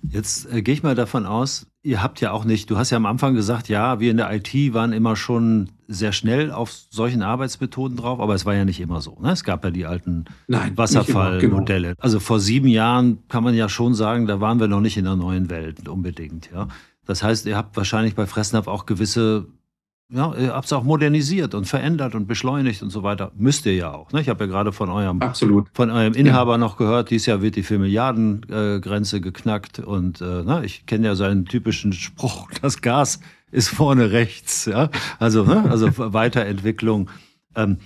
Jetzt 0.03 0.47
äh, 0.53 0.63
gehe 0.63 0.75
ich 0.75 0.83
mal 0.83 0.95
davon 0.95 1.27
aus, 1.27 1.67
ihr 1.89 2.03
habt 2.03 2.21
ja 2.21 2.33
auch 2.33 2.45
nicht, 2.45 2.69
du 2.69 2.77
hast 2.77 2.91
ja 2.91 2.99
am 2.99 3.07
Anfang 3.07 3.35
gesagt, 3.35 3.69
ja, 3.69 3.99
wir 3.99 4.11
in 4.11 4.19
der 4.19 4.31
IT 4.33 4.53
waren 4.75 4.93
immer 4.93 5.17
schon 5.17 5.71
sehr 5.89 6.13
schnell 6.13 6.53
auf 6.53 6.71
solchen 6.71 7.23
Arbeitsmethoden 7.23 7.97
drauf, 7.97 8.21
aber 8.21 8.35
es 8.35 8.45
war 8.45 8.55
ja 8.55 8.67
nicht 8.67 8.79
immer 8.79 9.01
so. 9.01 9.17
Ne? 9.21 9.33
Es 9.33 9.43
gab 9.43 9.65
ja 9.65 9.71
die 9.71 9.87
alten 9.87 10.27
Wasserfallmodelle. 10.49 11.89
Genau. 11.89 12.01
Also 12.03 12.21
vor 12.21 12.41
sieben 12.41 12.69
Jahren 12.69 13.27
kann 13.29 13.43
man 13.43 13.55
ja 13.55 13.71
schon 13.71 13.95
sagen, 13.95 14.27
da 14.27 14.39
waren 14.39 14.61
wir 14.61 14.69
noch 14.69 14.83
nicht 14.83 14.99
in 14.99 15.05
der 15.05 15.17
neuen 15.17 15.49
Welt 15.49 15.89
unbedingt. 15.89 16.51
Ja? 16.53 16.69
Das 17.07 17.23
heißt, 17.23 17.47
ihr 17.47 17.57
habt 17.57 17.75
wahrscheinlich 17.75 18.15
bei 18.15 18.27
Fressnapf 18.27 18.69
auch 18.69 18.85
gewisse 18.85 19.47
ja, 20.11 20.35
ihr 20.35 20.55
habt 20.55 20.65
es 20.65 20.73
auch 20.73 20.85
modernisiert 20.85 21.55
und 21.55 21.67
verändert 21.67 22.15
und 22.15 22.27
beschleunigt 22.27 22.83
und 22.83 22.89
so 22.89 23.03
weiter. 23.03 23.31
Müsst 23.37 23.67
ihr 23.67 23.75
ja 23.75 23.93
auch. 23.93 24.11
Ne? 24.13 24.23
Ich 24.23 24.31
habe 24.31 24.45
ja 24.45 24.51
gerade 24.51 24.73
von 24.73 24.89
eurem, 24.89 25.21
Absolut. 25.21 25.69
von 25.75 25.91
eurem 25.91 26.15
Inhaber 26.15 26.53
ja. 26.53 26.59
noch 26.59 26.79
gehört, 26.79 27.11
dieses 27.11 27.27
Jahr 27.27 27.43
wird 27.43 27.57
die 27.57 27.63
4 27.63 27.79
Milliarden 27.79 28.43
äh, 28.51 28.81
Grenze 28.81 29.21
geknackt. 29.21 29.81
Und 29.81 30.23
äh, 30.23 30.45
ne? 30.45 30.63
ich 30.65 30.87
kenne 30.87 31.09
ja 31.09 31.15
seinen 31.15 31.45
typischen 31.45 31.93
Spruch, 31.93 32.49
das 32.63 32.81
Gas 32.81 33.21
ist 33.51 33.69
vorne 33.69 34.11
rechts. 34.11 34.65
Ja? 34.65 34.89
Also, 35.19 35.45
ne? 35.45 35.67
also 35.69 35.91
Weiterentwicklung. 35.97 37.11
Ähm, 37.55 37.77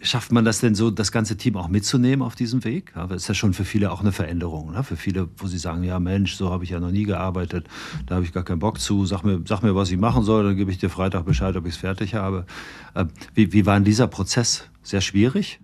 Schafft 0.00 0.30
man 0.30 0.44
das 0.44 0.60
denn 0.60 0.76
so, 0.76 0.92
das 0.92 1.10
ganze 1.10 1.36
Team 1.36 1.56
auch 1.56 1.66
mitzunehmen 1.66 2.24
auf 2.24 2.36
diesem 2.36 2.62
Weg? 2.62 2.96
Aber 2.96 3.16
ist 3.16 3.26
ja 3.26 3.34
schon 3.34 3.52
für 3.52 3.64
viele 3.64 3.90
auch 3.90 4.00
eine 4.00 4.12
Veränderung. 4.12 4.70
Ne? 4.70 4.84
Für 4.84 4.94
viele, 4.94 5.28
wo 5.36 5.48
sie 5.48 5.58
sagen, 5.58 5.82
ja 5.82 5.98
Mensch, 5.98 6.36
so 6.36 6.50
habe 6.50 6.62
ich 6.62 6.70
ja 6.70 6.78
noch 6.78 6.92
nie 6.92 7.02
gearbeitet, 7.02 7.66
da 8.06 8.14
habe 8.14 8.24
ich 8.24 8.32
gar 8.32 8.44
keinen 8.44 8.60
Bock 8.60 8.78
zu. 8.78 9.06
Sag 9.06 9.24
mir, 9.24 9.42
sag 9.44 9.62
mir, 9.62 9.74
was 9.74 9.90
ich 9.90 9.98
machen 9.98 10.22
soll, 10.22 10.44
dann 10.44 10.56
gebe 10.56 10.70
ich 10.70 10.78
dir 10.78 10.88
Freitag 10.88 11.24
Bescheid, 11.24 11.56
ob 11.56 11.66
ich 11.66 11.74
es 11.74 11.80
fertig 11.80 12.14
habe. 12.14 12.46
Äh, 12.94 13.06
wie, 13.34 13.52
wie 13.52 13.66
war 13.66 13.74
denn 13.74 13.84
dieser 13.84 14.06
Prozess? 14.06 14.70
Sehr 14.84 15.00
schwierig? 15.00 15.60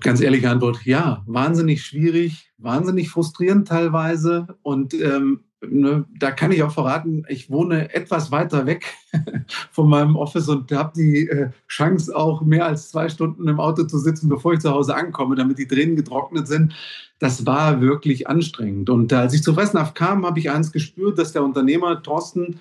Ganz 0.00 0.20
ehrliche 0.20 0.48
Antwort, 0.48 0.84
ja, 0.84 1.24
wahnsinnig 1.26 1.82
schwierig, 1.82 2.52
wahnsinnig 2.56 3.10
frustrierend 3.10 3.66
teilweise. 3.66 4.46
Und 4.62 4.94
ähm, 4.94 5.40
ne, 5.66 6.04
da 6.18 6.30
kann 6.30 6.52
ich 6.52 6.62
auch 6.62 6.72
verraten, 6.72 7.24
ich 7.28 7.50
wohne 7.50 7.92
etwas 7.94 8.30
weiter 8.30 8.66
weg 8.66 8.94
von 9.70 9.88
meinem 9.88 10.16
Office 10.16 10.48
und 10.48 10.70
habe 10.72 10.92
die 10.96 11.28
äh, 11.28 11.50
Chance, 11.68 12.14
auch 12.14 12.42
mehr 12.42 12.66
als 12.66 12.90
zwei 12.90 13.08
Stunden 13.08 13.46
im 13.48 13.60
Auto 13.60 13.84
zu 13.84 13.98
sitzen, 13.98 14.28
bevor 14.28 14.54
ich 14.54 14.60
zu 14.60 14.70
Hause 14.70 14.94
ankomme, 14.94 15.36
damit 15.36 15.58
die 15.58 15.66
Tränen 15.68 15.96
getrocknet 15.96 16.48
sind. 16.48 16.74
Das 17.18 17.44
war 17.44 17.80
wirklich 17.80 18.28
anstrengend. 18.28 18.88
Und 18.88 19.12
als 19.12 19.34
ich 19.34 19.42
zu 19.42 19.52
Fressnapf 19.54 19.94
kam, 19.94 20.24
habe 20.24 20.38
ich 20.38 20.50
eins 20.50 20.72
gespürt, 20.72 21.18
dass 21.18 21.32
der 21.32 21.44
Unternehmer 21.44 22.02
Thorsten, 22.02 22.60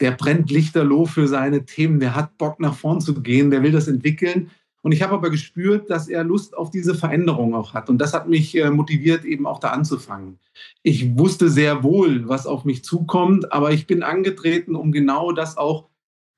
der 0.00 0.10
brennt 0.10 0.50
lichterloh 0.50 1.06
für 1.06 1.26
seine 1.26 1.64
Themen, 1.64 2.00
der 2.00 2.14
hat 2.14 2.36
Bock 2.36 2.60
nach 2.60 2.74
vorn 2.74 3.00
zu 3.00 3.22
gehen, 3.22 3.50
der 3.50 3.62
will 3.62 3.72
das 3.72 3.88
entwickeln. 3.88 4.50
Und 4.86 4.92
ich 4.92 5.02
habe 5.02 5.14
aber 5.14 5.30
gespürt, 5.30 5.90
dass 5.90 6.06
er 6.06 6.22
Lust 6.22 6.56
auf 6.56 6.70
diese 6.70 6.94
Veränderung 6.94 7.56
auch 7.56 7.74
hat. 7.74 7.90
Und 7.90 7.98
das 7.98 8.14
hat 8.14 8.28
mich 8.28 8.56
äh, 8.56 8.70
motiviert, 8.70 9.24
eben 9.24 9.44
auch 9.44 9.58
da 9.58 9.70
anzufangen. 9.70 10.38
Ich 10.84 11.18
wusste 11.18 11.50
sehr 11.50 11.82
wohl, 11.82 12.28
was 12.28 12.46
auf 12.46 12.64
mich 12.64 12.84
zukommt, 12.84 13.52
aber 13.52 13.72
ich 13.72 13.88
bin 13.88 14.04
angetreten, 14.04 14.76
um 14.76 14.92
genau 14.92 15.32
das 15.32 15.56
auch 15.56 15.88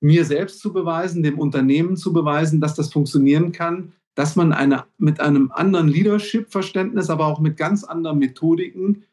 mir 0.00 0.24
selbst 0.24 0.60
zu 0.60 0.72
beweisen, 0.72 1.22
dem 1.22 1.38
Unternehmen 1.38 1.98
zu 1.98 2.14
beweisen, 2.14 2.58
dass 2.58 2.74
das 2.74 2.90
funktionieren 2.90 3.52
kann, 3.52 3.92
dass 4.14 4.34
man 4.34 4.54
eine, 4.54 4.86
mit 4.96 5.20
einem 5.20 5.52
anderen 5.52 5.88
Leadership-Verständnis, 5.88 7.10
aber 7.10 7.26
auch 7.26 7.40
mit 7.40 7.58
ganz 7.58 7.84
anderen 7.84 8.18
Methodiken 8.18 9.04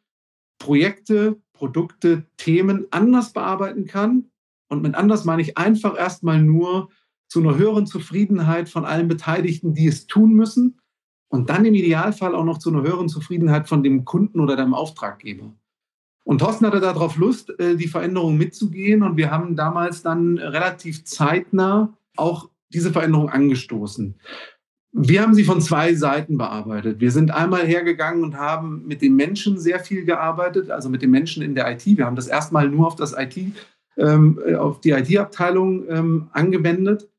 Projekte, 0.59 1.35
Produkte, 1.51 2.23
Themen 2.37 2.85
anders 2.91 3.33
bearbeiten 3.33 3.85
kann. 3.85 4.31
Und 4.69 4.81
mit 4.81 4.95
anders 4.95 5.25
meine 5.25 5.41
ich 5.41 5.57
einfach 5.57 5.97
erstmal 5.97 6.41
nur, 6.41 6.87
zu 7.27 7.39
einer 7.39 7.55
höheren 7.55 7.85
Zufriedenheit 7.85 8.69
von 8.69 8.85
allen 8.85 9.07
Beteiligten, 9.07 9.73
die 9.73 9.87
es 9.87 10.07
tun 10.07 10.33
müssen. 10.33 10.79
Und 11.27 11.49
dann 11.49 11.65
im 11.65 11.73
Idealfall 11.73 12.35
auch 12.35 12.45
noch 12.45 12.59
zu 12.59 12.69
einer 12.69 12.83
höheren 12.83 13.09
Zufriedenheit 13.09 13.67
von 13.67 13.83
dem 13.83 14.05
Kunden 14.05 14.39
oder 14.39 14.55
dem 14.55 14.73
Auftraggeber. 14.73 15.53
Und 16.23 16.39
Thorsten 16.39 16.65
hatte 16.65 16.79
darauf 16.79 17.17
Lust, 17.17 17.59
äh, 17.59 17.75
die 17.75 17.87
Veränderung 17.87 18.37
mitzugehen. 18.37 19.03
Und 19.03 19.17
wir 19.17 19.31
haben 19.31 19.55
damals 19.55 20.01
dann 20.01 20.37
relativ 20.37 21.05
zeitnah 21.05 21.93
auch 22.15 22.49
diese 22.73 22.91
Veränderung 22.91 23.29
angestoßen. 23.29 24.15
Wir 24.97 25.21
haben 25.21 25.33
sie 25.33 25.43
von 25.43 25.59
zwei 25.59 25.93
Seiten 25.93 26.37
bearbeitet. 26.37 27.01
Wir 27.01 27.11
sind 27.11 27.29
einmal 27.31 27.65
hergegangen 27.65 28.23
und 28.23 28.37
haben 28.37 28.87
mit 28.87 29.01
den 29.01 29.15
Menschen 29.15 29.59
sehr 29.59 29.81
viel 29.81 30.05
gearbeitet, 30.05 30.71
also 30.71 30.89
mit 30.89 31.01
den 31.01 31.11
Menschen 31.11 31.43
in 31.43 31.53
der 31.53 31.69
IT. 31.69 31.85
Wir 31.85 32.05
haben 32.05 32.15
das 32.15 32.27
erstmal 32.27 32.69
nur 32.69 32.87
auf 32.87 32.95
das 32.95 33.13
IT, 33.17 33.37
ähm, 33.97 34.39
auf 34.57 34.79
die 34.79 34.91
IT-Abteilung 34.91 35.83
ähm, 35.89 36.27
angewendet 36.31 37.09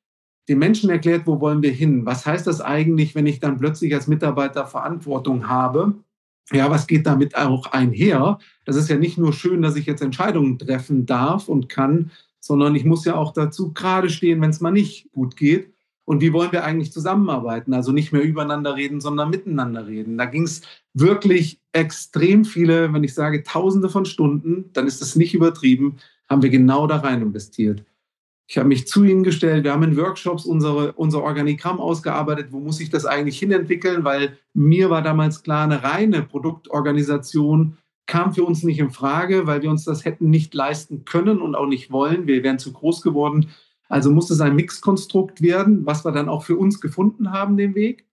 den 0.49 0.59
Menschen 0.59 0.91
erklärt, 0.91 1.27
wo 1.27 1.41
wollen 1.41 1.63
wir 1.63 1.73
hin? 1.73 2.07
Was 2.07 2.25
heißt 2.25 2.47
das 2.47 2.61
eigentlich, 2.61 3.15
wenn 3.15 3.27
ich 3.27 3.41
dann 3.41 3.59
plötzlich 3.59 3.95
als 3.95 4.07
Mitarbeiter 4.07 4.67
Verantwortung 4.67 5.49
habe? 5.49 5.95
Ja, 6.53 6.71
was 6.71 6.87
geht 6.87 7.07
damit 7.07 7.37
auch 7.37 7.67
einher? 7.73 8.39
Das 8.65 8.77
ist 8.77 8.89
ja 8.89 8.97
nicht 8.97 9.19
nur 9.19 9.33
schön, 9.33 9.63
dass 9.63 9.77
ich 9.77 9.87
jetzt 9.87 10.03
Entscheidungen 10.03 10.59
treffen 10.59 11.05
darf 11.05 11.49
und 11.49 11.69
kann, 11.69 12.13
sondern 12.39 12.77
ich 12.77 12.85
muss 12.85 13.05
ja 13.05 13.17
auch 13.17 13.33
dazu 13.33 13.73
gerade 13.73 14.09
stehen, 14.09 14.41
wenn 14.41 14.51
es 14.51 14.61
mal 14.61 14.71
nicht 14.71 15.11
gut 15.13 15.37
geht. 15.37 15.73
Und 16.05 16.21
wie 16.21 16.33
wollen 16.33 16.53
wir 16.53 16.65
eigentlich 16.65 16.93
zusammenarbeiten? 16.93 17.75
Also 17.75 17.91
nicht 17.91 18.13
mehr 18.13 18.23
übereinander 18.23 18.77
reden, 18.77 19.01
sondern 19.01 19.29
miteinander 19.29 19.89
reden. 19.89 20.17
Da 20.17 20.27
ging 20.27 20.45
es 20.45 20.63
wirklich 20.95 21.61
extrem 21.73 22.45
viele, 22.45 22.93
wenn 22.93 23.03
ich 23.03 23.13
sage 23.13 23.43
Tausende 23.43 23.89
von 23.89 24.05
Stunden, 24.05 24.71
dann 24.73 24.87
ist 24.87 25.01
das 25.01 25.17
nicht 25.17 25.35
übertrieben, 25.35 25.97
haben 26.31 26.43
wir 26.43 26.51
genau 26.51 26.87
da 26.87 26.99
rein 26.99 27.23
investiert. 27.23 27.85
Ich 28.49 28.59
habe 28.59 28.69
mich 28.69 28.87
zu 28.87 29.03
ihnen 29.03 29.25
gestellt. 29.25 29.65
Wir 29.65 29.73
haben 29.73 29.83
in 29.83 29.97
Workshops 29.97 30.47
unsere, 30.47 30.93
unser 30.93 31.23
Organigramm 31.23 31.81
ausgearbeitet. 31.81 32.49
Wo 32.53 32.61
muss 32.61 32.81
ich 32.81 32.91
das 32.91 33.05
eigentlich 33.05 33.39
hinentwickeln? 33.39 34.05
Weil 34.05 34.39
mir 34.55 34.89
war 34.89 35.03
damals 35.03 35.43
klar, 35.43 35.65
eine 35.65 35.83
reine 35.83 36.23
Produktorganisation 36.23 37.77
kam 38.07 38.33
für 38.33 38.45
uns 38.45 38.63
nicht 38.63 38.79
in 38.79 38.91
Frage, 38.91 39.49
weil 39.49 39.63
wir 39.63 39.71
uns 39.71 39.85
das 39.85 40.05
hätten 40.05 40.31
nicht 40.31 40.55
leisten 40.55 41.05
können 41.05 41.41
und 41.41 41.57
auch 41.57 41.67
nicht 41.67 41.91
wollen. 41.91 42.29
Wir 42.29 42.45
wären 42.45 42.61
zu 42.61 42.73
groß 42.73 43.03
geworden. 43.03 43.49
Also 43.89 44.13
musste 44.13 44.35
es 44.35 44.41
ein 44.41 44.55
Mixkonstrukt 44.55 45.43
werden, 45.43 45.85
was 45.85 46.05
wir 46.05 46.13
dann 46.13 46.29
auch 46.29 46.45
für 46.45 46.57
uns 46.57 46.81
gefunden 46.81 47.33
haben, 47.33 47.57
den 47.57 47.75
Weg. 47.75 48.07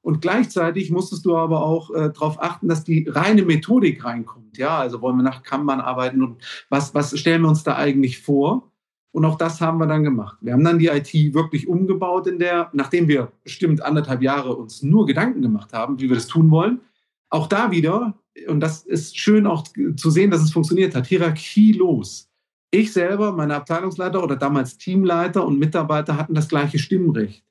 Und 0.00 0.20
gleichzeitig 0.20 0.90
musstest 0.90 1.24
du 1.26 1.36
aber 1.36 1.64
auch 1.64 1.90
äh, 1.90 2.10
darauf 2.12 2.42
achten, 2.42 2.68
dass 2.68 2.82
die 2.82 3.08
reine 3.08 3.42
Methodik 3.42 4.04
reinkommt. 4.04 4.58
Ja, 4.58 4.78
also 4.78 5.00
wollen 5.00 5.16
wir 5.16 5.22
nach 5.22 5.44
Kanban 5.44 5.80
arbeiten 5.80 6.22
und 6.22 6.42
was, 6.68 6.92
was 6.94 7.16
stellen 7.18 7.42
wir 7.42 7.48
uns 7.48 7.62
da 7.62 7.76
eigentlich 7.76 8.20
vor? 8.20 8.71
Und 9.12 9.26
auch 9.26 9.36
das 9.36 9.60
haben 9.60 9.78
wir 9.78 9.86
dann 9.86 10.02
gemacht. 10.02 10.38
Wir 10.40 10.54
haben 10.54 10.64
dann 10.64 10.78
die 10.78 10.86
IT 10.86 11.12
wirklich 11.34 11.68
umgebaut 11.68 12.26
in 12.26 12.38
der, 12.38 12.70
nachdem 12.72 13.08
wir 13.08 13.30
bestimmt 13.44 13.82
anderthalb 13.82 14.22
Jahre 14.22 14.56
uns 14.56 14.82
nur 14.82 15.06
Gedanken 15.06 15.42
gemacht 15.42 15.72
haben, 15.74 16.00
wie 16.00 16.08
wir 16.08 16.16
das 16.16 16.26
tun 16.26 16.50
wollen. 16.50 16.80
Auch 17.28 17.46
da 17.46 17.70
wieder, 17.70 18.14
und 18.48 18.60
das 18.60 18.84
ist 18.84 19.18
schön 19.18 19.46
auch 19.46 19.64
zu 19.96 20.10
sehen, 20.10 20.30
dass 20.30 20.42
es 20.42 20.52
funktioniert 20.52 20.94
hat, 20.94 21.06
hierarchielos. 21.06 22.30
Ich 22.70 22.92
selber, 22.94 23.32
meine 23.32 23.54
Abteilungsleiter 23.54 24.24
oder 24.24 24.36
damals 24.36 24.78
Teamleiter 24.78 25.46
und 25.46 25.58
Mitarbeiter 25.58 26.16
hatten 26.16 26.34
das 26.34 26.48
gleiche 26.48 26.78
Stimmrecht. 26.78 27.44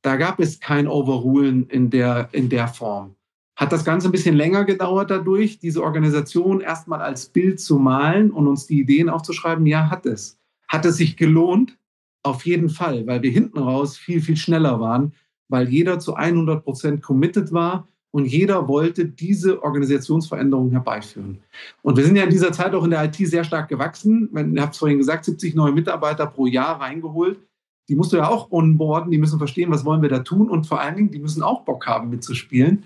Da 0.00 0.16
gab 0.16 0.40
es 0.40 0.60
kein 0.60 0.88
Overrulen 0.88 1.68
in 1.68 1.90
der, 1.90 2.30
in 2.32 2.48
der 2.48 2.68
Form. 2.68 3.14
Hat 3.54 3.70
das 3.70 3.84
Ganze 3.84 4.08
ein 4.08 4.12
bisschen 4.12 4.34
länger 4.34 4.64
gedauert 4.64 5.10
dadurch, 5.10 5.58
diese 5.58 5.82
Organisation 5.82 6.62
erstmal 6.62 7.02
als 7.02 7.26
Bild 7.26 7.60
zu 7.60 7.78
malen 7.78 8.30
und 8.30 8.48
uns 8.48 8.66
die 8.66 8.80
Ideen 8.80 9.10
aufzuschreiben? 9.10 9.66
Ja, 9.66 9.90
hat 9.90 10.06
es. 10.06 10.41
Hat 10.72 10.86
es 10.86 10.96
sich 10.96 11.18
gelohnt? 11.18 11.76
Auf 12.22 12.46
jeden 12.46 12.70
Fall, 12.70 13.06
weil 13.06 13.20
wir 13.22 13.30
hinten 13.30 13.58
raus 13.58 13.98
viel, 13.98 14.22
viel 14.22 14.36
schneller 14.36 14.80
waren, 14.80 15.12
weil 15.48 15.68
jeder 15.68 15.98
zu 15.98 16.14
100 16.14 16.64
Prozent 16.64 17.02
committed 17.02 17.52
war 17.52 17.86
und 18.10 18.24
jeder 18.24 18.68
wollte 18.68 19.04
diese 19.04 19.62
Organisationsveränderung 19.62 20.70
herbeiführen. 20.70 21.40
Und 21.82 21.98
wir 21.98 22.04
sind 22.04 22.16
ja 22.16 22.24
in 22.24 22.30
dieser 22.30 22.52
Zeit 22.52 22.74
auch 22.74 22.84
in 22.84 22.90
der 22.90 23.04
IT 23.04 23.16
sehr 23.16 23.44
stark 23.44 23.68
gewachsen. 23.68 24.30
Ich 24.32 24.62
habe 24.62 24.70
es 24.70 24.78
vorhin 24.78 24.96
gesagt, 24.96 25.26
70 25.26 25.54
neue 25.54 25.72
Mitarbeiter 25.72 26.26
pro 26.26 26.46
Jahr 26.46 26.80
reingeholt. 26.80 27.38
die 27.88 27.94
musst 27.94 28.12
du 28.12 28.16
ja 28.16 28.28
auch 28.28 28.50
onboarden, 28.50 29.10
die 29.10 29.18
müssen 29.18 29.38
verstehen, 29.38 29.70
was 29.70 29.84
wollen 29.84 30.00
wir 30.00 30.08
da 30.08 30.20
tun 30.20 30.48
und 30.48 30.66
vor 30.66 30.80
allen 30.80 30.96
Dingen, 30.96 31.10
die 31.10 31.18
müssen 31.18 31.42
auch 31.42 31.64
Bock 31.64 31.86
haben 31.86 32.08
mitzuspielen. 32.08 32.84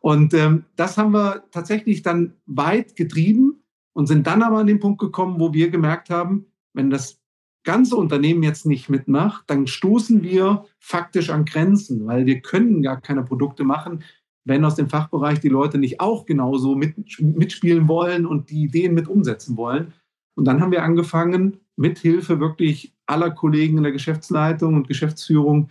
Und 0.00 0.34
ähm, 0.34 0.64
das 0.74 0.96
haben 0.96 1.12
wir 1.12 1.44
tatsächlich 1.52 2.02
dann 2.02 2.32
weit 2.46 2.96
getrieben 2.96 3.62
und 3.92 4.06
sind 4.06 4.26
dann 4.26 4.42
aber 4.42 4.58
an 4.58 4.66
den 4.66 4.80
Punkt 4.80 4.98
gekommen, 4.98 5.38
wo 5.38 5.52
wir 5.52 5.70
gemerkt 5.70 6.10
haben, 6.10 6.46
wenn 6.72 6.90
das 6.90 7.20
ganze 7.68 7.96
Unternehmen 7.96 8.42
jetzt 8.42 8.64
nicht 8.64 8.88
mitmacht, 8.88 9.44
dann 9.46 9.66
stoßen 9.66 10.22
wir 10.22 10.64
faktisch 10.78 11.28
an 11.28 11.44
Grenzen, 11.44 12.06
weil 12.06 12.24
wir 12.24 12.40
können 12.40 12.80
gar 12.80 12.98
keine 12.98 13.24
Produkte 13.24 13.62
machen, 13.62 14.04
wenn 14.46 14.64
aus 14.64 14.74
dem 14.74 14.88
Fachbereich 14.88 15.40
die 15.40 15.50
Leute 15.50 15.76
nicht 15.76 16.00
auch 16.00 16.24
genauso 16.24 16.74
mit, 16.74 16.94
mitspielen 17.20 17.86
wollen 17.86 18.24
und 18.24 18.48
die 18.48 18.62
Ideen 18.62 18.94
mit 18.94 19.06
umsetzen 19.06 19.58
wollen. 19.58 19.92
Und 20.34 20.46
dann 20.46 20.62
haben 20.62 20.72
wir 20.72 20.82
angefangen, 20.82 21.58
mit 21.76 21.98
Hilfe 21.98 22.40
wirklich 22.40 22.94
aller 23.04 23.30
Kollegen 23.32 23.76
in 23.76 23.82
der 23.82 23.92
Geschäftsleitung 23.92 24.74
und 24.74 24.88
Geschäftsführung 24.88 25.68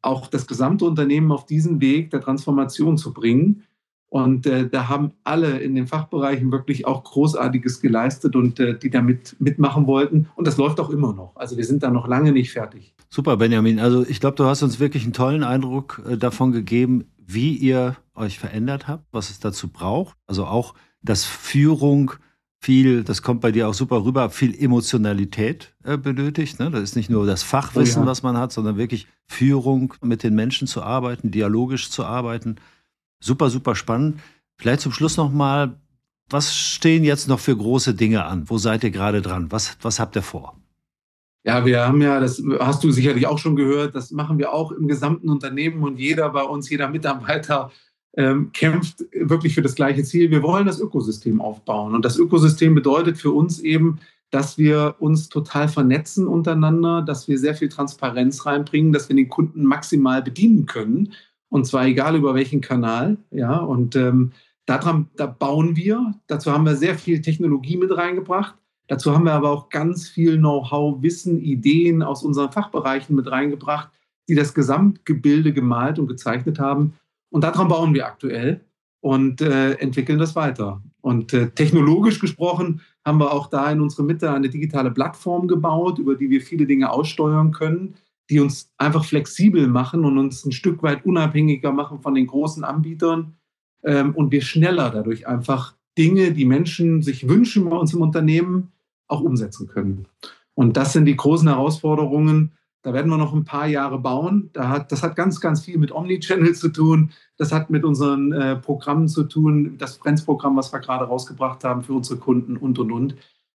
auch 0.00 0.28
das 0.28 0.46
gesamte 0.46 0.84
Unternehmen 0.84 1.32
auf 1.32 1.44
diesen 1.44 1.80
Weg 1.80 2.10
der 2.10 2.20
Transformation 2.20 2.96
zu 2.96 3.12
bringen. 3.12 3.64
Und 4.12 4.44
äh, 4.44 4.68
da 4.68 4.90
haben 4.90 5.12
alle 5.24 5.60
in 5.60 5.74
den 5.74 5.86
Fachbereichen 5.86 6.52
wirklich 6.52 6.86
auch 6.86 7.02
Großartiges 7.02 7.80
geleistet 7.80 8.36
und 8.36 8.60
äh, 8.60 8.78
die 8.78 8.90
damit 8.90 9.36
mitmachen 9.38 9.86
wollten. 9.86 10.28
Und 10.36 10.46
das 10.46 10.58
läuft 10.58 10.80
auch 10.80 10.90
immer 10.90 11.14
noch. 11.14 11.34
Also 11.34 11.56
wir 11.56 11.64
sind 11.64 11.82
da 11.82 11.90
noch 11.90 12.06
lange 12.06 12.30
nicht 12.30 12.52
fertig. 12.52 12.94
Super, 13.08 13.38
Benjamin. 13.38 13.80
Also 13.80 14.04
ich 14.06 14.20
glaube, 14.20 14.36
du 14.36 14.44
hast 14.44 14.62
uns 14.62 14.78
wirklich 14.78 15.04
einen 15.04 15.14
tollen 15.14 15.42
Eindruck 15.42 16.02
äh, 16.06 16.18
davon 16.18 16.52
gegeben, 16.52 17.06
wie 17.16 17.56
ihr 17.56 17.96
euch 18.14 18.38
verändert 18.38 18.86
habt, 18.86 19.06
was 19.12 19.30
es 19.30 19.40
dazu 19.40 19.68
braucht. 19.68 20.14
Also 20.26 20.44
auch, 20.44 20.74
dass 21.00 21.24
Führung 21.24 22.12
viel, 22.60 23.04
das 23.04 23.22
kommt 23.22 23.40
bei 23.40 23.50
dir 23.50 23.66
auch 23.66 23.74
super 23.74 24.04
rüber, 24.04 24.28
viel 24.28 24.54
Emotionalität 24.54 25.72
äh, 25.84 25.96
benötigt. 25.96 26.58
Ne? 26.58 26.70
Das 26.70 26.82
ist 26.82 26.96
nicht 26.96 27.08
nur 27.08 27.24
das 27.24 27.42
Fachwissen, 27.42 28.02
oh 28.02 28.04
ja. 28.04 28.10
was 28.10 28.22
man 28.22 28.36
hat, 28.36 28.52
sondern 28.52 28.76
wirklich 28.76 29.06
Führung, 29.26 29.94
mit 30.02 30.22
den 30.22 30.34
Menschen 30.34 30.68
zu 30.68 30.82
arbeiten, 30.82 31.30
dialogisch 31.30 31.88
zu 31.88 32.04
arbeiten. 32.04 32.56
Super, 33.22 33.50
super 33.50 33.76
spannend. 33.76 34.20
Vielleicht 34.58 34.80
zum 34.80 34.92
Schluss 34.92 35.16
nochmal, 35.16 35.80
was 36.28 36.56
stehen 36.56 37.04
jetzt 37.04 37.28
noch 37.28 37.38
für 37.38 37.56
große 37.56 37.94
Dinge 37.94 38.24
an? 38.24 38.50
Wo 38.50 38.58
seid 38.58 38.82
ihr 38.82 38.90
gerade 38.90 39.22
dran? 39.22 39.52
Was, 39.52 39.76
was 39.80 40.00
habt 40.00 40.16
ihr 40.16 40.22
vor? 40.22 40.56
Ja, 41.44 41.64
wir 41.64 41.86
haben 41.86 42.02
ja, 42.02 42.18
das 42.18 42.42
hast 42.58 42.82
du 42.82 42.90
sicherlich 42.90 43.26
auch 43.26 43.38
schon 43.38 43.56
gehört, 43.56 43.94
das 43.94 44.10
machen 44.10 44.38
wir 44.38 44.52
auch 44.52 44.72
im 44.72 44.88
gesamten 44.88 45.28
Unternehmen 45.28 45.82
und 45.82 45.98
jeder 45.98 46.30
bei 46.30 46.42
uns, 46.42 46.68
jeder 46.68 46.88
Mitarbeiter 46.88 47.70
ähm, 48.16 48.50
kämpft 48.52 49.04
wirklich 49.12 49.54
für 49.54 49.62
das 49.62 49.74
gleiche 49.76 50.02
Ziel. 50.02 50.30
Wir 50.30 50.42
wollen 50.42 50.66
das 50.66 50.80
Ökosystem 50.80 51.40
aufbauen. 51.40 51.94
Und 51.94 52.04
das 52.04 52.18
Ökosystem 52.18 52.74
bedeutet 52.74 53.18
für 53.18 53.30
uns 53.30 53.60
eben, 53.60 54.00
dass 54.30 54.58
wir 54.58 54.96
uns 54.98 55.28
total 55.28 55.68
vernetzen 55.68 56.26
untereinander, 56.26 57.02
dass 57.02 57.28
wir 57.28 57.38
sehr 57.38 57.54
viel 57.54 57.68
Transparenz 57.68 58.46
reinbringen, 58.46 58.92
dass 58.92 59.08
wir 59.08 59.16
den 59.16 59.28
Kunden 59.28 59.64
maximal 59.64 60.22
bedienen 60.22 60.66
können 60.66 61.12
und 61.52 61.66
zwar 61.66 61.84
egal 61.84 62.16
über 62.16 62.34
welchen 62.34 62.62
Kanal. 62.62 63.18
Ja, 63.30 63.58
und 63.58 63.94
ähm, 63.94 64.32
daran, 64.64 65.08
da 65.16 65.26
bauen 65.26 65.76
wir. 65.76 66.14
Dazu 66.26 66.50
haben 66.50 66.64
wir 66.64 66.76
sehr 66.76 66.94
viel 66.94 67.20
Technologie 67.20 67.76
mit 67.76 67.94
reingebracht. 67.94 68.54
Dazu 68.88 69.12
haben 69.12 69.24
wir 69.24 69.34
aber 69.34 69.50
auch 69.50 69.68
ganz 69.68 70.08
viel 70.08 70.38
Know-how, 70.38 71.02
Wissen, 71.02 71.38
Ideen 71.38 72.02
aus 72.02 72.22
unseren 72.22 72.52
Fachbereichen 72.52 73.14
mit 73.14 73.30
reingebracht, 73.30 73.90
die 74.30 74.34
das 74.34 74.54
Gesamtgebilde 74.54 75.52
gemalt 75.52 75.98
und 75.98 76.06
gezeichnet 76.06 76.58
haben. 76.58 76.94
Und 77.28 77.44
daran 77.44 77.68
bauen 77.68 77.92
wir 77.92 78.06
aktuell 78.06 78.62
und 79.00 79.42
äh, 79.42 79.72
entwickeln 79.72 80.18
das 80.18 80.34
weiter. 80.34 80.82
Und 81.02 81.34
äh, 81.34 81.50
technologisch 81.50 82.18
gesprochen 82.18 82.80
haben 83.04 83.18
wir 83.18 83.30
auch 83.30 83.48
da 83.48 83.70
in 83.70 83.82
unserer 83.82 84.06
Mitte 84.06 84.32
eine 84.32 84.48
digitale 84.48 84.90
Plattform 84.90 85.48
gebaut, 85.48 85.98
über 85.98 86.14
die 86.14 86.30
wir 86.30 86.40
viele 86.40 86.64
Dinge 86.64 86.90
aussteuern 86.90 87.52
können 87.52 87.94
die 88.32 88.40
uns 88.40 88.72
einfach 88.78 89.04
flexibel 89.04 89.66
machen 89.68 90.06
und 90.06 90.16
uns 90.16 90.46
ein 90.46 90.52
Stück 90.52 90.82
weit 90.82 91.04
unabhängiger 91.04 91.70
machen 91.70 92.00
von 92.00 92.14
den 92.14 92.26
großen 92.26 92.64
Anbietern 92.64 93.36
ähm, 93.82 94.14
und 94.14 94.32
wir 94.32 94.40
schneller 94.40 94.88
dadurch 94.88 95.26
einfach 95.26 95.74
Dinge, 95.98 96.32
die 96.32 96.46
Menschen 96.46 97.02
sich 97.02 97.28
wünschen 97.28 97.68
bei 97.68 97.76
uns 97.76 97.92
im 97.92 98.00
Unternehmen, 98.00 98.72
auch 99.06 99.20
umsetzen 99.20 99.68
können. 99.68 100.06
Und 100.54 100.78
das 100.78 100.94
sind 100.94 101.04
die 101.04 101.16
großen 101.16 101.46
Herausforderungen. 101.46 102.52
Da 102.80 102.94
werden 102.94 103.10
wir 103.10 103.18
noch 103.18 103.34
ein 103.34 103.44
paar 103.44 103.66
Jahre 103.66 103.98
bauen. 103.98 104.48
Da 104.54 104.70
hat, 104.70 104.90
das 104.92 105.02
hat 105.02 105.14
ganz, 105.14 105.38
ganz 105.38 105.62
viel 105.62 105.76
mit 105.76 105.92
Omnichannel 105.92 106.54
zu 106.54 106.70
tun. 106.70 107.10
Das 107.36 107.52
hat 107.52 107.68
mit 107.68 107.84
unseren 107.84 108.32
äh, 108.32 108.56
Programmen 108.56 109.08
zu 109.08 109.24
tun. 109.24 109.76
Das 109.76 109.98
Friends-Programm, 109.98 110.56
was 110.56 110.72
wir 110.72 110.80
gerade 110.80 111.04
rausgebracht 111.04 111.64
haben 111.64 111.82
für 111.82 111.92
unsere 111.92 112.18
Kunden 112.18 112.56
und, 112.56 112.78
und, 112.78 112.90
und 112.90 113.16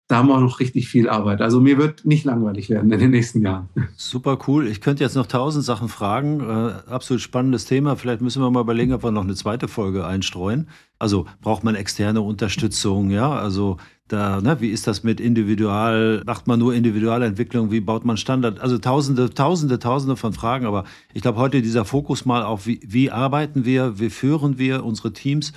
da 0.07 0.17
haben 0.17 0.27
wir 0.27 0.39
noch 0.39 0.59
richtig 0.59 0.89
viel 0.89 1.07
Arbeit. 1.07 1.41
Also 1.41 1.61
mir 1.61 1.77
wird 1.77 2.05
nicht 2.05 2.25
langweilig 2.25 2.69
werden 2.69 2.91
in 2.91 2.99
den 2.99 3.11
nächsten 3.11 3.41
Jahren. 3.41 3.69
Super 3.95 4.37
cool. 4.47 4.67
Ich 4.67 4.81
könnte 4.81 5.03
jetzt 5.03 5.15
noch 5.15 5.27
tausend 5.27 5.63
Sachen 5.63 5.87
fragen. 5.87 6.41
Äh, 6.41 6.91
absolut 6.91 7.21
spannendes 7.21 7.65
Thema. 7.65 7.95
Vielleicht 7.95 8.21
müssen 8.21 8.41
wir 8.41 8.51
mal 8.51 8.61
überlegen, 8.61 8.93
ob 8.93 9.03
wir 9.03 9.11
noch 9.11 9.23
eine 9.23 9.35
zweite 9.35 9.69
Folge 9.69 10.05
einstreuen. 10.05 10.67
Also 10.99 11.25
braucht 11.41 11.63
man 11.63 11.75
externe 11.75 12.21
Unterstützung, 12.21 13.11
ja? 13.11 13.31
Also 13.31 13.77
da, 14.09 14.41
ne, 14.41 14.59
wie 14.59 14.69
ist 14.69 14.87
das 14.87 15.03
mit 15.03 15.21
Individual? 15.21 16.21
Macht 16.25 16.47
man 16.47 16.59
nur 16.59 16.73
Individualentwicklung? 16.73 17.71
Wie 17.71 17.79
baut 17.79 18.03
man 18.03 18.17
Standard? 18.17 18.59
Also 18.59 18.77
tausende, 18.77 19.33
tausende, 19.33 19.79
tausende 19.79 20.17
von 20.17 20.33
Fragen. 20.33 20.65
Aber 20.65 20.83
ich 21.13 21.21
glaube, 21.21 21.39
heute 21.39 21.61
dieser 21.61 21.85
Fokus 21.85 22.25
mal 22.25 22.43
auf, 22.43 22.67
wie, 22.67 22.81
wie 22.85 23.09
arbeiten 23.09 23.63
wir, 23.63 23.99
wie 23.99 24.09
führen 24.09 24.57
wir 24.57 24.83
unsere 24.83 25.13
Teams, 25.13 25.53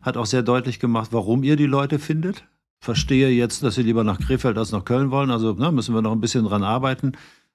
hat 0.00 0.16
auch 0.16 0.26
sehr 0.26 0.42
deutlich 0.42 0.80
gemacht, 0.80 1.10
warum 1.12 1.42
ihr 1.42 1.56
die 1.56 1.66
Leute 1.66 1.98
findet 1.98 2.44
verstehe 2.80 3.30
jetzt, 3.30 3.62
dass 3.62 3.74
Sie 3.74 3.82
lieber 3.82 4.04
nach 4.04 4.18
Krefeld 4.18 4.56
als 4.58 4.72
nach 4.72 4.84
Köln 4.84 5.10
wollen. 5.10 5.30
Also 5.30 5.52
ne, 5.52 5.70
müssen 5.70 5.94
wir 5.94 6.02
noch 6.02 6.12
ein 6.12 6.20
bisschen 6.20 6.44
dran 6.44 6.62
arbeiten. 6.62 7.12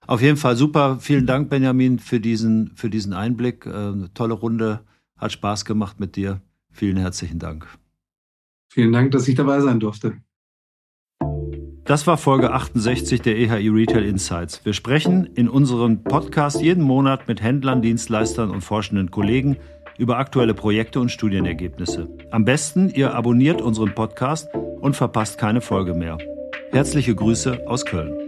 Auf 0.08 0.22
jeden 0.22 0.38
Fall 0.38 0.56
super. 0.56 1.00
Vielen 1.00 1.26
Dank, 1.26 1.50
Benjamin, 1.50 2.00
für 2.00 2.20
diesen, 2.20 2.72
für 2.76 2.90
diesen 2.90 3.14
Einblick. 3.14 3.66
Äh, 3.66 3.70
eine 3.70 4.14
tolle 4.14 4.36
Runde. 4.36 4.82
Hat 5.18 5.32
Spaß 5.32 5.66
gemacht 5.66 6.00
mit 6.00 6.16
dir. 6.16 6.42
Vielen 6.72 6.98
herzlichen 6.98 7.40
Dank. 7.40 7.68
Vielen 8.70 8.92
Dank, 8.92 9.12
dass 9.12 9.28
ich 9.28 9.36
dabei 9.36 9.62
sein 9.62 9.80
durfte. 9.80 10.18
Das 11.86 12.08
war 12.08 12.18
Folge 12.18 12.52
68 12.52 13.22
der 13.22 13.38
EHI 13.38 13.70
Retail 13.70 14.04
Insights. 14.04 14.66
Wir 14.66 14.74
sprechen 14.74 15.26
in 15.36 15.48
unserem 15.48 16.04
Podcast 16.04 16.60
jeden 16.60 16.84
Monat 16.84 17.28
mit 17.28 17.42
Händlern, 17.42 17.82
Dienstleistern 17.82 18.50
und 18.50 18.62
forschenden 18.62 19.12
Kollegen 19.12 19.58
über 19.98 20.18
aktuelle 20.18 20.54
Projekte 20.54 21.00
und 21.00 21.10
Studienergebnisse. 21.10 22.08
Am 22.32 22.46
besten, 22.46 22.90
ihr 22.90 23.14
abonniert 23.14 23.62
unseren 23.62 23.94
Podcast 23.96 24.50
und 24.54 24.96
verpasst 24.96 25.38
keine 25.38 25.62
Folge 25.62 25.94
mehr. 25.94 26.18
Herzliche 26.72 27.16
Grüße 27.16 27.68
aus 27.68 27.86
Köln. 27.86 28.25